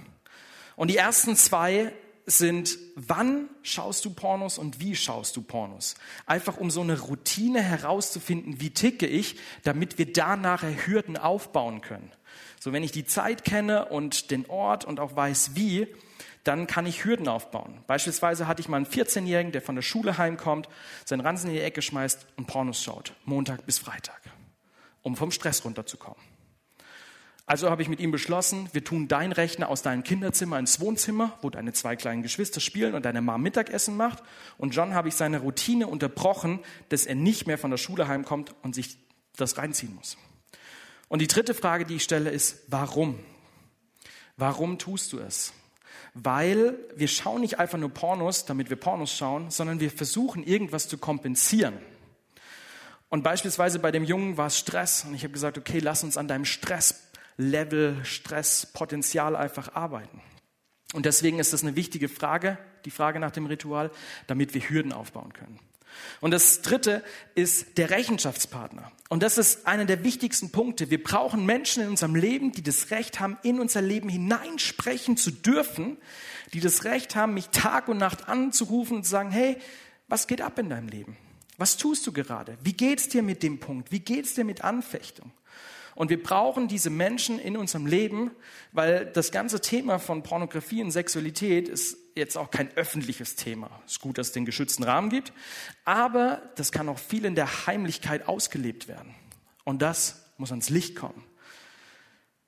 Und 0.76 0.88
die 0.88 0.96
ersten 0.96 1.34
zwei 1.34 1.92
sind, 2.30 2.78
wann 2.94 3.48
schaust 3.62 4.04
du 4.04 4.10
Pornos 4.10 4.58
und 4.58 4.80
wie 4.80 4.96
schaust 4.96 5.36
du 5.36 5.42
Pornos? 5.42 5.94
Einfach 6.26 6.56
um 6.56 6.70
so 6.70 6.80
eine 6.80 6.98
Routine 6.98 7.62
herauszufinden, 7.62 8.60
wie 8.60 8.70
ticke 8.70 9.06
ich, 9.06 9.36
damit 9.64 9.98
wir 9.98 10.12
da 10.12 10.36
nachher 10.36 10.86
Hürden 10.86 11.16
aufbauen 11.16 11.80
können. 11.80 12.10
So, 12.58 12.72
wenn 12.72 12.82
ich 12.82 12.92
die 12.92 13.04
Zeit 13.04 13.44
kenne 13.44 13.86
und 13.86 14.30
den 14.30 14.46
Ort 14.48 14.84
und 14.84 15.00
auch 15.00 15.16
weiß 15.16 15.52
wie, 15.54 15.88
dann 16.44 16.66
kann 16.66 16.86
ich 16.86 17.04
Hürden 17.04 17.28
aufbauen. 17.28 17.82
Beispielsweise 17.86 18.46
hatte 18.46 18.60
ich 18.60 18.68
mal 18.68 18.78
einen 18.78 18.86
14-Jährigen, 18.86 19.52
der 19.52 19.62
von 19.62 19.74
der 19.74 19.82
Schule 19.82 20.16
heimkommt, 20.16 20.68
seinen 21.04 21.20
Ransen 21.20 21.50
in 21.50 21.56
die 21.56 21.62
Ecke 21.62 21.82
schmeißt 21.82 22.26
und 22.36 22.46
Pornos 22.46 22.82
schaut, 22.82 23.14
Montag 23.24 23.66
bis 23.66 23.78
Freitag, 23.78 24.20
um 25.02 25.16
vom 25.16 25.30
Stress 25.30 25.64
runterzukommen. 25.64 26.20
Also 27.50 27.68
habe 27.68 27.82
ich 27.82 27.88
mit 27.88 27.98
ihm 27.98 28.12
beschlossen, 28.12 28.68
wir 28.70 28.84
tun 28.84 29.08
deinen 29.08 29.32
Rechner 29.32 29.70
aus 29.70 29.82
deinem 29.82 30.04
Kinderzimmer 30.04 30.56
ins 30.60 30.78
Wohnzimmer, 30.78 31.36
wo 31.42 31.50
deine 31.50 31.72
zwei 31.72 31.96
kleinen 31.96 32.22
Geschwister 32.22 32.60
spielen 32.60 32.94
und 32.94 33.04
deine 33.04 33.20
Mom 33.22 33.42
Mittagessen 33.42 33.96
macht. 33.96 34.22
Und 34.56 34.72
John 34.72 34.94
habe 34.94 35.08
ich 35.08 35.16
seine 35.16 35.40
Routine 35.40 35.88
unterbrochen, 35.88 36.60
dass 36.90 37.06
er 37.06 37.16
nicht 37.16 37.48
mehr 37.48 37.58
von 37.58 37.72
der 37.72 37.78
Schule 37.78 38.06
heimkommt 38.06 38.54
und 38.62 38.76
sich 38.76 38.98
das 39.36 39.58
reinziehen 39.58 39.96
muss. 39.96 40.16
Und 41.08 41.22
die 41.22 41.26
dritte 41.26 41.52
Frage, 41.52 41.84
die 41.84 41.96
ich 41.96 42.04
stelle, 42.04 42.30
ist, 42.30 42.60
warum? 42.68 43.18
Warum 44.36 44.78
tust 44.78 45.12
du 45.12 45.18
es? 45.18 45.52
Weil 46.14 46.78
wir 46.94 47.08
schauen 47.08 47.40
nicht 47.40 47.58
einfach 47.58 47.78
nur 47.78 47.90
Pornos, 47.90 48.44
damit 48.44 48.70
wir 48.70 48.76
Pornos 48.76 49.12
schauen, 49.12 49.50
sondern 49.50 49.80
wir 49.80 49.90
versuchen 49.90 50.44
irgendwas 50.44 50.86
zu 50.86 50.98
kompensieren. 50.98 51.74
Und 53.08 53.24
beispielsweise 53.24 53.80
bei 53.80 53.90
dem 53.90 54.04
Jungen 54.04 54.36
war 54.36 54.46
es 54.46 54.56
Stress 54.56 55.04
und 55.04 55.14
ich 55.14 55.24
habe 55.24 55.32
gesagt, 55.32 55.58
okay, 55.58 55.80
lass 55.80 56.04
uns 56.04 56.16
an 56.16 56.28
deinem 56.28 56.44
Stresslevel, 57.40 58.04
Stresspotenzial 58.04 59.34
einfach 59.34 59.74
arbeiten. 59.74 60.20
Und 60.92 61.06
deswegen 61.06 61.38
ist 61.38 61.52
das 61.52 61.62
eine 61.62 61.74
wichtige 61.74 62.08
Frage, 62.08 62.58
die 62.84 62.90
Frage 62.90 63.18
nach 63.18 63.30
dem 63.30 63.46
Ritual, 63.46 63.90
damit 64.26 64.52
wir 64.54 64.60
Hürden 64.60 64.92
aufbauen 64.92 65.32
können. 65.32 65.58
Und 66.20 66.32
das 66.32 66.62
dritte 66.62 67.02
ist 67.34 67.78
der 67.78 67.90
Rechenschaftspartner. 67.90 68.92
Und 69.08 69.22
das 69.22 69.38
ist 69.38 69.66
einer 69.66 69.86
der 69.86 70.04
wichtigsten 70.04 70.50
Punkte. 70.50 70.90
Wir 70.90 71.02
brauchen 71.02 71.46
Menschen 71.46 71.82
in 71.82 71.88
unserem 71.88 72.14
Leben, 72.14 72.52
die 72.52 72.62
das 72.62 72.90
Recht 72.90 73.18
haben, 73.20 73.38
in 73.42 73.58
unser 73.58 73.82
Leben 73.82 74.08
hineinsprechen 74.08 75.16
zu 75.16 75.30
dürfen, 75.30 75.96
die 76.52 76.60
das 76.60 76.84
Recht 76.84 77.16
haben, 77.16 77.34
mich 77.34 77.48
Tag 77.48 77.88
und 77.88 77.98
Nacht 77.98 78.28
anzurufen 78.28 78.98
und 78.98 79.04
zu 79.04 79.10
sagen, 79.10 79.30
hey, 79.30 79.56
was 80.08 80.26
geht 80.26 80.42
ab 80.42 80.58
in 80.58 80.68
deinem 80.68 80.88
Leben? 80.88 81.16
Was 81.56 81.76
tust 81.76 82.06
du 82.06 82.12
gerade? 82.12 82.56
Wie 82.62 82.72
geht's 82.72 83.08
dir 83.08 83.22
mit 83.22 83.42
dem 83.42 83.58
Punkt? 83.58 83.90
Wie 83.90 84.00
geht's 84.00 84.34
dir 84.34 84.44
mit 84.44 84.62
Anfechtung? 84.62 85.32
Und 86.00 86.08
wir 86.08 86.22
brauchen 86.22 86.66
diese 86.66 86.88
Menschen 86.88 87.38
in 87.38 87.58
unserem 87.58 87.84
Leben, 87.84 88.30
weil 88.72 89.04
das 89.04 89.32
ganze 89.32 89.60
Thema 89.60 89.98
von 89.98 90.22
Pornografie 90.22 90.82
und 90.82 90.92
Sexualität 90.92 91.68
ist 91.68 91.94
jetzt 92.16 92.38
auch 92.38 92.50
kein 92.50 92.74
öffentliches 92.74 93.36
Thema. 93.36 93.68
Es 93.84 93.92
ist 93.92 94.00
gut, 94.00 94.16
dass 94.16 94.28
es 94.28 94.32
den 94.32 94.46
geschützten 94.46 94.82
Rahmen 94.82 95.10
gibt, 95.10 95.34
aber 95.84 96.40
das 96.56 96.72
kann 96.72 96.88
auch 96.88 96.98
viel 96.98 97.26
in 97.26 97.34
der 97.34 97.66
Heimlichkeit 97.66 98.28
ausgelebt 98.28 98.88
werden. 98.88 99.14
Und 99.64 99.82
das 99.82 100.24
muss 100.38 100.52
ans 100.52 100.70
Licht 100.70 100.96
kommen. 100.96 101.22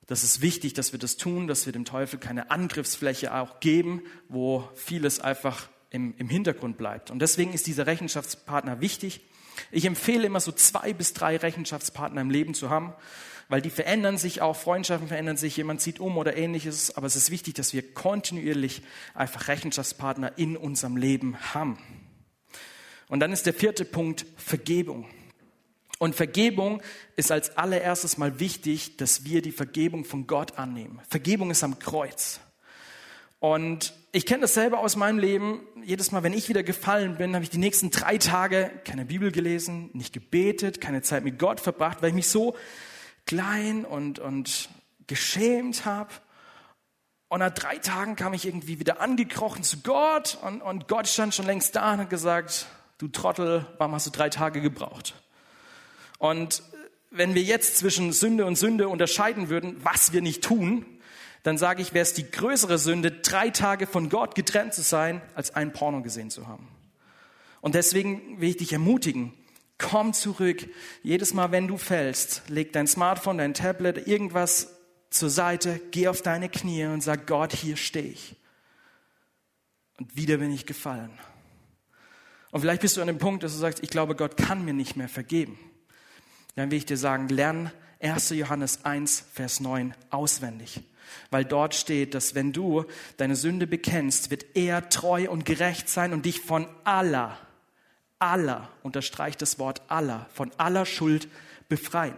Das 0.07 0.23
ist 0.23 0.41
wichtig, 0.41 0.73
dass 0.73 0.91
wir 0.91 0.97
das 0.97 1.17
tun, 1.17 1.45
dass 1.45 1.67
wir 1.67 1.73
dem 1.73 1.85
Teufel 1.85 2.17
keine 2.17 2.49
Angriffsfläche 2.49 3.35
auch 3.35 3.59
geben, 3.59 4.01
wo 4.29 4.67
vieles 4.73 5.19
einfach 5.19 5.69
im, 5.91 6.15
im 6.17 6.27
Hintergrund 6.27 6.79
bleibt. 6.79 7.11
Und 7.11 7.19
deswegen 7.19 7.53
ist 7.53 7.67
dieser 7.67 7.85
Rechenschaftspartner 7.85 8.81
wichtig. 8.81 9.21
Ich 9.71 9.85
empfehle 9.85 10.25
immer 10.25 10.39
so 10.39 10.51
zwei 10.51 10.93
bis 10.93 11.13
drei 11.13 11.37
Rechenschaftspartner 11.37 12.21
im 12.21 12.29
Leben 12.29 12.53
zu 12.53 12.69
haben 12.69 12.93
weil 13.49 13.61
die 13.61 13.69
verändern 13.69 14.17
sich 14.17 14.41
auch, 14.41 14.55
Freundschaften 14.55 15.07
verändern 15.07 15.37
sich, 15.37 15.57
jemand 15.57 15.81
zieht 15.81 15.99
um 15.99 16.17
oder 16.17 16.35
ähnliches. 16.35 16.95
Aber 16.97 17.07
es 17.07 17.15
ist 17.15 17.29
wichtig, 17.29 17.53
dass 17.53 17.73
wir 17.73 17.93
kontinuierlich 17.93 18.81
einfach 19.13 19.47
Rechenschaftspartner 19.47 20.37
in 20.37 20.57
unserem 20.57 20.97
Leben 20.97 21.37
haben. 21.53 21.77
Und 23.09 23.19
dann 23.19 23.31
ist 23.31 23.45
der 23.45 23.53
vierte 23.53 23.85
Punkt 23.85 24.25
Vergebung. 24.37 25.05
Und 25.99 26.15
Vergebung 26.15 26.81
ist 27.15 27.31
als 27.31 27.57
allererstes 27.57 28.17
mal 28.17 28.39
wichtig, 28.39 28.97
dass 28.97 29.23
wir 29.23 29.41
die 29.41 29.51
Vergebung 29.51 30.03
von 30.03 30.25
Gott 30.25 30.57
annehmen. 30.57 30.99
Vergebung 31.07 31.51
ist 31.51 31.63
am 31.63 31.79
Kreuz. 31.79 32.39
Und 33.43 33.93
ich 34.13 34.25
kenne 34.25 34.43
das 34.43 34.53
selber 34.53 34.79
aus 34.79 34.95
meinem 34.95 35.19
Leben. 35.19 35.67
Jedes 35.83 36.13
Mal, 36.13 36.23
wenn 36.23 36.31
ich 36.31 36.47
wieder 36.47 36.63
gefallen 36.63 37.17
bin, 37.17 37.33
habe 37.33 37.43
ich 37.43 37.49
die 37.49 37.57
nächsten 37.57 37.91
drei 37.91 38.17
Tage 38.17 38.71
keine 38.85 39.03
Bibel 39.03 39.33
gelesen, 39.33 39.89
nicht 39.91 40.13
gebetet, 40.13 40.79
keine 40.79 41.01
Zeit 41.01 41.25
mit 41.25 41.39
Gott 41.39 41.59
verbracht, 41.59 42.01
weil 42.01 42.07
ich 42.07 42.15
mich 42.15 42.29
so 42.29 42.55
klein 43.25 43.83
und, 43.83 44.19
und 44.19 44.69
geschämt 45.07 45.83
habe. 45.83 46.09
Und 47.27 47.39
nach 47.39 47.51
drei 47.51 47.79
Tagen 47.79 48.15
kam 48.15 48.33
ich 48.33 48.45
irgendwie 48.45 48.79
wieder 48.79 49.01
angekrochen 49.01 49.63
zu 49.63 49.81
Gott 49.81 50.37
und, 50.41 50.61
und 50.61 50.87
Gott 50.87 51.09
stand 51.09 51.35
schon 51.35 51.45
längst 51.45 51.75
da 51.75 51.95
und 51.95 51.99
hat 51.99 52.09
gesagt, 52.09 52.67
du 52.97 53.09
Trottel, 53.09 53.65
warum 53.77 53.93
hast 53.93 54.07
du 54.07 54.11
drei 54.11 54.29
Tage 54.29 54.61
gebraucht? 54.61 55.15
Und 56.17 56.63
wenn 57.11 57.35
wir 57.35 57.41
jetzt 57.41 57.77
zwischen 57.77 58.13
Sünde 58.13 58.45
und 58.45 58.55
Sünde 58.55 58.87
unterscheiden 58.87 59.49
würden, 59.49 59.83
was 59.83 60.13
wir 60.13 60.21
nicht 60.21 60.45
tun, 60.45 60.85
dann 61.43 61.57
sage 61.57 61.81
ich, 61.81 61.93
wäre 61.93 62.03
es 62.03 62.13
die 62.13 62.29
größere 62.29 62.77
Sünde, 62.77 63.11
drei 63.11 63.49
Tage 63.49 63.85
von 63.87 64.09
Gott 64.09 64.35
getrennt 64.35 64.73
zu 64.73 64.81
sein, 64.81 65.21
als 65.35 65.55
ein 65.55 65.73
Porno 65.73 66.01
gesehen 66.01 66.29
zu 66.29 66.47
haben. 66.47 66.67
Und 67.61 67.75
deswegen 67.75 68.41
will 68.41 68.49
ich 68.49 68.57
dich 68.57 68.73
ermutigen, 68.73 69.33
Komm 69.77 70.13
zurück. 70.13 70.69
Jedes 71.01 71.33
Mal, 71.33 71.51
wenn 71.51 71.67
du 71.67 71.77
fällst, 71.77 72.43
leg 72.47 72.71
dein 72.73 72.87
Smartphone, 72.87 73.37
dein 73.37 73.53
Tablet, 73.53 74.07
irgendwas 74.07 74.75
zur 75.09 75.29
Seite, 75.29 75.81
geh 75.91 76.07
auf 76.07 76.21
deine 76.21 76.49
Knie 76.49 76.85
und 76.85 77.01
sag, 77.01 77.27
Gott, 77.27 77.53
hier 77.53 77.75
stehe 77.75 78.05
ich. 78.05 78.35
Und 79.97 80.15
wieder 80.15 80.37
bin 80.37 80.51
ich 80.51 80.65
gefallen. 80.65 81.11
Und 82.51 82.61
vielleicht 82.61 82.81
bist 82.81 82.97
du 82.97 83.01
an 83.01 83.07
dem 83.07 83.17
Punkt, 83.17 83.43
dass 83.43 83.53
du 83.53 83.57
sagst, 83.57 83.83
ich 83.83 83.89
glaube, 83.89 84.15
Gott 84.15 84.37
kann 84.37 84.63
mir 84.63 84.73
nicht 84.73 84.95
mehr 84.95 85.09
vergeben. 85.09 85.59
Dann 86.55 86.71
will 86.71 86.77
ich 86.77 86.85
dir 86.85 86.97
sagen, 86.97 87.27
lern 87.27 87.71
1. 87.99 88.29
Johannes 88.29 88.85
1, 88.85 89.25
Vers 89.33 89.59
9 89.59 89.95
auswendig. 90.11 90.81
Weil 91.31 91.45
dort 91.45 91.75
steht, 91.75 92.13
dass 92.13 92.35
wenn 92.35 92.53
du 92.53 92.85
deine 93.17 93.35
Sünde 93.35 93.67
bekennst, 93.67 94.31
wird 94.31 94.45
er 94.55 94.89
treu 94.89 95.29
und 95.29 95.45
gerecht 95.45 95.89
sein 95.89 96.13
und 96.13 96.25
dich 96.25 96.41
von 96.41 96.67
aller 96.83 97.37
aller, 98.23 98.69
unterstreicht 98.83 99.41
das 99.41 99.59
Wort 99.59 99.81
aller, 99.89 100.27
von 100.33 100.51
aller 100.57 100.85
Schuld 100.85 101.27
befreien. 101.67 102.15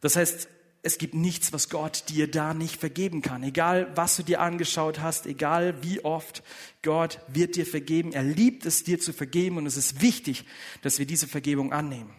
Das 0.00 0.16
heißt, 0.16 0.48
es 0.82 0.98
gibt 0.98 1.14
nichts, 1.14 1.52
was 1.52 1.70
Gott 1.70 2.04
dir 2.08 2.28
da 2.30 2.54
nicht 2.54 2.78
vergeben 2.78 3.22
kann. 3.22 3.44
Egal, 3.44 3.90
was 3.94 4.16
du 4.16 4.24
dir 4.24 4.40
angeschaut 4.40 5.00
hast, 5.00 5.26
egal 5.26 5.82
wie 5.82 6.04
oft, 6.04 6.42
Gott 6.82 7.20
wird 7.28 7.54
dir 7.56 7.64
vergeben. 7.64 8.12
Er 8.12 8.24
liebt 8.24 8.66
es, 8.66 8.82
dir 8.82 8.98
zu 8.98 9.12
vergeben 9.12 9.56
und 9.58 9.66
es 9.66 9.76
ist 9.76 10.02
wichtig, 10.02 10.44
dass 10.82 10.98
wir 10.98 11.06
diese 11.06 11.28
Vergebung 11.28 11.72
annehmen. 11.72 12.10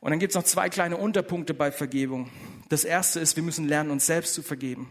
Und 0.00 0.10
dann 0.10 0.18
gibt 0.18 0.32
es 0.32 0.36
noch 0.36 0.44
zwei 0.44 0.70
kleine 0.70 0.96
Unterpunkte 0.96 1.52
bei 1.52 1.70
Vergebung. 1.70 2.30
Das 2.68 2.84
erste 2.84 3.20
ist, 3.20 3.36
wir 3.36 3.42
müssen 3.42 3.68
lernen, 3.68 3.90
uns 3.90 4.06
selbst 4.06 4.34
zu 4.34 4.42
vergeben. 4.42 4.88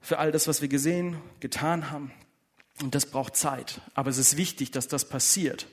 Für 0.00 0.18
all 0.18 0.32
das, 0.32 0.48
was 0.48 0.60
wir 0.60 0.68
gesehen, 0.68 1.16
getan 1.40 1.90
haben. 1.90 2.12
Und 2.82 2.94
das 2.94 3.06
braucht 3.06 3.36
Zeit. 3.36 3.80
Aber 3.94 4.10
es 4.10 4.18
ist 4.18 4.36
wichtig, 4.36 4.72
dass 4.72 4.88
das 4.88 5.08
passiert. 5.08 5.68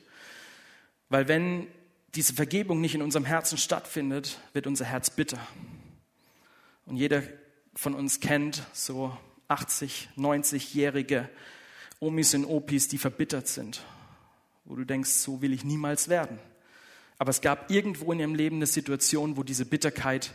Weil 1.10 1.27
wenn 1.27 1.67
diese 2.13 2.34
Vergebung 2.34 2.79
nicht 2.79 2.93
in 2.93 3.01
unserem 3.01 3.25
Herzen 3.25 3.57
stattfindet, 3.57 4.39
wird 4.53 4.67
unser 4.67 4.86
Herz 4.86 5.10
bitter. 5.10 5.39
Und 6.86 6.97
jeder 6.97 7.23
von 7.73 7.95
uns 7.95 8.19
kennt 8.19 8.63
so 8.73 9.17
80, 9.47 10.10
90-jährige 10.17 11.29
Omis 11.99 12.34
und 12.34 12.45
Opis, 12.45 12.88
die 12.88 12.97
verbittert 12.97 13.47
sind, 13.47 13.84
wo 14.65 14.75
du 14.75 14.86
denkst, 14.86 15.10
so 15.10 15.41
will 15.41 15.53
ich 15.53 15.63
niemals 15.63 16.10
werden. 16.10 16.39
Aber 17.21 17.29
es 17.29 17.41
gab 17.41 17.69
irgendwo 17.69 18.12
in 18.12 18.19
ihrem 18.19 18.34
Leben 18.34 18.55
eine 18.55 18.65
Situation, 18.65 19.38
wo 19.38 19.43
diese 19.43 19.63
Bitterkeit 19.63 20.34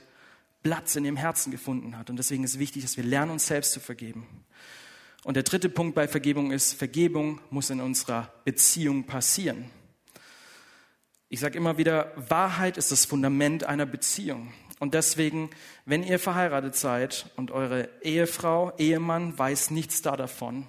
Platz 0.62 0.94
in 0.94 1.05
ihrem 1.05 1.16
Herzen 1.16 1.51
gefunden 1.51 1.99
hat. 1.99 2.11
Und 2.11 2.16
deswegen 2.16 2.44
ist 2.44 2.61
wichtig, 2.61 2.85
dass 2.85 2.96
wir 2.96 3.03
lernen, 3.03 3.33
uns 3.33 3.49
selbst 3.49 3.72
zu 3.72 3.81
vergeben. 3.81 4.25
Und 5.25 5.35
der 5.35 5.42
dritte 5.42 5.68
Punkt 5.68 5.96
bei 5.96 6.07
Vergebung 6.07 6.53
ist, 6.53 6.75
Vergebung 6.75 7.40
muss 7.51 7.70
in 7.70 7.81
unserer 7.81 8.33
Beziehung 8.44 9.03
passieren. 9.03 9.68
Ich 11.29 11.40
sage 11.40 11.59
immer 11.59 11.77
wieder, 11.77 12.12
Wahrheit 12.14 12.77
ist 12.77 12.92
das 12.92 13.05
Fundament 13.05 13.64
einer 13.64 13.85
Beziehung. 13.85 14.53
Und 14.79 14.94
deswegen, 14.94 15.51
wenn 15.87 16.05
ihr 16.05 16.20
verheiratet 16.20 16.77
seid 16.77 17.33
und 17.35 17.51
eure 17.51 17.88
Ehefrau, 18.03 18.72
Ehemann 18.79 19.37
weiß 19.37 19.72
nichts 19.72 20.03
da 20.03 20.16
davon, 20.16 20.68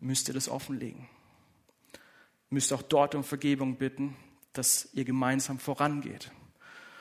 müsst 0.00 0.28
ihr 0.28 0.34
das 0.34 0.48
offenlegen. 0.48 1.06
Müsst 2.48 2.72
auch 2.72 2.80
dort 2.80 3.14
um 3.14 3.24
Vergebung 3.24 3.76
bitten, 3.76 4.16
dass 4.58 4.88
ihr 4.92 5.04
gemeinsam 5.04 5.58
vorangeht. 5.58 6.30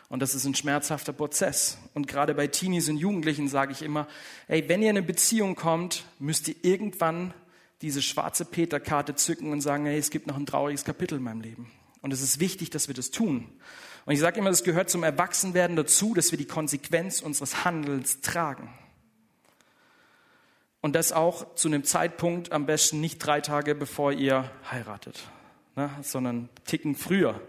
Und 0.10 0.22
das 0.22 0.36
ist 0.36 0.46
ein 0.46 0.56
schmerzhafter 0.56 1.12
Prozess. 1.12 1.78
Und 1.94 2.08
gerade 2.08 2.34
bei 2.34 2.48
Teenies 2.48 2.88
und 2.88 2.98
Jugendlichen 2.98 3.50
sage 3.50 3.74
ich 3.74 3.82
immer, 3.82 4.08
hey, 4.48 4.64
wenn 4.70 4.82
ihr 4.82 4.90
in 4.90 4.98
eine 4.98 5.06
Beziehung 5.06 5.56
kommt, 5.56 6.06
müsst 6.20 6.48
ihr 6.48 6.56
irgendwann 6.62 7.34
diese 7.82 8.02
schwarze 8.02 8.46
Peter-Karte 8.46 9.16
zücken 9.16 9.52
und 9.52 9.62
sagen, 9.62 9.86
hey, 9.86 9.98
es 9.98 10.10
gibt 10.10 10.28
noch 10.28 10.38
ein 10.38 10.46
trauriges 10.46 10.86
Kapitel 10.86 11.18
in 11.18 11.24
meinem 11.24 11.42
Leben. 11.42 11.72
Und 12.02 12.14
es 12.14 12.22
ist 12.22 12.40
wichtig, 12.40 12.70
dass 12.70 12.88
wir 12.88 12.96
das 12.96 13.12
tun. 13.12 13.50
Und 14.06 14.14
ich 14.14 14.20
sage 14.20 14.40
immer, 14.40 14.50
es 14.50 14.64
gehört 14.64 14.90
zum 14.90 15.04
Erwachsenwerden 15.04 15.76
dazu, 15.76 16.14
dass 16.14 16.32
wir 16.32 16.38
die 16.38 16.46
Konsequenz 16.46 17.22
unseres 17.22 17.66
Handelns 17.66 18.22
tragen. 18.22 18.74
Und 20.80 20.96
das 20.96 21.12
auch 21.12 21.56
zu 21.56 21.68
einem 21.68 21.84
Zeitpunkt, 21.84 22.52
am 22.54 22.66
besten 22.66 23.02
nicht 23.02 23.20
drei 23.20 23.42
Tage 23.42 23.76
bevor 23.76 24.14
ihr 24.14 24.50
heiratet, 24.72 25.30
ne, 25.78 25.90
sondern 26.02 26.50
ticken 26.66 26.96
früher. 26.96 27.40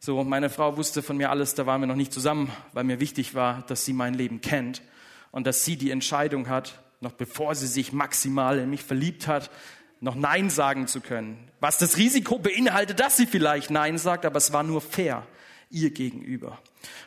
So, 0.00 0.22
meine 0.22 0.50
Frau 0.50 0.76
wusste 0.76 1.02
von 1.02 1.16
mir 1.16 1.30
alles, 1.30 1.54
da 1.54 1.64
waren 1.64 1.80
wir 1.80 1.86
noch 1.86 1.94
nicht 1.94 2.12
zusammen, 2.12 2.52
weil 2.74 2.84
mir 2.84 3.00
wichtig 3.00 3.34
war, 3.34 3.62
dass 3.68 3.86
sie 3.86 3.94
mein 3.94 4.12
Leben 4.12 4.42
kennt 4.42 4.82
und 5.30 5.46
dass 5.46 5.64
sie 5.64 5.76
die 5.76 5.90
Entscheidung 5.90 6.48
hat, 6.48 6.82
noch 7.00 7.12
bevor 7.12 7.54
sie 7.54 7.66
sich 7.66 7.92
maximal 7.92 8.58
in 8.58 8.68
mich 8.68 8.82
verliebt 8.82 9.26
hat, 9.26 9.50
noch 10.00 10.14
Nein 10.14 10.50
sagen 10.50 10.86
zu 10.86 11.00
können. 11.00 11.38
Was 11.60 11.78
das 11.78 11.96
Risiko 11.96 12.38
beinhaltet, 12.38 13.00
dass 13.00 13.16
sie 13.16 13.26
vielleicht 13.26 13.70
Nein 13.70 13.96
sagt, 13.96 14.26
aber 14.26 14.36
es 14.36 14.52
war 14.52 14.62
nur 14.62 14.82
fair 14.82 15.26
ihr 15.70 15.90
gegenüber. 15.90 16.58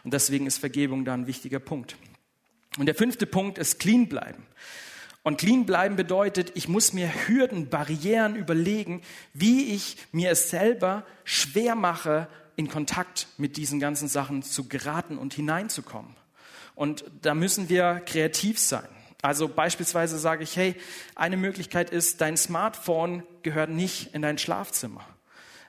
Und 0.04 0.14
deswegen 0.14 0.48
ist 0.48 0.58
Vergebung 0.58 1.06
da 1.06 1.14
ein 1.14 1.28
wichtiger 1.28 1.60
Punkt. 1.60 1.96
Und 2.80 2.88
der 2.88 2.96
fünfte 2.96 3.28
Punkt 3.28 3.60
ist 3.60 3.80
clean 3.80 4.08
bleiben. 4.08 4.44
Und 5.28 5.38
clean 5.38 5.66
bleiben 5.66 5.98
bedeutet, 5.98 6.54
ich 6.56 6.70
muss 6.70 6.94
mir 6.94 7.12
Hürden, 7.28 7.68
Barrieren 7.68 8.38
überlegen, 8.38 9.02
wie 9.34 9.74
ich 9.74 9.98
mir 10.14 10.32
es 10.32 10.50
selber 10.50 11.04
schwer 11.26 11.76
mache, 11.76 12.30
in 12.56 12.70
Kontakt 12.70 13.28
mit 13.36 13.58
diesen 13.58 13.82
ganzen 13.82 14.08
Sachen 14.08 14.42
zu 14.42 14.70
geraten 14.70 15.18
und 15.18 15.34
hineinzukommen. 15.34 16.16
Und 16.76 17.04
da 17.24 17.36
müssen 17.36 17.68
wir 17.68 18.02
kreativ 18.06 18.58
sein. 18.58 18.88
Also 19.22 19.50
beispielsweise 19.50 20.18
sage 20.18 20.44
ich, 20.44 20.56
hey, 20.56 20.76
eine 21.16 21.36
Möglichkeit 21.36 21.90
ist, 21.90 22.22
dein 22.22 22.38
Smartphone 22.38 23.22
gehört 23.44 23.70
nicht 23.70 24.16
in 24.16 24.22
dein 24.22 24.38
Schlafzimmer. 24.38 25.06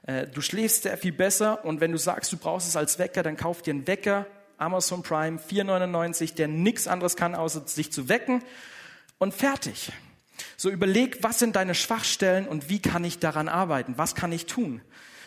Äh, 0.06 0.28
du 0.28 0.40
schläfst 0.40 0.84
sehr 0.84 0.96
viel 0.96 1.10
besser 1.10 1.64
und 1.64 1.80
wenn 1.80 1.90
du 1.90 1.98
sagst, 1.98 2.32
du 2.32 2.36
brauchst 2.36 2.68
es 2.68 2.76
als 2.76 3.00
Wecker, 3.00 3.24
dann 3.24 3.36
kauf 3.36 3.60
dir 3.62 3.72
einen 3.72 3.88
Wecker, 3.88 4.24
Amazon 4.56 5.02
Prime 5.02 5.40
4,99, 5.40 6.36
der 6.36 6.46
nichts 6.46 6.86
anderes 6.86 7.16
kann, 7.16 7.34
außer 7.34 7.66
sich 7.66 7.90
zu 7.90 8.08
wecken 8.08 8.44
und 9.18 9.34
fertig. 9.34 9.92
So 10.56 10.70
überleg, 10.70 11.18
was 11.22 11.38
sind 11.38 11.56
deine 11.56 11.74
Schwachstellen 11.74 12.46
und 12.46 12.68
wie 12.68 12.80
kann 12.80 13.04
ich 13.04 13.18
daran 13.18 13.48
arbeiten? 13.48 13.94
Was 13.96 14.14
kann 14.14 14.32
ich 14.32 14.46
tun? 14.46 14.80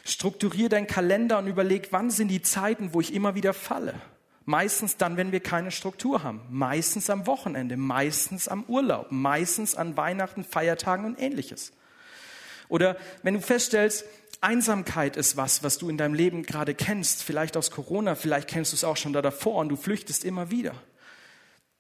Strukturier 0.03 0.69
deinen 0.69 0.87
Kalender 0.87 1.37
und 1.37 1.47
überleg, 1.47 1.89
wann 1.91 2.09
sind 2.09 2.29
die 2.29 2.41
Zeiten, 2.41 2.93
wo 2.93 3.01
ich 3.01 3.13
immer 3.13 3.35
wieder 3.35 3.53
falle. 3.53 3.93
Meistens 4.45 4.97
dann, 4.97 5.17
wenn 5.17 5.31
wir 5.31 5.39
keine 5.39 5.71
Struktur 5.71 6.23
haben. 6.23 6.41
Meistens 6.49 7.09
am 7.09 7.27
Wochenende, 7.27 7.77
meistens 7.77 8.47
am 8.47 8.63
Urlaub, 8.63 9.07
meistens 9.11 9.75
an 9.75 9.95
Weihnachten, 9.97 10.43
Feiertagen 10.43 11.05
und 11.05 11.21
ähnliches. 11.21 11.71
Oder 12.67 12.97
wenn 13.21 13.35
du 13.35 13.41
feststellst, 13.41 14.05
Einsamkeit 14.39 15.17
ist 15.17 15.37
was, 15.37 15.61
was 15.61 15.77
du 15.77 15.89
in 15.89 15.97
deinem 15.97 16.15
Leben 16.15 16.43
gerade 16.43 16.73
kennst, 16.73 17.21
vielleicht 17.21 17.55
aus 17.55 17.69
Corona, 17.69 18.15
vielleicht 18.15 18.47
kennst 18.47 18.71
du 18.71 18.75
es 18.75 18.83
auch 18.83 18.97
schon 18.97 19.13
da 19.13 19.21
davor 19.21 19.57
und 19.57 19.69
du 19.69 19.75
flüchtest 19.75 20.25
immer 20.25 20.49
wieder. 20.49 20.73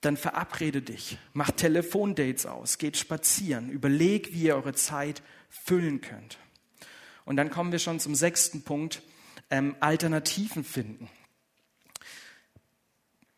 Dann 0.01 0.17
verabrede 0.17 0.81
dich, 0.81 1.17
mach 1.33 1.51
Telefondates 1.51 2.45
aus, 2.45 2.77
geht 2.79 2.97
spazieren, 2.97 3.69
überleg, 3.69 4.33
wie 4.33 4.43
ihr 4.43 4.55
eure 4.55 4.73
Zeit 4.73 5.21
füllen 5.49 6.01
könnt. 6.01 6.37
Und 7.23 7.37
dann 7.37 7.51
kommen 7.51 7.71
wir 7.71 7.79
schon 7.79 7.99
zum 7.99 8.15
sechsten 8.15 8.63
Punkt, 8.63 9.03
ähm, 9.51 9.75
Alternativen 9.79 10.63
finden. 10.63 11.07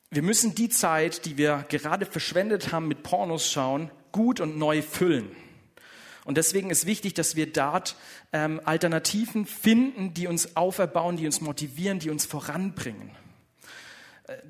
Wir 0.10 0.22
müssen 0.22 0.56
die 0.56 0.70
Zeit, 0.70 1.26
die 1.26 1.38
wir 1.38 1.66
gerade 1.70 2.06
verschwendet 2.06 2.72
haben 2.72 2.88
mit 2.88 3.04
Pornos 3.04 3.52
schauen, 3.52 3.92
gut 4.12 4.40
und 4.40 4.58
neu 4.58 4.82
füllen. 4.82 5.36
Und 6.24 6.38
deswegen 6.38 6.70
ist 6.70 6.86
wichtig, 6.86 7.14
dass 7.16 7.36
wir 7.36 7.52
dort 7.52 7.98
ähm, 8.32 8.62
Alternativen 8.64 9.46
finden, 9.46 10.14
die 10.14 10.28
uns 10.28 10.56
auferbauen, 10.56 11.18
die 11.18 11.26
uns 11.26 11.42
motivieren, 11.42 12.00
die 12.00 12.10
uns 12.10 12.26
voranbringen. 12.26 13.12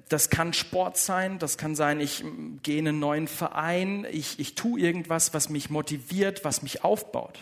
Das 0.07 0.29
kann 0.29 0.53
Sport 0.53 0.97
sein, 0.97 1.39
das 1.39 1.57
kann 1.57 1.75
sein, 1.75 1.99
ich 1.99 2.23
gehe 2.61 2.77
in 2.77 2.87
einen 2.87 2.99
neuen 2.99 3.27
Verein, 3.27 4.05
ich, 4.11 4.39
ich 4.39 4.53
tue 4.53 4.79
irgendwas, 4.79 5.33
was 5.33 5.49
mich 5.49 5.71
motiviert, 5.71 6.45
was 6.45 6.61
mich 6.61 6.83
aufbaut. 6.83 7.39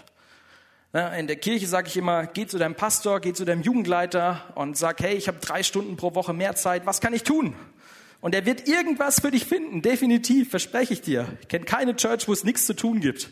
In 0.94 1.28
der 1.28 1.36
Kirche 1.38 1.68
sage 1.68 1.88
ich 1.88 1.98
immer, 1.98 2.28
geh 2.28 2.48
zu 2.48 2.58
deinem 2.58 2.76
Pastor, 2.76 3.20
geh 3.20 3.34
zu 3.34 3.44
deinem 3.44 3.62
Jugendleiter 3.62 4.52
und 4.56 4.78
sag, 4.78 5.02
hey, 5.02 5.16
ich 5.16 5.28
habe 5.28 5.40
drei 5.40 5.64
Stunden 5.64 5.98
pro 5.98 6.16
Woche 6.16 6.34
mehr 6.34 6.56
Zeit, 6.56 6.86
was 6.86 7.02
kann 7.02 7.14
ich 7.14 7.24
tun? 7.24 7.56
Und 8.22 8.36
er 8.36 8.46
wird 8.46 8.68
irgendwas 8.68 9.20
für 9.20 9.32
dich 9.32 9.46
finden, 9.46 9.82
definitiv, 9.82 10.50
verspreche 10.50 10.94
ich 10.94 11.02
dir. 11.02 11.28
Ich 11.42 11.48
kenne 11.48 11.66
keine 11.66 11.96
Church, 11.96 12.28
wo 12.28 12.34
es 12.34 12.44
nichts 12.44 12.66
zu 12.66 12.76
tun 12.76 13.02
gibt. 13.02 13.32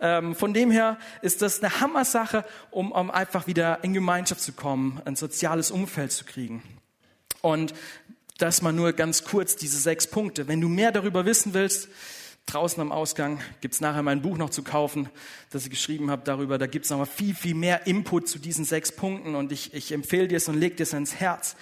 Ähm, 0.00 0.34
von 0.34 0.52
dem 0.52 0.70
her 0.70 0.98
ist 1.22 1.40
das 1.42 1.62
eine 1.62 1.80
Hammersache, 1.80 2.44
um, 2.70 2.92
um 2.92 3.10
einfach 3.10 3.46
wieder 3.46 3.82
in 3.82 3.94
Gemeinschaft 3.94 4.40
zu 4.40 4.52
kommen, 4.52 5.00
ein 5.04 5.16
soziales 5.16 5.70
Umfeld 5.70 6.12
zu 6.12 6.24
kriegen. 6.24 6.62
Und 7.40 7.74
das 8.38 8.62
mal 8.62 8.72
nur 8.72 8.92
ganz 8.92 9.24
kurz, 9.24 9.56
diese 9.56 9.78
sechs 9.78 10.06
Punkte. 10.06 10.48
Wenn 10.48 10.60
du 10.60 10.68
mehr 10.68 10.92
darüber 10.92 11.26
wissen 11.26 11.54
willst, 11.54 11.88
draußen 12.46 12.80
am 12.80 12.92
Ausgang 12.92 13.40
gibt's 13.60 13.80
nachher 13.80 14.02
mein 14.02 14.22
Buch 14.22 14.38
noch 14.38 14.50
zu 14.50 14.62
kaufen, 14.62 15.10
das 15.50 15.64
ich 15.64 15.70
geschrieben 15.70 16.10
habe 16.10 16.22
darüber. 16.24 16.56
Da 16.56 16.66
gibt's 16.66 16.88
noch 16.88 16.98
mal 16.98 17.04
viel, 17.04 17.34
viel 17.34 17.54
mehr 17.54 17.86
Input 17.86 18.28
zu 18.28 18.38
diesen 18.38 18.64
sechs 18.64 18.90
Punkten 18.92 19.34
und 19.34 19.52
ich, 19.52 19.74
ich 19.74 19.92
empfehle 19.92 20.28
dir 20.28 20.36
es 20.36 20.48
und 20.48 20.58
leg 20.58 20.76
dir 20.76 20.84
es 20.84 20.94
ins 20.94 21.16
Herz 21.16 21.56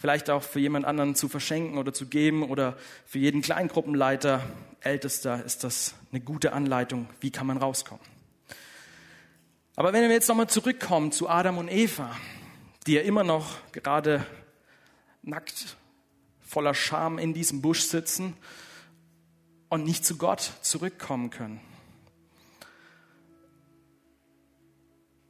vielleicht 0.00 0.30
auch 0.30 0.42
für 0.42 0.60
jemand 0.60 0.86
anderen 0.86 1.14
zu 1.14 1.28
verschenken 1.28 1.76
oder 1.76 1.92
zu 1.92 2.06
geben 2.06 2.42
oder 2.42 2.78
für 3.04 3.18
jeden 3.18 3.42
Kleingruppenleiter, 3.42 4.42
Ältester 4.80 5.44
ist 5.44 5.62
das 5.62 5.94
eine 6.10 6.22
gute 6.22 6.54
Anleitung, 6.54 7.06
wie 7.20 7.30
kann 7.30 7.46
man 7.46 7.58
rauskommen. 7.58 8.02
Aber 9.76 9.92
wenn 9.92 10.02
wir 10.02 10.10
jetzt 10.10 10.28
nochmal 10.28 10.48
zurückkommen 10.48 11.12
zu 11.12 11.28
Adam 11.28 11.58
und 11.58 11.68
Eva, 11.68 12.16
die 12.86 12.94
ja 12.94 13.02
immer 13.02 13.24
noch 13.24 13.58
gerade 13.72 14.26
nackt, 15.22 15.76
voller 16.50 16.74
Scham 16.74 17.18
in 17.18 17.32
diesem 17.32 17.62
Busch 17.62 17.82
sitzen 17.82 18.34
und 19.68 19.84
nicht 19.84 20.04
zu 20.04 20.18
Gott 20.18 20.50
zurückkommen 20.62 21.30
können. 21.30 21.60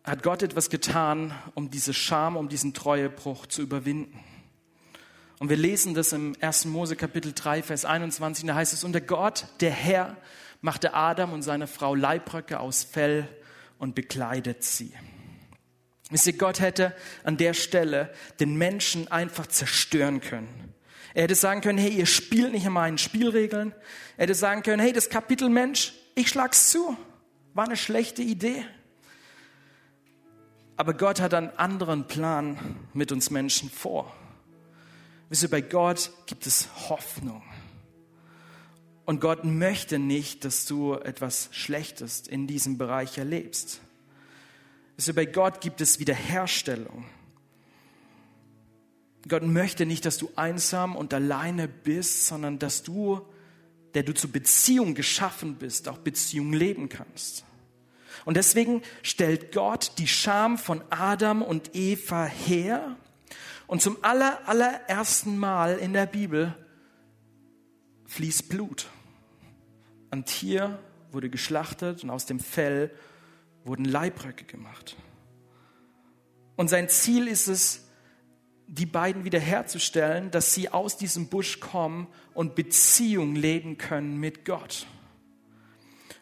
Hat 0.03 0.23
Gott 0.23 0.43
etwas 0.43 0.71
getan, 0.71 1.35
um 1.55 1.71
diese 1.71 1.93
Scham, 1.93 2.39
um 2.39 2.49
diesen 2.49 2.73
Treuebruch 2.73 3.45
zu 3.45 3.61
überwinden? 3.61 4.18
Und 5.39 5.51
wir 5.51 5.59
lesen 5.59 5.93
das 5.93 6.14
im 6.14 6.35
1. 6.41 6.64
Mose 6.64 6.97
Kapitel 6.97 7.35
3, 7.35 7.64
Vers 7.64 7.85
21, 7.85 8.47
da 8.47 8.55
heißt 8.55 8.73
es, 8.73 8.83
und 8.83 8.93
der 8.93 9.03
Gott, 9.03 9.45
der 9.61 9.73
Herr, 9.73 10.16
machte 10.62 10.95
Adam 10.95 11.35
und 11.35 11.43
seine 11.43 11.66
Frau 11.66 11.95
Leibröcke 11.95 12.61
aus 12.61 12.83
Fell 12.83 13.29
und 13.79 13.95
bekleidet 13.95 14.64
sie. 14.64 14.95
Wisst 16.09 16.27
ihr, 16.27 16.39
Gott 16.39 16.61
hätte 16.61 16.97
an 17.25 17.37
der 17.37 17.53
Stelle 17.53 18.11
den 18.41 18.57
Menschen 18.57 19.09
einfach 19.12 19.47
zerstören 19.47 20.21
können. 20.23 20.71
Er 21.15 21.25
hätte 21.25 21.35
sagen 21.35 21.61
können, 21.61 21.79
hey, 21.79 21.91
ihr 21.91 22.07
spielt 22.07 22.53
nicht 22.53 22.67
in 22.67 22.73
meinen 22.73 22.99
Spielregeln. 22.99 23.75
Er 24.17 24.25
hätte 24.25 24.35
sagen 24.35 24.63
können, 24.63 24.81
hey, 24.81 24.93
das 24.93 25.09
Kapitel 25.09 25.49
Mensch, 25.49 25.95
ich 26.15 26.29
schlag's 26.29 26.71
zu. 26.71 26.97
War 27.55 27.67
eine 27.67 27.77
schlechte 27.77 28.23
Idee. 28.23 28.65
Aber 30.77 30.95
Gott 30.95 31.21
hat 31.21 31.35
einen 31.35 31.51
anderen 31.51 32.07
Plan 32.07 32.59
mit 32.95 33.13
uns 33.13 33.31
Menschen 33.31 33.69
vor. 33.69 34.15
Wisst 35.29 35.43
ihr, 35.43 35.51
bei 35.51 35.61
Gott 35.61 36.11
gibt 36.27 36.47
es 36.47 36.69
Hoffnung. 36.89 37.43
Und 39.05 39.21
Gott 39.21 39.45
möchte 39.45 39.99
nicht, 39.99 40.45
dass 40.45 40.67
du 40.67 40.95
etwas 40.95 41.49
Schlechtes 41.53 42.27
in 42.29 42.47
diesem 42.47 42.79
Bereich 42.79 43.19
erlebst. 43.19 43.81
Wisst 44.97 45.09
ihr, 45.09 45.15
bei 45.15 45.27
Gott 45.27 45.61
gibt 45.61 45.81
es 45.81 45.99
Wiederherstellung. 45.99 47.05
Gott 49.29 49.43
möchte 49.43 49.87
nicht, 49.87 50.07
dass 50.07 50.18
du 50.18 50.31
einsam 50.37 50.97
und 50.97 51.12
alleine 51.12 51.68
bist, 51.68 52.27
sondern 52.27 52.59
dass 52.59 52.83
du, 52.83 53.21
der 53.95 54.03
du 54.03 54.14
zur 54.14 54.33
Beziehung 54.33 54.95
geschaffen 54.95 55.57
bist, 55.57 55.89
auch 55.89 55.99
Beziehung 55.99 56.53
leben 56.53 56.89
kannst. 56.89 57.45
Und 58.25 58.37
deswegen 58.37 58.83
stellt 59.03 59.53
Gott 59.53 59.93
die 59.99 60.09
Scham 60.09 60.59
von 60.59 60.83
Adam 60.91 61.43
und 61.43 61.75
Eva 61.75 62.25
her 62.25 62.97
und 63.66 63.83
zum 63.83 63.99
aller, 64.03 64.49
allerersten 64.49 65.39
Mal 65.39 65.79
in 65.79 65.93
der 65.93 66.07
Bibel 66.07 66.55
fließt 68.07 68.49
Blut. 68.49 68.89
Ein 70.11 70.25
Tier 70.25 70.79
wurde 71.12 71.31
geschlachtet 71.31 72.03
und 72.03 72.11
aus 72.11 72.27
dem 72.27 72.41
Fell 72.41 72.91
wurden 73.64 73.85
Leibröcke 73.85 74.45
gemacht. 74.45 74.97
Und 76.57 76.68
sein 76.68 76.89
Ziel 76.89 77.29
ist 77.29 77.47
es, 77.47 77.89
die 78.73 78.87
beiden 78.87 79.25
wiederherzustellen, 79.25 80.31
dass 80.31 80.55
sie 80.55 80.68
aus 80.68 80.97
diesem 80.97 81.27
Busch 81.27 81.59
kommen 81.59 82.07
und 82.35 82.55
Beziehung 82.55 83.35
leben 83.35 83.79
können 83.79 84.16
mit 84.18 84.45
Gott. 84.45 84.87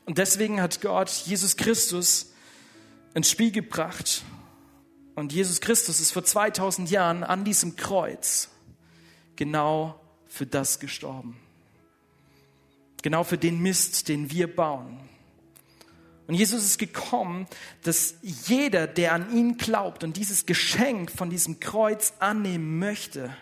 Und 0.07 0.16
deswegen 0.16 0.62
hat 0.62 0.80
Gott 0.80 1.11
Jesus 1.11 1.59
Christus 1.59 2.32
ins 3.12 3.30
Spiel 3.30 3.51
gebracht 3.51 4.22
und 5.14 5.34
Jesus 5.34 5.61
Christus 5.61 6.01
ist 6.01 6.12
vor 6.12 6.24
2000 6.24 6.90
Jahren 6.90 7.22
an 7.22 7.44
diesem 7.44 7.76
Kreuz 7.76 8.49
genau 9.36 10.01
für 10.26 10.46
das 10.46 10.80
gestorben. 10.80 11.36
Genau 13.03 13.24
für 13.24 13.36
den 13.36 13.61
Mist, 13.61 14.09
den 14.09 14.30
wir 14.30 14.55
bauen. 14.55 14.99
Und 16.29 16.35
Jesus 16.35 16.62
ist 16.62 16.79
gekommen, 16.79 17.47
dass 17.83 18.16
jeder, 18.20 18.87
der 18.87 19.14
an 19.14 19.35
ihn 19.35 19.57
glaubt 19.57 20.05
und 20.05 20.18
dieses 20.18 20.45
Geschenk 20.45 21.11
von 21.11 21.31
diesem 21.31 21.59
Kreuz 21.59 22.12
annehmen 22.20 22.79
möchte, 22.79 23.35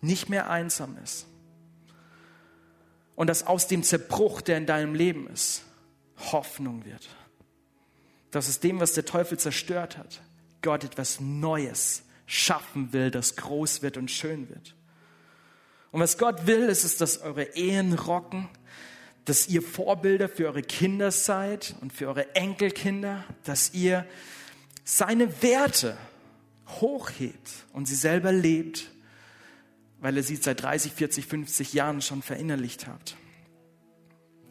nicht 0.00 0.28
mehr 0.28 0.50
einsam 0.50 0.98
ist. 1.02 1.26
Und 3.14 3.28
dass 3.28 3.46
aus 3.46 3.68
dem 3.68 3.84
Zerbruch, 3.84 4.40
der 4.40 4.58
in 4.58 4.66
deinem 4.66 4.96
Leben 4.96 5.28
ist, 5.28 5.62
Hoffnung 6.32 6.84
wird. 6.84 7.08
Dass 8.32 8.48
es 8.48 8.58
dem, 8.58 8.80
was 8.80 8.94
der 8.94 9.04
Teufel 9.04 9.38
zerstört 9.38 9.96
hat, 9.96 10.20
Gott 10.60 10.82
etwas 10.82 11.20
Neues 11.20 12.02
schaffen 12.26 12.92
will, 12.92 13.12
das 13.12 13.36
groß 13.36 13.82
wird 13.82 13.96
und 13.96 14.10
schön 14.10 14.48
wird. 14.48 14.74
Und 15.92 16.00
was 16.00 16.18
Gott 16.18 16.48
will, 16.48 16.64
ist 16.64 16.82
es, 16.82 16.96
dass 16.96 17.18
eure 17.18 17.54
Ehen 17.54 17.92
rocken, 17.92 18.48
dass 19.24 19.48
ihr 19.48 19.62
Vorbilder 19.62 20.28
für 20.28 20.46
eure 20.46 20.62
Kinder 20.62 21.10
seid 21.10 21.74
und 21.80 21.92
für 21.92 22.08
eure 22.08 22.34
Enkelkinder, 22.34 23.24
dass 23.44 23.72
ihr 23.72 24.06
seine 24.84 25.42
Werte 25.42 25.96
hochhebt 26.80 27.50
und 27.72 27.86
sie 27.86 27.94
selber 27.94 28.32
lebt, 28.32 28.90
weil 30.00 30.16
ihr 30.16 30.22
sie 30.22 30.36
seit 30.36 30.62
30, 30.62 30.92
40, 30.92 31.26
50 31.26 31.72
Jahren 31.72 32.02
schon 32.02 32.22
verinnerlicht 32.22 32.86
habt. 32.86 33.16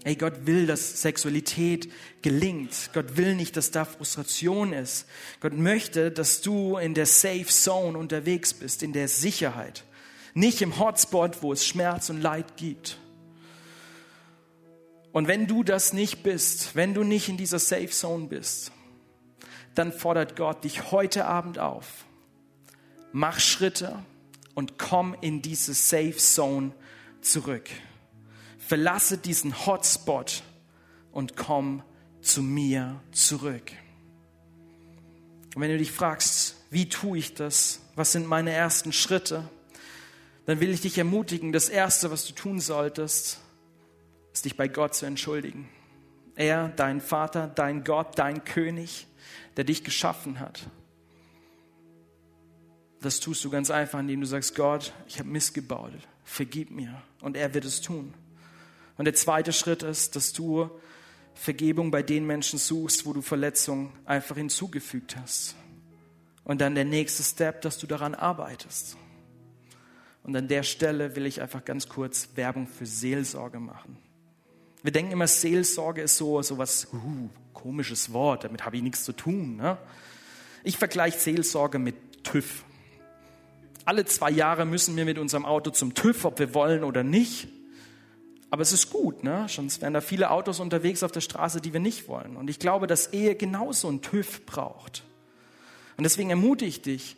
Ey, 0.05 0.15
Gott 0.15 0.45
will, 0.45 0.67
dass 0.67 1.01
Sexualität 1.01 1.89
gelingt. 2.21 2.89
Gott 2.93 3.15
will 3.15 3.35
nicht, 3.35 3.55
dass 3.55 3.71
da 3.71 3.85
Frustration 3.85 4.73
ist. 4.73 5.05
Gott 5.39 5.53
möchte, 5.53 6.11
dass 6.11 6.41
du 6.41 6.77
in 6.77 6.93
der 6.93 7.05
Safe 7.05 7.45
Zone 7.45 7.97
unterwegs 7.97 8.53
bist, 8.53 8.83
in 8.83 8.91
der 8.91 9.07
Sicherheit. 9.07 9.85
Nicht 10.33 10.61
im 10.61 10.77
Hotspot, 10.77 11.41
wo 11.41 11.53
es 11.53 11.65
Schmerz 11.65 12.09
und 12.09 12.21
Leid 12.21 12.57
gibt. 12.57 12.97
Und 15.13 15.27
wenn 15.27 15.45
du 15.45 15.63
das 15.63 15.93
nicht 15.93 16.23
bist, 16.23 16.75
wenn 16.75 16.95
du 16.95 17.03
nicht 17.03 17.29
in 17.29 17.37
dieser 17.37 17.59
Safe 17.59 17.89
Zone 17.89 18.27
bist, 18.27 18.71
dann 19.75 19.93
fordert 19.93 20.35
Gott 20.35 20.63
dich 20.63 20.91
heute 20.91 21.25
Abend 21.25 21.59
auf. 21.59 22.05
Mach 23.11 23.39
Schritte 23.39 24.03
und 24.55 24.79
komm 24.79 25.15
in 25.21 25.43
diese 25.43 25.75
Safe 25.75 26.17
Zone 26.17 26.71
zurück. 27.21 27.69
Verlasse 28.57 29.19
diesen 29.19 29.65
Hotspot 29.67 30.41
und 31.11 31.37
komm 31.37 31.83
zu 32.21 32.41
mir 32.41 32.99
zurück. 33.11 33.71
Und 35.53 35.61
wenn 35.61 35.69
du 35.69 35.77
dich 35.77 35.91
fragst, 35.91 36.55
wie 36.71 36.89
tue 36.89 37.19
ich 37.19 37.35
das? 37.35 37.81
Was 37.95 38.13
sind 38.13 38.27
meine 38.27 38.51
ersten 38.51 38.91
Schritte? 38.91 39.47
Dann 40.47 40.59
will 40.59 40.71
ich 40.71 40.81
dich 40.81 40.97
ermutigen, 40.97 41.51
das 41.51 41.69
Erste, 41.69 42.09
was 42.09 42.25
du 42.25 42.33
tun 42.33 42.59
solltest, 42.59 43.42
ist 44.33 44.45
dich 44.45 44.57
bei 44.57 44.67
Gott 44.67 44.95
zu 44.95 45.05
entschuldigen. 45.05 45.69
Er, 46.35 46.69
dein 46.69 46.99
Vater, 46.99 47.47
dein 47.47 47.83
Gott, 47.83 48.17
dein 48.17 48.43
König, 48.43 49.07
der 49.55 49.63
dich 49.63 49.83
geschaffen 49.83 50.39
hat. 50.39 50.67
Das 53.01 53.19
tust 53.19 53.43
du 53.45 53.49
ganz 53.49 53.69
einfach, 53.69 53.99
indem 53.99 54.21
du 54.21 54.25
sagst, 54.25 54.55
Gott, 54.55 54.93
ich 55.07 55.19
habe 55.19 55.29
missgebaut, 55.29 55.91
vergib 56.23 56.71
mir. 56.71 57.01
Und 57.21 57.37
er 57.37 57.53
wird 57.53 57.65
es 57.65 57.81
tun. 57.81 58.13
Und 58.97 59.05
der 59.05 59.13
zweite 59.13 59.53
Schritt 59.53 59.83
ist, 59.83 60.15
dass 60.15 60.33
du 60.33 60.69
Vergebung 61.35 61.91
bei 61.91 62.03
den 62.03 62.25
Menschen 62.25 62.59
suchst, 62.59 63.05
wo 63.05 63.13
du 63.13 63.21
Verletzungen 63.21 63.91
einfach 64.05 64.37
hinzugefügt 64.37 65.17
hast. 65.17 65.55
Und 66.43 66.61
dann 66.61 66.75
der 66.75 66.85
nächste 66.85 67.23
Step, 67.23 67.61
dass 67.61 67.77
du 67.77 67.87
daran 67.87 68.15
arbeitest. 68.15 68.97
Und 70.23 70.35
an 70.35 70.47
der 70.47 70.63
Stelle 70.63 71.15
will 71.15 71.25
ich 71.25 71.41
einfach 71.41 71.65
ganz 71.65 71.89
kurz 71.89 72.29
Werbung 72.35 72.67
für 72.67 72.85
Seelsorge 72.85 73.59
machen. 73.59 73.97
Wir 74.83 74.91
denken 74.91 75.13
immer, 75.13 75.27
Seelsorge 75.27 76.01
ist 76.01 76.17
so, 76.17 76.41
so 76.41 76.57
was 76.57 76.89
uh, 76.93 77.29
komisches 77.53 78.11
Wort, 78.11 78.43
damit 78.43 78.65
habe 78.65 78.75
ich 78.75 78.83
nichts 78.83 79.05
zu 79.05 79.13
tun. 79.13 79.55
Ne? 79.55 79.77
Ich 80.63 80.77
vergleiche 80.77 81.17
Seelsorge 81.17 81.79
mit 81.79 82.23
TÜV. 82.23 82.65
Alle 83.85 84.05
zwei 84.05 84.29
Jahre 84.29 84.65
müssen 84.65 84.95
wir 84.95 85.05
mit 85.05 85.17
unserem 85.17 85.45
Auto 85.45 85.71
zum 85.71 85.93
TÜV, 85.93 86.25
ob 86.25 86.39
wir 86.39 86.53
wollen 86.53 86.83
oder 86.83 87.03
nicht. 87.03 87.47
Aber 88.49 88.61
es 88.61 88.71
ist 88.71 88.91
gut, 88.91 89.23
ne? 89.23 89.47
Sonst 89.49 89.81
wären 89.81 89.93
da 89.93 90.01
viele 90.01 90.29
Autos 90.29 90.59
unterwegs 90.59 91.01
auf 91.01 91.11
der 91.11 91.21
Straße, 91.21 91.59
die 91.59 91.73
wir 91.73 91.79
nicht 91.79 92.07
wollen. 92.07 92.37
Und 92.37 92.49
ich 92.49 92.59
glaube, 92.59 92.85
dass 92.85 93.11
Ehe 93.11 93.35
genauso 93.35 93.87
einen 93.87 94.01
TÜV 94.01 94.45
braucht. 94.45 95.03
Und 95.97 96.03
deswegen 96.03 96.29
ermutige 96.29 96.69
ich 96.69 96.81
dich, 96.81 97.15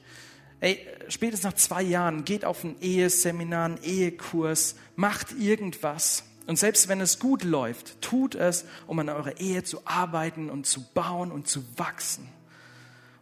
ey, 0.61 0.79
spätestens 1.09 1.43
nach 1.43 1.57
zwei 1.57 1.83
Jahren, 1.83 2.23
geht 2.23 2.45
auf 2.45 2.63
ein 2.63 2.77
Eheseminar, 2.79 3.65
einen 3.65 3.83
Ehekurs, 3.83 4.75
macht 4.95 5.33
irgendwas. 5.33 6.23
Und 6.47 6.57
selbst 6.57 6.87
wenn 6.87 7.01
es 7.01 7.19
gut 7.19 7.43
läuft, 7.43 8.01
tut 8.01 8.35
es, 8.35 8.65
um 8.87 8.99
an 8.99 9.09
eurer 9.09 9.39
Ehe 9.39 9.63
zu 9.63 9.85
arbeiten 9.85 10.49
und 10.49 10.67
zu 10.67 10.83
bauen 10.93 11.31
und 11.31 11.47
zu 11.47 11.63
wachsen. 11.77 12.27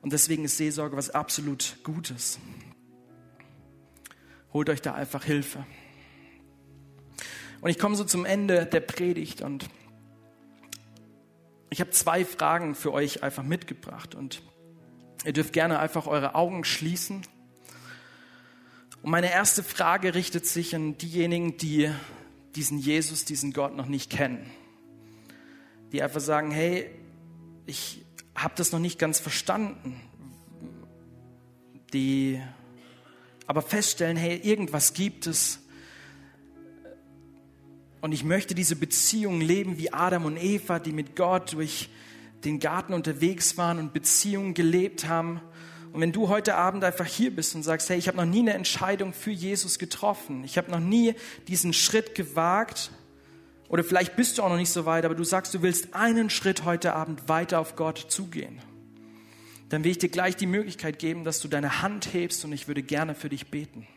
Und 0.01 0.11
deswegen 0.11 0.43
ist 0.43 0.57
Seelsorge 0.57 0.97
was 0.97 1.09
absolut 1.09 1.77
Gutes. 1.83 2.39
Holt 4.51 4.69
euch 4.69 4.81
da 4.81 4.93
einfach 4.93 5.23
Hilfe. 5.23 5.65
Und 7.61 7.69
ich 7.69 7.79
komme 7.79 7.95
so 7.95 8.03
zum 8.03 8.25
Ende 8.25 8.65
der 8.65 8.81
Predigt 8.81 9.41
und 9.41 9.69
ich 11.69 11.79
habe 11.79 11.91
zwei 11.91 12.25
Fragen 12.25 12.75
für 12.75 12.91
euch 12.91 13.23
einfach 13.23 13.41
mitgebracht 13.41 14.13
und 14.13 14.43
ihr 15.23 15.31
dürft 15.31 15.53
gerne 15.53 15.79
einfach 15.79 16.05
eure 16.05 16.35
Augen 16.35 16.65
schließen. 16.65 17.21
Und 19.01 19.09
meine 19.09 19.31
erste 19.31 19.63
Frage 19.63 20.13
richtet 20.13 20.45
sich 20.45 20.75
an 20.75 20.97
diejenigen, 20.97 21.57
die 21.57 21.89
diesen 22.55 22.79
Jesus, 22.79 23.25
diesen 23.25 23.53
Gott 23.53 23.75
noch 23.75 23.87
nicht 23.87 24.09
kennen. 24.09 24.49
Die 25.91 26.01
einfach 26.01 26.21
sagen, 26.21 26.51
hey, 26.51 26.89
ich 27.65 28.03
habe 28.35 28.53
das 28.57 28.71
noch 28.71 28.79
nicht 28.79 28.99
ganz 28.99 29.19
verstanden. 29.19 29.99
Die 31.93 32.41
aber 33.45 33.61
feststellen, 33.61 34.17
hey, 34.17 34.37
irgendwas 34.37 34.93
gibt 34.93 35.27
es, 35.27 35.59
und 38.03 38.11
ich 38.11 38.25
möchte 38.25 38.53
diese 38.53 38.75
Beziehung 38.75 39.39
leben 39.39 39.77
wie 39.77 39.93
Adam 39.93 40.25
und 40.25 40.35
Eva, 40.35 40.79
die 40.79 40.91
mit 40.91 41.15
Gott 41.15 41.53
durch 41.53 41.87
den 42.43 42.59
Garten 42.59 42.93
unterwegs 42.93 43.57
waren 43.57 43.79
und 43.79 43.93
Beziehungen 43.93 44.53
gelebt 44.53 45.07
haben. 45.07 45.39
Und 45.93 46.01
wenn 46.01 46.11
du 46.11 46.27
heute 46.27 46.55
Abend 46.55 46.83
einfach 46.83 47.05
hier 47.05 47.33
bist 47.33 47.53
und 47.53 47.61
sagst, 47.61 47.87
hey, 47.87 47.99
ich 47.99 48.07
habe 48.07 48.17
noch 48.17 48.25
nie 48.25 48.39
eine 48.39 48.53
Entscheidung 48.53 49.13
für 49.13 49.29
Jesus 49.29 49.77
getroffen, 49.77 50.43
ich 50.43 50.57
habe 50.57 50.71
noch 50.71 50.79
nie 50.79 51.13
diesen 51.47 51.71
Schritt 51.71 52.15
gewagt, 52.15 52.89
oder 53.69 53.83
vielleicht 53.83 54.15
bist 54.15 54.37
du 54.37 54.41
auch 54.43 54.49
noch 54.49 54.57
nicht 54.57 54.71
so 54.71 54.87
weit, 54.87 55.05
aber 55.05 55.13
du 55.13 55.23
sagst, 55.23 55.53
du 55.53 55.61
willst 55.61 55.93
einen 55.93 56.31
Schritt 56.31 56.65
heute 56.65 56.93
Abend 56.93 57.29
weiter 57.29 57.59
auf 57.59 57.75
Gott 57.75 58.07
zugehen, 58.09 58.59
dann 59.69 59.83
will 59.83 59.91
ich 59.91 59.99
dir 59.99 60.09
gleich 60.09 60.35
die 60.35 60.47
Möglichkeit 60.47 60.97
geben, 60.97 61.23
dass 61.25 61.39
du 61.39 61.47
deine 61.47 61.83
Hand 61.83 62.11
hebst 62.11 62.43
und 62.43 62.53
ich 62.53 62.67
würde 62.67 62.81
gerne 62.81 63.13
für 63.13 63.29
dich 63.29 63.51
beten. 63.51 63.87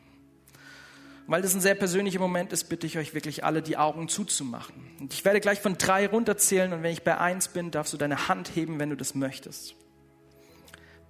Weil 1.26 1.40
das 1.40 1.54
ein 1.54 1.62
sehr 1.62 1.74
persönlicher 1.74 2.20
Moment 2.20 2.52
ist, 2.52 2.64
bitte 2.64 2.86
ich 2.86 2.98
euch 2.98 3.14
wirklich 3.14 3.42
alle, 3.42 3.62
die 3.62 3.78
Augen 3.78 4.08
zuzumachen. 4.08 4.74
Und 5.00 5.14
ich 5.14 5.24
werde 5.24 5.40
gleich 5.40 5.60
von 5.60 5.78
drei 5.78 6.06
runterzählen 6.06 6.74
und 6.74 6.82
wenn 6.82 6.92
ich 6.92 7.04
bei 7.04 7.18
eins 7.18 7.48
bin, 7.48 7.70
darfst 7.70 7.94
du 7.94 7.96
deine 7.96 8.28
Hand 8.28 8.54
heben, 8.54 8.78
wenn 8.78 8.90
du 8.90 8.96
das 8.96 9.14
möchtest. 9.14 9.74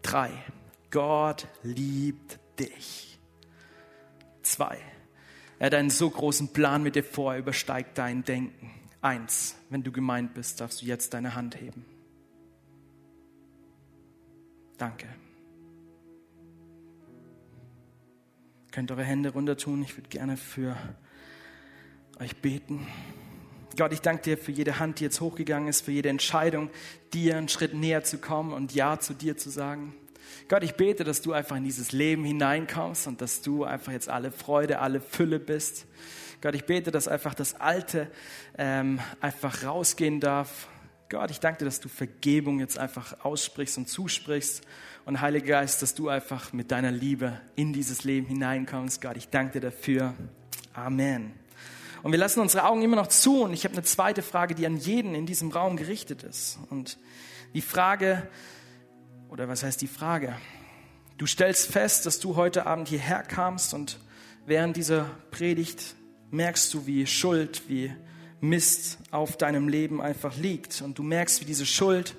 Drei. 0.03 0.31
Gott 0.91 1.47
liebt 1.63 2.39
dich. 2.59 3.19
Zwei. 4.43 4.79
Er 5.59 5.67
hat 5.67 5.75
einen 5.75 5.91
so 5.91 6.09
großen 6.09 6.53
Plan 6.53 6.83
mit 6.83 6.97
dir 6.97 7.05
vor, 7.05 7.33
er 7.33 7.41
übersteigt 7.41 7.99
dein 7.99 8.25
Denken. 8.25 8.71
Eins. 9.01 9.57
Wenn 9.71 9.83
du 9.83 9.93
gemeint 9.93 10.35
bist, 10.35 10.61
darfst 10.61 10.83
du 10.83 10.87
jetzt 10.87 11.15
deine 11.15 11.35
Hand 11.35 11.61
heben. 11.61 11.85
Danke. 14.79 15.07
könnt 18.77 18.91
eure 18.91 19.05
Hände 19.05 19.31
runter 19.31 19.57
tun. 19.57 19.83
Ich 19.83 19.97
würde 19.97 20.11
gerne 20.11 20.37
für 20.37 20.77
euch 22.21 22.37
beten. 22.43 22.87
Gott, 23.79 23.91
ich 23.95 24.03
danke 24.03 24.23
dir 24.23 24.37
für 24.37 24.53
jede 24.53 24.79
Hand, 24.79 25.01
die 25.01 25.05
jetzt 25.05 25.23
hochgegangen 25.23 25.67
ist, 25.71 25.81
für 25.81 25.93
jede 25.93 26.11
Entscheidung, 26.11 26.69
dir 27.15 27.39
einen 27.39 27.49
Schritt 27.49 27.73
näher 27.73 28.05
zu 28.05 28.19
kommen 28.19 28.53
und 28.53 28.75
Ja 28.75 29.01
zu 29.01 29.15
dir 29.15 29.39
zu 29.39 29.49
sagen. 29.49 29.95
Gott, 30.49 30.63
ich 30.63 30.75
bete, 30.75 31.05
dass 31.05 31.23
du 31.23 31.33
einfach 31.33 31.57
in 31.57 31.65
dieses 31.65 31.93
Leben 31.93 32.25
hineinkommst 32.25 33.07
und 33.07 33.21
dass 33.21 33.43
du 33.43 33.65
einfach 33.65 33.93
jetzt 33.93 34.09
alle 34.09 34.31
Freude, 34.31 34.79
alle 34.79 35.01
Fülle 35.01 35.39
bist. 35.39 35.87
Gott, 36.41 36.55
ich 36.55 36.65
bete, 36.65 36.91
dass 36.91 37.09
einfach 37.09 37.35
das 37.35 37.61
Alte 37.61 38.11
ähm, 38.59 39.01
einfach 39.21 39.65
rausgehen 39.65 40.21
darf. 40.21 40.69
Gott, 41.09 41.31
ich 41.31 41.41
danke 41.41 41.61
dir, 41.61 41.65
dass 41.65 41.81
du 41.81 41.89
Vergebung 41.89 42.61
jetzt 42.61 42.79
einfach 42.79 43.25
aussprichst 43.25 43.79
und 43.79 43.89
zusprichst 43.89 44.63
und 45.05 45.21
Heiliger 45.21 45.47
Geist, 45.47 45.83
dass 45.83 45.95
du 45.95 46.09
einfach 46.09 46.53
mit 46.53 46.71
deiner 46.71 46.91
Liebe 46.91 47.41
in 47.55 47.73
dieses 47.73 48.05
Leben 48.05 48.27
hineinkommst. 48.27 49.01
Gott, 49.01 49.17
ich 49.17 49.29
danke 49.29 49.61
dir 49.61 49.71
dafür. 49.71 50.15
Amen. 50.75 51.33
Und 52.03 52.13
wir 52.13 52.19
lassen 52.19 52.41
unsere 52.41 52.65
Augen 52.65 52.83
immer 52.83 52.97
noch 52.97 53.07
zu. 53.07 53.43
Und 53.43 53.53
ich 53.53 53.65
habe 53.65 53.75
eine 53.75 53.83
zweite 53.83 54.23
Frage, 54.23 54.55
die 54.55 54.67
an 54.67 54.77
jeden 54.77 55.15
in 55.15 55.27
diesem 55.27 55.51
Raum 55.51 55.77
gerichtet 55.77 56.23
ist. 56.23 56.59
Und 56.71 56.99
die 57.55 57.63
Frage, 57.63 58.29
oder 59.29 59.49
was 59.49 59.63
heißt 59.63 59.81
die 59.81 59.87
Frage? 59.87 60.37
Du 61.19 61.27
stellst 61.27 61.71
fest, 61.71 62.07
dass 62.07 62.21
du 62.21 62.37
heute 62.37 62.67
Abend 62.67 62.89
hierher 62.89 63.23
kamst 63.23 63.75
und 63.75 63.99
während 64.45 64.77
dieser 64.77 65.11
Predigt 65.31 65.95
merkst 66.31 66.73
du, 66.75 66.87
wie 66.87 67.07
Schuld, 67.07 67.69
wie 67.69 67.93
Mist 68.41 68.99
auf 69.11 69.37
deinem 69.37 69.69
Leben 69.69 70.01
einfach 70.01 70.37
liegt. 70.37 70.83
Und 70.83 70.99
du 70.99 71.03
merkst, 71.03 71.41
wie 71.41 71.47
diese 71.47 71.67
Schuld 71.67 72.17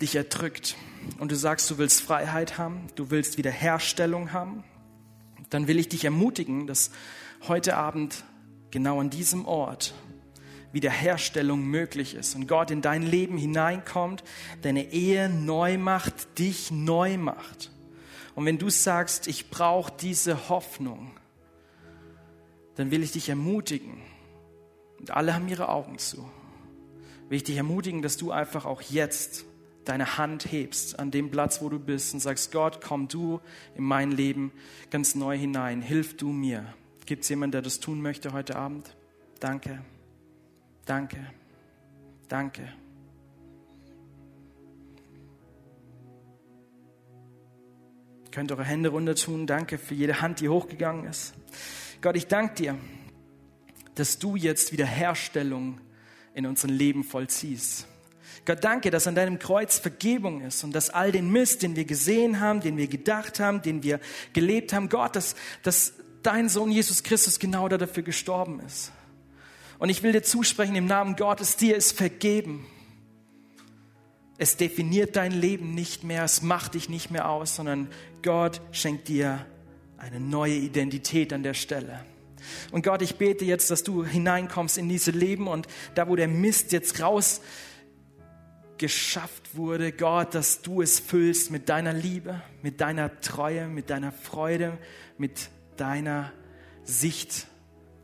dich 0.00 0.14
erdrückt 0.14 0.76
und 1.18 1.32
du 1.32 1.36
sagst, 1.36 1.70
du 1.70 1.78
willst 1.78 2.02
Freiheit 2.02 2.58
haben, 2.58 2.86
du 2.94 3.10
willst 3.10 3.38
Wiederherstellung 3.38 4.32
haben, 4.32 4.62
dann 5.50 5.68
will 5.68 5.78
ich 5.78 5.88
dich 5.88 6.04
ermutigen, 6.04 6.66
dass 6.66 6.90
heute 7.48 7.76
Abend 7.76 8.24
genau 8.70 9.00
an 9.00 9.10
diesem 9.10 9.46
Ort 9.46 9.94
Wiederherstellung 10.76 11.64
möglich 11.64 12.14
ist 12.14 12.36
und 12.36 12.46
Gott 12.46 12.70
in 12.70 12.82
dein 12.82 13.02
Leben 13.02 13.38
hineinkommt, 13.38 14.22
deine 14.60 14.92
Ehe 14.92 15.30
neu 15.30 15.78
macht, 15.78 16.38
dich 16.38 16.70
neu 16.70 17.16
macht. 17.16 17.72
Und 18.34 18.44
wenn 18.44 18.58
du 18.58 18.68
sagst, 18.68 19.26
ich 19.26 19.48
brauche 19.48 19.90
diese 19.98 20.50
Hoffnung, 20.50 21.12
dann 22.74 22.90
will 22.90 23.02
ich 23.02 23.12
dich 23.12 23.30
ermutigen, 23.30 24.02
und 24.98 25.12
alle 25.12 25.32
haben 25.32 25.48
ihre 25.48 25.70
Augen 25.70 25.96
zu, 25.96 26.28
will 27.30 27.36
ich 27.36 27.44
dich 27.44 27.56
ermutigen, 27.56 28.02
dass 28.02 28.18
du 28.18 28.30
einfach 28.30 28.66
auch 28.66 28.82
jetzt 28.82 29.46
deine 29.86 30.18
Hand 30.18 30.52
hebst 30.52 30.98
an 30.98 31.10
dem 31.10 31.30
Platz, 31.30 31.62
wo 31.62 31.70
du 31.70 31.78
bist 31.78 32.12
und 32.12 32.20
sagst, 32.20 32.52
Gott, 32.52 32.82
komm 32.82 33.08
du 33.08 33.40
in 33.76 33.84
mein 33.84 34.12
Leben 34.12 34.52
ganz 34.90 35.14
neu 35.14 35.38
hinein, 35.38 35.80
hilf 35.80 36.18
du 36.18 36.28
mir. 36.28 36.66
Gibt 37.06 37.22
es 37.22 37.30
jemanden, 37.30 37.52
der 37.52 37.62
das 37.62 37.80
tun 37.80 38.02
möchte 38.02 38.34
heute 38.34 38.56
Abend? 38.56 38.94
Danke, 39.40 39.82
danke, 40.86 41.18
danke. 42.28 42.62
Ihr 48.24 48.30
könnt 48.30 48.50
eure 48.52 48.64
Hände 48.64 48.88
runter 48.88 49.14
tun. 49.14 49.46
Danke 49.46 49.78
für 49.78 49.94
jede 49.94 50.20
Hand, 50.20 50.40
die 50.40 50.48
hochgegangen 50.48 51.06
ist. 51.06 51.34
Gott, 52.00 52.16
ich 52.16 52.26
danke 52.26 52.54
dir, 52.54 52.78
dass 53.94 54.18
du 54.18 54.36
jetzt 54.36 54.72
Wiederherstellung 54.72 55.80
in 56.34 56.46
unserem 56.46 56.74
Leben 56.74 57.02
vollziehst. 57.02 57.86
Gott, 58.44 58.62
danke, 58.62 58.90
dass 58.90 59.06
an 59.06 59.16
deinem 59.16 59.38
Kreuz 59.38 59.78
Vergebung 59.78 60.42
ist 60.42 60.62
und 60.62 60.72
dass 60.72 60.90
all 60.90 61.10
den 61.10 61.30
Mist, 61.32 61.62
den 61.62 61.74
wir 61.74 61.84
gesehen 61.84 62.38
haben, 62.38 62.60
den 62.60 62.76
wir 62.76 62.86
gedacht 62.86 63.40
haben, 63.40 63.60
den 63.60 63.82
wir 63.82 63.98
gelebt 64.32 64.72
haben, 64.72 64.88
Gott, 64.88 65.16
dass, 65.16 65.34
dass 65.62 65.94
dein 66.22 66.48
Sohn 66.48 66.70
Jesus 66.70 67.02
Christus 67.02 67.40
genau 67.40 67.68
dafür 67.68 68.02
gestorben 68.02 68.60
ist. 68.60 68.92
Und 69.78 69.88
ich 69.88 70.02
will 70.02 70.12
dir 70.12 70.22
zusprechen 70.22 70.74
im 70.74 70.86
Namen 70.86 71.16
Gottes, 71.16 71.56
dir 71.56 71.76
ist 71.76 71.92
vergeben. 71.92 72.66
Es 74.38 74.56
definiert 74.56 75.16
dein 75.16 75.32
Leben 75.32 75.74
nicht 75.74 76.04
mehr, 76.04 76.24
es 76.24 76.42
macht 76.42 76.74
dich 76.74 76.88
nicht 76.88 77.10
mehr 77.10 77.28
aus, 77.28 77.56
sondern 77.56 77.88
Gott 78.22 78.60
schenkt 78.72 79.08
dir 79.08 79.46
eine 79.98 80.20
neue 80.20 80.54
Identität 80.54 81.32
an 81.32 81.42
der 81.42 81.54
Stelle. 81.54 82.04
Und 82.70 82.84
Gott, 82.84 83.02
ich 83.02 83.16
bete 83.16 83.44
jetzt, 83.44 83.70
dass 83.70 83.82
du 83.82 84.04
hineinkommst 84.04 84.78
in 84.78 84.88
diese 84.88 85.10
Leben 85.10 85.48
und 85.48 85.66
da, 85.94 86.08
wo 86.08 86.16
der 86.16 86.28
Mist 86.28 86.72
jetzt 86.72 87.00
raus 87.00 87.40
geschafft 88.78 89.56
wurde, 89.56 89.90
Gott, 89.90 90.34
dass 90.34 90.60
du 90.60 90.82
es 90.82 91.00
füllst 91.00 91.50
mit 91.50 91.68
deiner 91.70 91.94
Liebe, 91.94 92.42
mit 92.62 92.80
deiner 92.82 93.20
Treue, 93.20 93.68
mit 93.68 93.88
deiner 93.88 94.12
Freude, 94.12 94.78
mit 95.16 95.48
deiner 95.76 96.32
Sicht 96.84 97.46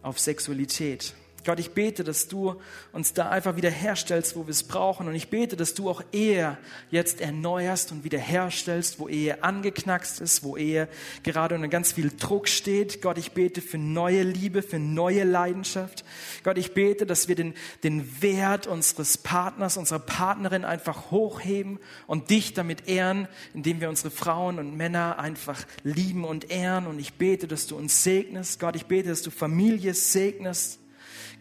auf 0.03 0.19
Sexualität. 0.19 1.15
Gott, 1.45 1.59
ich 1.59 1.73
bete, 1.73 2.05
dass 2.05 2.29
du 2.29 2.55
uns 2.93 3.15
da 3.15 3.29
einfach 3.29 3.57
wieder 3.57 3.71
herstellst, 3.71 4.37
wo 4.37 4.47
wir 4.47 4.53
es 4.53 4.63
brauchen. 4.63 5.09
Und 5.09 5.15
ich 5.15 5.29
bete, 5.29 5.57
dass 5.57 5.75
du 5.75 5.91
auch 5.91 6.03
Ehe 6.13 6.57
jetzt 6.91 7.21
erneuerst 7.21 7.91
und 7.91 8.05
wieder 8.05 8.19
herstellst, 8.19 9.01
wo 9.01 9.09
Ehe 9.09 9.43
angeknackst 9.43 10.21
ist, 10.21 10.45
wo 10.45 10.57
Ehe 10.57 10.89
gerade 11.25 11.57
unter 11.57 11.67
ganz 11.67 11.93
viel 11.93 12.13
Druck 12.17 12.49
steht. 12.49 13.03
Gott, 13.03 13.19
ich 13.19 13.33
bete 13.33 13.61
für 13.61 13.79
neue 13.79 14.23
Liebe, 14.23 14.63
für 14.63 14.79
neue 14.79 15.25
Leidenschaft. 15.25 16.05
Gott, 16.45 16.59
ich 16.59 16.75
bete, 16.75 17.07
dass 17.07 17.27
wir 17.27 17.35
den, 17.35 17.55
den 17.83 18.23
Wert 18.23 18.69
unseres 18.69 19.19
Partners, 19.19 19.77
unserer 19.77 19.99
Partnerin 19.99 20.65
einfach 20.65 21.11
hochheben 21.11 21.81
und 22.07 22.31
dich 22.31 22.55
damit 22.55 22.89
ehren, 22.89 23.27
indem 23.53 23.81
wir 23.81 23.89
unsere 23.89 24.11
Frauen 24.11 24.61
und 24.61 24.77
Männer 24.77 25.19
einfach 25.19 25.65
lieben 25.83 26.25
und 26.25 26.51
ehren. 26.51 26.87
Und 26.87 27.01
ich 27.01 27.15
bete, 27.15 27.49
dass 27.49 27.67
du 27.67 27.77
uns 27.77 28.05
segnest. 28.05 28.61
Gott, 28.61 28.77
ich 28.77 28.87
bete, 28.87 29.09
dass 29.09 29.23
du 29.23 29.31
Familie 29.31 29.95
segnest 29.95 30.82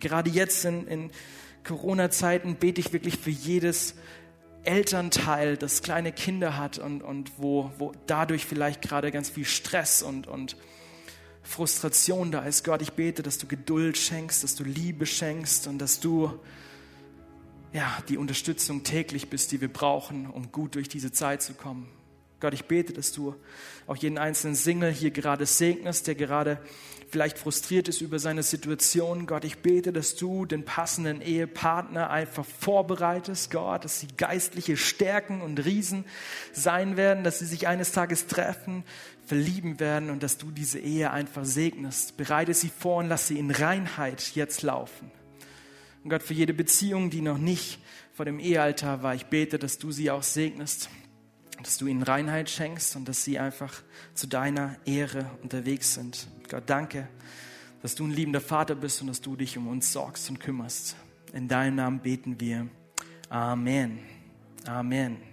gerade 0.01 0.29
jetzt 0.29 0.65
in, 0.65 0.87
in 0.87 1.11
Corona-Zeiten 1.63 2.55
bete 2.55 2.81
ich 2.81 2.91
wirklich 2.91 3.17
für 3.17 3.29
jedes 3.29 3.95
Elternteil, 4.63 5.57
das 5.57 5.81
kleine 5.81 6.11
Kinder 6.11 6.57
hat 6.57 6.77
und, 6.77 7.01
und 7.01 7.31
wo, 7.37 7.71
wo 7.77 7.93
dadurch 8.05 8.45
vielleicht 8.45 8.81
gerade 8.81 9.11
ganz 9.11 9.29
viel 9.29 9.45
Stress 9.45 10.03
und, 10.03 10.27
und 10.27 10.57
Frustration 11.43 12.31
da 12.31 12.43
ist. 12.43 12.63
Gott, 12.63 12.81
ich 12.81 12.93
bete, 12.93 13.23
dass 13.23 13.37
du 13.37 13.47
Geduld 13.47 13.97
schenkst, 13.97 14.43
dass 14.43 14.55
du 14.55 14.63
Liebe 14.63 15.05
schenkst 15.05 15.67
und 15.67 15.79
dass 15.79 15.99
du 15.99 16.39
ja, 17.73 17.97
die 18.09 18.17
Unterstützung 18.17 18.83
täglich 18.83 19.29
bist, 19.29 19.51
die 19.51 19.61
wir 19.61 19.71
brauchen, 19.71 20.27
um 20.27 20.51
gut 20.51 20.75
durch 20.75 20.89
diese 20.89 21.11
Zeit 21.11 21.41
zu 21.41 21.53
kommen. 21.53 21.87
Gott, 22.39 22.53
ich 22.53 22.65
bete, 22.65 22.91
dass 22.91 23.11
du 23.11 23.35
auch 23.87 23.95
jeden 23.95 24.17
einzelnen 24.17 24.55
Single 24.55 24.91
hier 24.91 25.11
gerade 25.11 25.45
segnest, 25.45 26.07
der 26.07 26.15
gerade 26.15 26.59
vielleicht 27.12 27.38
frustriert 27.38 27.88
ist 27.89 28.01
über 28.01 28.20
seine 28.20 28.41
Situation. 28.41 29.28
Gott, 29.28 29.43
ich 29.43 29.59
bete, 29.59 29.91
dass 29.91 30.16
du 30.16 30.45
den 30.45 30.64
passenden 30.64 31.22
Ehepartner 31.22 32.09
einfach 32.09 32.45
vorbereitest, 32.45 33.51
Gott, 33.51 33.84
dass 33.84 33.99
sie 33.99 34.07
geistliche 34.18 34.78
Stärken 34.78 35.41
und 35.41 35.64
Riesen 35.64 36.05
sein 36.53 36.95
werden, 36.95 37.24
dass 37.24 37.39
sie 37.39 37.45
sich 37.45 37.68
eines 37.68 37.91
Tages 37.91 38.28
treffen, 38.28 38.84
verlieben 39.26 39.80
werden 39.80 40.09
und 40.09 40.24
dass 40.24 40.38
du 40.38 40.51
diese 40.51 40.80
Ehe 40.80 41.12
einfach 41.12 41.45
segnest. 41.45 42.16
Bereite 42.18 42.53
sie 42.53 42.70
vor 42.70 42.97
und 42.97 43.09
lass 43.09 43.28
sie 43.28 43.38
in 43.38 43.51
Reinheit 43.51 44.32
jetzt 44.36 44.62
laufen. 44.62 45.12
Und 46.03 46.09
Gott, 46.09 46.24
für 46.24 46.34
jede 46.34 46.53
Beziehung, 46.53 47.09
die 47.09 47.22
noch 47.22 47.38
nicht 47.38 47.80
vor 48.14 48.26
dem 48.26 48.39
Ehealtar 48.39 49.03
war, 49.03 49.14
ich 49.14 49.26
bete, 49.26 49.59
dass 49.59 49.78
du 49.78 49.91
sie 49.91 50.09
auch 50.09 50.24
segnest 50.24 50.89
dass 51.64 51.78
du 51.78 51.88
ihnen 51.88 52.03
Reinheit 52.03 52.49
schenkst 52.49 52.95
und 52.95 53.07
dass 53.07 53.24
sie 53.24 53.39
einfach 53.39 53.84
zu 54.14 54.28
deiner 54.28 54.78
Ehre 54.86 55.30
unterwegs 55.43 55.93
sind. 55.93 56.28
Gott, 56.51 56.63
danke, 56.65 57.07
dass 57.81 57.95
du 57.95 58.05
ein 58.05 58.11
liebender 58.11 58.41
Vater 58.41 58.75
bist 58.75 58.99
und 58.99 59.07
dass 59.07 59.21
du 59.21 59.37
dich 59.37 59.57
um 59.57 59.69
uns 59.69 59.93
sorgst 59.93 60.29
und 60.29 60.41
kümmerst. 60.41 60.97
In 61.31 61.47
deinem 61.47 61.75
Namen 61.75 61.99
beten 61.99 62.41
wir. 62.41 62.67
Amen. 63.29 63.99
Amen. 64.67 65.30